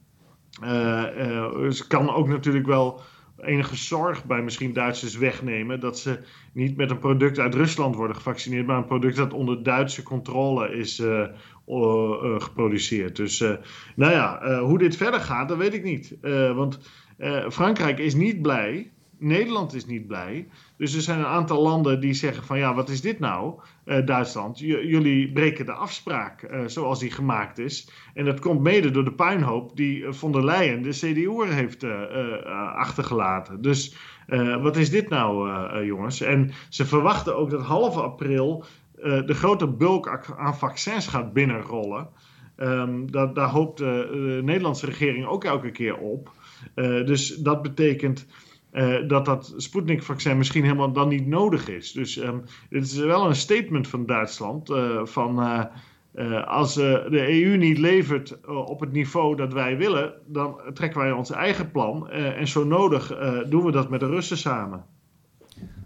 kan 1.89 2.15
ook 2.15 2.29
natuurlijk 2.29 2.67
wel 2.67 3.01
enige 3.45 3.77
zorg 3.77 4.25
bij 4.25 4.43
misschien 4.43 4.73
Duitsers 4.73 5.17
wegnemen. 5.17 5.81
Dat 5.81 5.99
ze 5.99 6.19
niet 6.53 6.77
met 6.77 6.91
een 6.91 6.99
product 6.99 7.39
uit 7.39 7.55
Rusland 7.55 7.95
worden 7.97 8.17
gevaccineerd, 8.17 8.67
maar 8.67 8.77
een 8.77 8.85
product 8.85 9.17
dat 9.17 9.33
onder 9.33 9.63
Duitse 9.63 10.03
controle 10.03 10.77
is 10.77 10.99
uh, 10.99 11.27
uh, 11.67 12.41
geproduceerd. 12.41 13.17
Dus 13.17 13.39
nou 13.97 14.13
ja, 14.13 14.59
hoe 14.61 14.79
dit 14.79 14.97
verder 14.97 15.21
gaat, 15.21 15.49
dat 15.49 15.59
weet 15.59 15.75
ik 15.75 15.85
niet. 15.85 16.17
want 16.55 16.79
Frankrijk 17.49 17.99
is 17.99 18.15
niet 18.15 18.43
blij 18.43 18.93
Nederland 19.25 19.75
is 19.75 19.87
niet 19.87 20.07
blij. 20.07 20.49
Dus 20.77 20.95
er 20.95 21.01
zijn 21.01 21.19
een 21.19 21.27
aantal 21.27 21.63
landen 21.63 22.01
die 22.01 22.15
zeggen 22.15 22.45
van 22.45 22.59
ja, 22.59 22.75
wat 22.75 22.89
is 22.89 23.01
dit 23.01 23.19
nou, 23.19 23.61
uh, 23.85 24.07
Duitsland? 24.07 24.59
jullie 24.59 25.33
breken 25.33 25.67
de 25.67 25.73
afspraak 25.73 26.43
uh, 26.43 26.61
zoals 26.67 26.99
die 26.99 27.11
gemaakt 27.11 27.59
is. 27.59 27.89
En 28.15 28.25
dat 28.25 28.41
komt 28.41 28.61
mede 28.61 28.91
door 28.91 29.05
de 29.05 29.13
puinhoop 29.13 29.77
die 29.77 30.13
von 30.13 30.33
der 30.33 30.45
Leyen, 30.45 30.83
de 30.83 30.91
CDU, 30.91 31.47
heeft 31.47 31.85
achtergelaten. 32.75 33.63
Dus 33.63 33.97
wat 34.63 34.77
is 34.77 34.91
dit 34.91 35.09
nou, 35.09 35.85
jongens? 35.85 36.21
En 36.21 36.51
ze 36.69 36.87
verwachten 36.87 37.37
ook 37.37 37.51
dat 37.51 37.63
half 37.63 37.97
april 37.97 38.65
de 39.03 39.35
grote 39.35 39.67
bulk 39.67 40.35
aan 40.37 40.57
vaccins 40.57 41.07
gaat 41.07 41.33
binnenrollen. 41.33 42.09
Um, 42.57 43.11
dat, 43.11 43.35
daar 43.35 43.49
hoopt 43.49 43.79
de, 43.79 44.09
de, 44.11 44.43
Nederlandse 44.45 44.87
regering 44.87 45.27
ook 45.27 45.45
elke 45.45 45.71
keer 45.71 45.97
op. 45.97 46.31
Dus 47.05 47.37
dat 47.37 47.63
betekent 47.63 48.27
uh, 48.75 49.09
dat 49.09 49.25
dat 49.25 49.55
Sputnik-vaccin 49.57 50.37
misschien 50.37 50.63
helemaal 50.63 50.93
dan 50.93 51.09
niet 51.09 51.27
nodig 51.27 51.69
is. 51.69 51.93
Dus 51.93 52.17
um, 52.17 52.43
dit 52.71 52.83
is 52.83 52.97
wel 52.97 53.27
een 53.27 53.37
statement 53.37 53.89
van 53.89 54.07
Duitsland 54.07 54.71
uh, 54.71 55.05
van 55.05 55.39
als 56.47 56.75
de 56.75 57.43
EU 57.43 57.57
niet 57.57 57.79
levert 57.79 58.47
op 58.47 58.81
het 58.81 58.93
niveau 58.93 59.37
dat 59.37 59.53
wij 59.53 59.77
willen, 59.77 60.13
dan 60.27 60.61
trekken 60.75 61.01
wij 61.01 61.13
ons 61.13 61.31
eigen 61.31 61.71
plan 61.71 62.11
en 62.11 62.49
zo 62.49 62.65
nodig 62.65 63.19
doen 63.49 63.65
we 63.65 63.71
dat 63.73 63.91
met 63.91 64.01
de 64.01 64.07
Russen 64.07 64.37
samen 64.37 64.85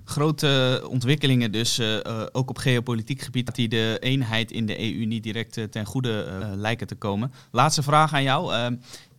grote 0.08 0.82
ontwikkelingen 0.88 1.52
dus, 1.52 1.78
uh, 1.78 1.98
ook 2.32 2.50
op 2.50 2.58
geopolitiek 2.58 3.20
gebied, 3.22 3.54
die 3.54 3.68
de 3.68 3.96
eenheid 4.00 4.52
in 4.52 4.66
de 4.66 4.78
EU 4.78 5.04
niet 5.04 5.22
direct 5.22 5.56
uh, 5.56 5.64
ten 5.64 5.84
goede 5.84 6.42
lijken 6.56 6.86
te 6.86 6.94
komen. 6.94 7.32
Laatste 7.50 7.82
vraag 7.82 8.12
aan 8.12 8.22
jou. 8.22 8.54
Ehm, 8.54 8.76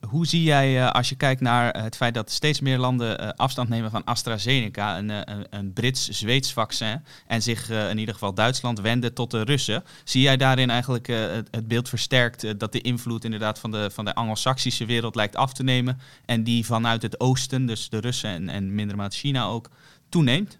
hoe 0.07 0.27
zie 0.27 0.43
jij, 0.43 0.91
als 0.91 1.09
je 1.09 1.15
kijkt 1.15 1.41
naar 1.41 1.81
het 1.81 1.95
feit 1.95 2.13
dat 2.13 2.31
steeds 2.31 2.59
meer 2.59 2.77
landen 2.77 3.35
afstand 3.35 3.69
nemen 3.69 3.91
van 3.91 4.03
AstraZeneca, 4.03 4.97
een, 4.97 5.11
een, 5.49 5.73
Brits-Zweeds 5.73 6.53
vaccin, 6.53 7.03
en 7.27 7.41
zich 7.41 7.69
in 7.69 7.97
ieder 7.97 8.13
geval 8.13 8.33
Duitsland 8.33 8.79
wenden 8.79 9.13
tot 9.13 9.31
de 9.31 9.41
Russen? 9.41 9.83
Zie 10.03 10.21
jij 10.21 10.37
daarin 10.37 10.69
eigenlijk 10.69 11.07
het, 11.07 11.47
het, 11.51 11.67
beeld 11.67 11.89
versterkt 11.89 12.59
dat 12.59 12.71
de 12.71 12.81
invloed 12.81 13.23
inderdaad 13.23 13.59
van 13.59 13.71
de, 13.71 13.89
van 13.91 14.05
de 14.05 14.15
Anglo-Saxische 14.15 14.85
wereld 14.85 15.15
lijkt 15.15 15.35
af 15.35 15.53
te 15.53 15.63
nemen 15.63 15.99
en 16.25 16.43
die 16.43 16.65
vanuit 16.65 17.01
het 17.01 17.19
oosten, 17.19 17.65
dus 17.65 17.89
de 17.89 17.99
Russen 17.99 18.29
en, 18.29 18.49
en 18.49 18.75
minder 18.75 19.11
China 19.11 19.45
ook, 19.45 19.69
toeneemt? 20.09 20.59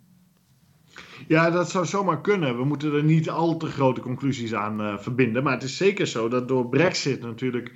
Ja, 1.28 1.50
dat 1.50 1.70
zou 1.70 1.86
zomaar 1.86 2.22
kunnen. 2.22 2.58
We 2.58 2.64
moeten 2.64 2.94
er 2.94 3.04
niet 3.04 3.30
al 3.30 3.58
te 3.58 3.68
grote 3.68 4.02
conclusies 4.02 4.54
aan 4.54 4.82
uh, 4.82 4.98
verbinden. 4.98 5.44
Maar 5.44 5.54
het 5.54 5.64
is 5.64 5.78
zeker 5.78 6.08
zo 6.08 6.28
dat 6.28 6.48
door 6.48 6.70
Brexit 6.70 7.22
natuurlijk 7.22 7.72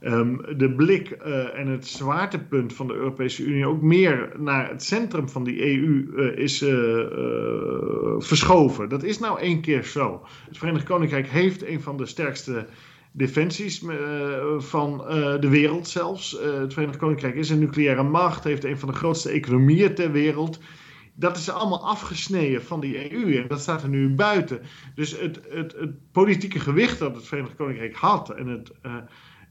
um, 0.00 0.40
de 0.56 0.74
blik 0.74 1.10
uh, 1.10 1.58
en 1.58 1.66
het 1.66 1.86
zwaartepunt 1.86 2.72
van 2.72 2.86
de 2.86 2.94
Europese 2.94 3.44
Unie 3.44 3.66
ook 3.66 3.82
meer 3.82 4.32
naar 4.38 4.68
het 4.68 4.82
centrum 4.82 5.28
van 5.28 5.44
die 5.44 5.62
EU 5.62 6.12
eh, 6.16 6.42
is 6.42 6.58
verschoven. 8.18 8.88
Dat 8.88 9.02
is 9.02 9.18
nou 9.18 9.40
één 9.40 9.60
keer 9.60 9.84
zo. 9.84 10.26
Het 10.46 10.58
Verenigd 10.58 10.84
Koninkrijk 10.84 11.28
heeft 11.28 11.66
een 11.66 11.80
van 11.80 11.96
de 11.96 12.06
sterkste 12.06 12.66
defensies 13.12 13.84
van 14.58 14.98
de 15.40 15.48
wereld 15.48 15.88
zelfs. 15.88 16.38
het 16.60 16.72
Verenigd 16.72 16.98
Koninkrijk 16.98 17.34
is 17.34 17.50
een 17.50 17.58
nucleaire 17.58 18.02
macht, 18.02 18.44
heeft 18.44 18.64
een 18.64 18.78
van 18.78 18.88
de 18.88 18.94
grootste 18.94 19.30
economieën 19.30 19.94
ter 19.94 20.12
wereld 20.12 20.58
dat 21.22 21.36
is 21.36 21.50
allemaal 21.50 21.86
afgesneden 21.86 22.62
van 22.62 22.80
die 22.80 23.12
EU 23.12 23.36
en 23.36 23.48
dat 23.48 23.60
staat 23.60 23.82
er 23.82 23.88
nu 23.88 24.14
buiten. 24.14 24.60
Dus 24.94 25.18
het, 25.20 25.40
het, 25.48 25.72
het 25.72 26.12
politieke 26.12 26.60
gewicht 26.60 26.98
dat 26.98 27.14
het 27.14 27.26
Verenigd 27.26 27.56
Koninkrijk 27.56 27.94
had 27.94 28.30
en 28.30 28.46
het, 28.46 28.72
uh, 28.82 28.94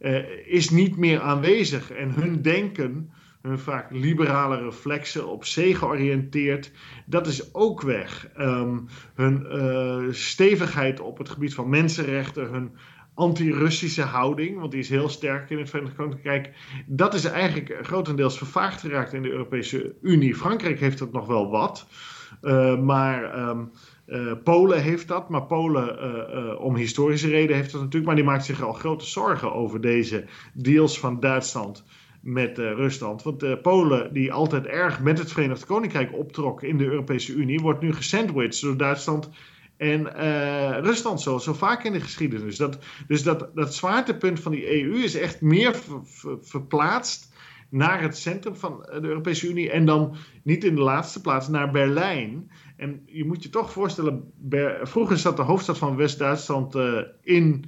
uh, 0.02 0.24
is 0.46 0.70
niet 0.70 0.98
meer 0.98 1.22
aanwezig. 1.22 1.92
En 1.92 2.14
hun 2.14 2.42
denken, 2.42 3.12
hun 3.42 3.60
vaak 3.60 3.92
liberale 3.92 4.64
reflexen, 4.64 5.28
op 5.28 5.46
zee 5.46 5.76
georiënteerd, 5.76 6.72
dat 7.06 7.28
is 7.28 7.54
ook 7.54 7.82
weg. 7.82 8.28
Um, 8.38 8.88
hun 9.14 9.46
uh, 9.52 10.14
stevigheid 10.14 11.00
op 11.00 11.18
het 11.18 11.30
gebied 11.30 11.54
van 11.54 11.70
mensenrechten, 11.70 12.52
hun 12.52 12.72
anti-Russische 13.22 14.02
houding, 14.02 14.60
want 14.60 14.72
die 14.72 14.80
is 14.80 14.90
heel 14.90 15.10
sterk 15.10 15.50
in 15.50 15.58
het 15.58 15.70
Verenigd 15.70 15.96
Koninkrijk, 15.96 16.50
dat 16.86 17.14
is 17.14 17.26
eigenlijk 17.26 17.78
grotendeels 17.82 18.38
vervaagd 18.38 18.82
geraakt 18.82 19.14
in 19.14 19.22
de 19.22 19.32
Europese 19.32 19.96
Unie. 20.02 20.36
Frankrijk 20.36 20.80
heeft 20.80 20.98
dat 20.98 21.12
nog 21.12 21.28
wel 21.28 21.50
wat, 21.50 21.88
uh, 22.42 22.80
maar 22.80 23.50
um, 23.50 23.72
uh, 24.08 24.32
Polen 24.44 24.82
heeft 24.82 25.08
dat, 25.08 25.30
maar 25.30 25.44
Polen 25.44 25.98
uh, 26.00 26.62
om 26.62 26.76
historische 26.76 27.30
reden 27.30 27.56
heeft 27.56 27.72
dat 27.72 27.82
natuurlijk, 27.82 28.06
maar 28.06 28.16
die 28.16 28.26
maakt 28.26 28.46
zich 28.46 28.62
al 28.62 28.74
grote 28.74 29.06
zorgen 29.06 29.54
over 29.54 29.82
deze 29.82 30.26
deals 30.54 31.00
van 31.00 31.20
Duitsland 31.20 31.84
met 32.22 32.58
Rusland. 32.58 33.24
Want 33.24 33.62
Polen, 33.62 34.14
die 34.14 34.34
altijd 34.34 34.66
erg 34.66 35.02
met 35.02 35.20
het 35.20 35.32
Verenigd 35.32 35.66
Koninkrijk 35.66 36.14
optrok 36.14 36.64
in 36.64 36.78
de 36.78 36.86
Europese 36.86 37.34
Unie, 37.34 37.60
wordt 37.60 37.82
nu 37.82 37.94
gesandwiched 37.94 38.62
door 38.62 38.78
Duitsland 38.78 39.30
en 39.82 40.02
uh, 40.02 40.78
Rusland 40.80 41.22
zo, 41.22 41.38
zo 41.38 41.54
vaak 41.54 41.84
in 41.84 41.94
de 41.94 42.02
geschiedenis. 42.02 42.58
Dat, 42.58 42.78
dus 43.08 43.24
dat, 43.24 43.50
dat 43.56 43.74
zwaartepunt 43.74 44.40
van 44.40 44.52
die 44.52 44.84
EU 44.84 45.04
is 45.04 45.16
echt 45.16 45.42
meer 45.42 45.80
verplaatst 46.42 47.34
naar 47.70 48.02
het 48.02 48.18
centrum 48.18 48.56
van 48.56 48.78
de 48.80 49.08
Europese 49.08 49.50
Unie. 49.50 49.72
En 49.72 49.86
dan 49.86 50.16
niet 50.44 50.64
in 50.64 50.76
de 50.76 50.82
laatste 50.82 51.22
plaats 51.22 51.48
naar 51.48 51.72
Berlijn. 51.72 52.52
En 52.78 53.02
je 53.06 53.26
moet 53.26 53.44
je 53.44 53.50
toch 53.50 53.72
voorstellen, 53.72 54.34
vroeger 54.82 55.18
zat 55.18 55.38
de 55.38 55.44
hoofdstad 55.44 55.78
van 55.78 55.96
West-Duitsland 55.96 56.76
uh, 56.76 57.02
in 57.22 57.66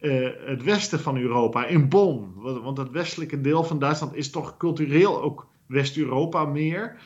uh, 0.00 0.28
het 0.44 0.62
westen 0.62 1.00
van 1.00 1.18
Europa, 1.18 1.66
in 1.66 1.88
Bonn. 1.88 2.32
Want 2.62 2.78
het 2.78 2.90
westelijke 2.90 3.40
deel 3.40 3.64
van 3.64 3.78
Duitsland 3.78 4.14
is 4.14 4.30
toch 4.30 4.56
cultureel 4.56 5.22
ook 5.22 5.46
West-Europa 5.66 6.44
meer. 6.44 6.96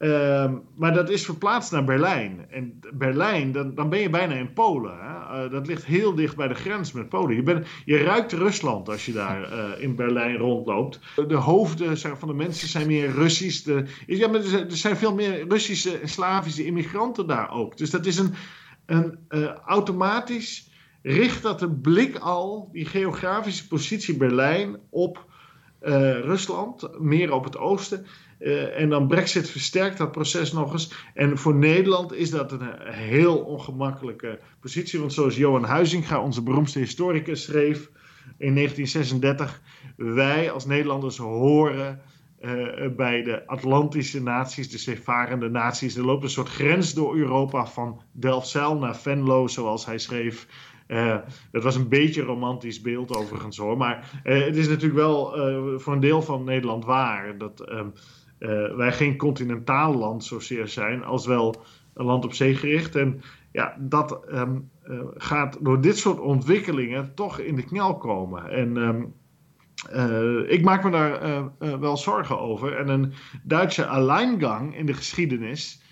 Uh, 0.00 0.52
maar 0.74 0.94
dat 0.94 1.10
is 1.10 1.24
verplaatst 1.24 1.72
naar 1.72 1.84
Berlijn. 1.84 2.46
En 2.50 2.80
Berlijn, 2.92 3.52
dan, 3.52 3.74
dan 3.74 3.88
ben 3.88 4.00
je 4.00 4.10
bijna 4.10 4.34
in 4.34 4.52
Polen. 4.52 4.98
Hè? 5.00 5.44
Uh, 5.44 5.50
dat 5.50 5.66
ligt 5.66 5.84
heel 5.84 6.14
dicht 6.14 6.36
bij 6.36 6.48
de 6.48 6.54
grens 6.54 6.92
met 6.92 7.08
Polen. 7.08 7.36
Je, 7.36 7.42
bent, 7.42 7.66
je 7.84 7.96
ruikt 7.96 8.32
Rusland 8.32 8.88
als 8.88 9.06
je 9.06 9.12
daar 9.12 9.52
uh, 9.52 9.64
in 9.84 9.94
Berlijn 9.94 10.36
rondloopt. 10.36 11.00
De 11.28 11.34
hoofden 11.34 11.98
van 11.98 12.28
de 12.28 12.34
mensen 12.34 12.68
zijn 12.68 12.86
meer 12.86 13.10
Russisch. 13.10 13.62
De, 13.62 13.84
ja, 14.06 14.28
maar 14.28 14.40
er 14.40 14.66
zijn 14.68 14.96
veel 14.96 15.14
meer 15.14 15.48
Russische 15.48 15.98
en 15.98 16.08
Slavische 16.08 16.64
immigranten 16.64 17.26
daar 17.26 17.50
ook. 17.50 17.76
Dus 17.76 17.90
dat 17.90 18.06
is 18.06 18.18
een, 18.18 18.34
een 18.86 19.18
uh, 19.28 19.50
automatisch 19.66 20.70
richt 21.02 21.42
dat 21.42 21.58
de 21.58 21.70
blik 21.70 22.16
al, 22.16 22.68
die 22.72 22.86
geografische 22.86 23.68
positie 23.68 24.16
Berlijn, 24.16 24.76
op 24.90 25.29
Rusland, 25.80 27.00
meer 27.00 27.32
op 27.32 27.44
het 27.44 27.58
oosten. 27.58 28.06
Uh, 28.40 28.80
en 28.80 28.88
dan 28.88 29.08
Brexit 29.08 29.50
versterkt 29.50 29.98
dat 29.98 30.12
proces 30.12 30.52
nog 30.52 30.72
eens. 30.72 30.92
En 31.14 31.38
voor 31.38 31.54
Nederland 31.54 32.12
is 32.12 32.30
dat 32.30 32.52
een 32.52 32.68
heel 32.82 33.38
ongemakkelijke 33.38 34.38
positie. 34.60 34.98
Want 34.98 35.12
zoals 35.12 35.36
Johan 35.36 35.64
Huizinga, 35.64 36.20
onze 36.20 36.42
beroemdste 36.42 36.78
historicus, 36.78 37.42
schreef 37.42 37.90
in 38.38 38.54
1936: 38.54 39.60
Wij 39.96 40.50
als 40.50 40.66
Nederlanders 40.66 41.16
horen 41.16 42.00
bij 42.96 43.22
de 43.22 43.46
Atlantische 43.46 44.22
naties, 44.22 44.70
de 44.70 44.78
zeevarende 44.78 45.48
naties. 45.48 45.96
Er 45.96 46.04
loopt 46.04 46.22
een 46.22 46.30
soort 46.30 46.48
grens 46.48 46.94
door 46.94 47.16
Europa 47.16 47.66
van 47.66 48.02
Delfzijl 48.12 48.78
naar 48.78 48.96
Venlo, 48.96 49.46
zoals 49.46 49.86
hij 49.86 49.98
schreef. 49.98 50.46
Uh, 50.90 51.16
dat 51.50 51.62
was 51.62 51.76
een 51.76 51.88
beetje 51.88 52.20
een 52.20 52.26
romantisch 52.26 52.80
beeld 52.80 53.16
overigens 53.16 53.56
hoor. 53.56 53.76
Maar 53.76 54.20
uh, 54.24 54.44
het 54.44 54.56
is 54.56 54.68
natuurlijk 54.68 55.00
wel 55.00 55.38
uh, 55.38 55.78
voor 55.78 55.92
een 55.92 56.00
deel 56.00 56.22
van 56.22 56.44
Nederland 56.44 56.84
waar. 56.84 57.38
Dat, 57.38 57.70
uh, 57.70 58.76
wij 58.76 58.92
geen 58.92 59.16
continentaal 59.16 59.94
land 59.94 60.24
zozeer 60.24 60.68
zijn, 60.68 61.04
als 61.04 61.26
wel 61.26 61.62
een 61.94 62.04
land 62.04 62.24
op 62.24 62.32
zee 62.32 62.54
gericht. 62.54 62.96
En 62.96 63.22
ja, 63.52 63.76
dat 63.78 64.20
uh, 64.28 64.42
gaat 65.14 65.58
door 65.60 65.80
dit 65.80 65.98
soort 65.98 66.20
ontwikkelingen 66.20 67.14
toch 67.14 67.38
in 67.38 67.56
de 67.56 67.64
knel 67.64 67.96
komen. 67.96 68.50
En 68.50 68.76
uh, 69.92 70.52
ik 70.52 70.62
maak 70.62 70.84
me 70.84 70.90
daar 70.90 71.80
wel 71.80 71.96
zorgen 71.96 72.40
over. 72.40 72.76
En 72.76 72.88
een 72.88 73.12
Duitse 73.42 73.86
alleingang 73.86 74.76
in 74.76 74.86
de 74.86 74.94
geschiedenis 74.94 75.82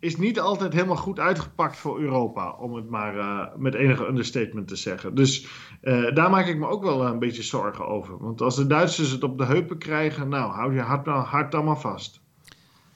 is 0.00 0.16
niet 0.16 0.40
altijd 0.40 0.72
helemaal 0.72 0.96
goed 0.96 1.18
uitgepakt 1.18 1.76
voor 1.76 2.00
Europa, 2.00 2.50
om 2.50 2.74
het 2.74 2.90
maar 2.90 3.16
uh, 3.16 3.46
met 3.56 3.74
enige 3.74 4.06
understatement 4.06 4.68
te 4.68 4.76
zeggen. 4.76 5.14
Dus 5.14 5.46
uh, 5.82 6.14
daar 6.14 6.30
maak 6.30 6.46
ik 6.46 6.58
me 6.58 6.66
ook 6.66 6.82
wel 6.82 7.06
een 7.06 7.18
beetje 7.18 7.42
zorgen 7.42 7.86
over. 7.86 8.18
Want 8.18 8.40
als 8.40 8.56
de 8.56 8.66
Duitsers 8.66 9.10
het 9.10 9.24
op 9.24 9.38
de 9.38 9.44
heupen 9.44 9.78
krijgen, 9.78 10.28
nou, 10.28 10.52
hou 10.52 10.74
je 10.74 10.80
hart, 10.80 11.06
hart 11.06 11.52
dan 11.52 11.64
maar 11.64 11.80
vast. 11.80 12.20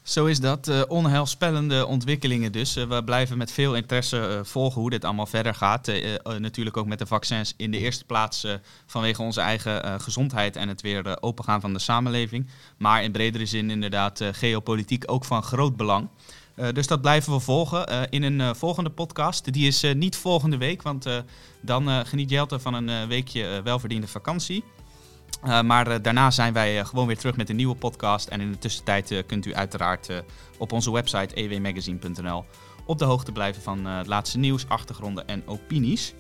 Zo 0.03 0.27
is 0.27 0.41
dat. 0.41 0.87
Onheilspellende 0.89 1.87
ontwikkelingen 1.87 2.53
dus. 2.53 2.75
We 2.75 3.03
blijven 3.05 3.39
met 3.39 3.53
veel 3.53 3.77
interesse 3.77 4.41
volgen 4.43 4.81
hoe 4.81 4.91
dit 4.91 5.05
allemaal 5.05 5.27
verder 5.27 5.55
gaat. 5.55 5.93
natuurlijk 6.39 6.77
ook 6.77 6.87
met 6.87 6.99
de 6.99 7.07
vaccins 7.07 7.55
in 7.57 7.71
de 7.71 7.79
eerste 7.79 8.05
plaats 8.05 8.47
vanwege 8.87 9.23
onze 9.23 9.41
eigen 9.41 10.01
gezondheid 10.01 10.57
en 10.57 10.69
het 10.69 10.81
weer 10.81 11.23
opengaan 11.23 11.61
van 11.61 11.73
de 11.73 11.79
samenleving. 11.79 12.49
Maar 12.79 13.03
in 13.03 13.13
bredere 13.13 13.47
zin 13.47 13.71
inderdaad 13.71 14.21
geopolitiek 14.33 15.03
ook 15.07 15.25
van 15.25 15.43
groot 15.43 15.77
belang. 15.77 16.09
Uh, 16.57 16.69
dus 16.73 16.87
dat 16.87 17.01
blijven 17.01 17.33
we 17.33 17.41
volgen 17.41 17.93
uh, 17.93 18.03
in 18.11 18.23
een 18.23 18.41
uh, 18.41 18.55
volgende 18.55 18.91
podcast. 18.91 19.53
Die 19.53 19.67
is 19.67 19.85
niet 19.95 20.17
volgende 20.17 20.57
week, 20.57 20.83
want 20.83 21.07
dan 21.61 22.07
geniet 22.07 22.31
Jelte 22.31 22.59
van 22.59 22.75
een 22.75 23.09
weekje 23.09 23.61
welverdiende 23.65 24.07
vakantie. 24.07 24.65
Maar 25.43 26.03
daarna 26.03 26.31
zijn 26.31 26.53
wij 26.53 26.85
gewoon 26.85 27.07
weer 27.07 27.19
terug 27.19 27.37
met 27.37 27.49
een 27.49 27.57
nieuwe 27.57 27.75
podcast. 27.75 28.29
En 28.29 28.41
in 28.41 28.53
de 28.53 28.59
tussentijd 28.59 29.25
kunt 29.27 29.47
u 29.47 29.55
uiteraard 29.55 30.23
op 30.59 30.73
onze 30.73 30.93
website 30.93 31.35
ewmagazine.nl 31.35 32.45
op 32.87 32.99
de 32.99 33.05
hoogte 33.05 33.33
blijven 33.33 33.63
van 33.63 33.85
het 33.85 34.07
laatste 34.07 34.39
nieuws, 34.39 34.69
achtergronden 34.69 35.29
en 35.29 35.43
opinies. 35.47 36.15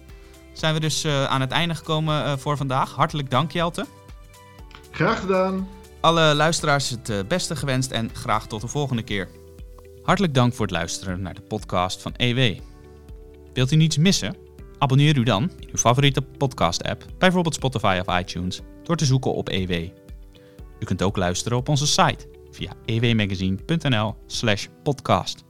Zijn 0.52 0.74
we 0.74 0.80
dus 0.80 1.06
aan 1.06 1.40
het 1.40 1.50
einde 1.50 1.74
gekomen 1.74 2.38
voor 2.38 2.56
vandaag. 2.56 2.92
Hartelijk 2.92 3.30
dank 3.30 3.52
Jelte. 3.52 3.86
Graag 4.90 5.20
gedaan. 5.20 5.68
Alle 6.00 6.34
luisteraars 6.34 6.90
het 6.90 7.28
beste 7.28 7.56
gewenst 7.56 7.90
en 7.90 8.10
graag 8.12 8.46
tot 8.46 8.60
de 8.60 8.68
volgende 8.68 9.02
keer. 9.02 9.28
Hartelijk 10.04 10.34
dank 10.34 10.54
voor 10.54 10.66
het 10.66 10.74
luisteren 10.74 11.22
naar 11.22 11.34
de 11.34 11.40
podcast 11.40 12.02
van 12.02 12.14
EW. 12.16 12.58
Wilt 13.52 13.72
u 13.72 13.76
niets 13.76 13.96
missen? 13.96 14.36
Abonneer 14.78 15.16
u 15.16 15.22
dan 15.22 15.42
in 15.42 15.68
uw 15.68 15.76
favoriete 15.76 16.22
podcast-app, 16.22 17.04
bijvoorbeeld 17.18 17.54
Spotify 17.54 18.00
of 18.06 18.18
iTunes, 18.18 18.60
door 18.82 18.96
te 18.96 19.04
zoeken 19.04 19.34
op 19.34 19.48
EW. 19.48 19.88
U 20.78 20.84
kunt 20.84 21.02
ook 21.02 21.16
luisteren 21.16 21.58
op 21.58 21.68
onze 21.68 21.86
site 21.86 22.28
via 22.50 22.72
ewmagazine.nl/podcast. 22.84 25.43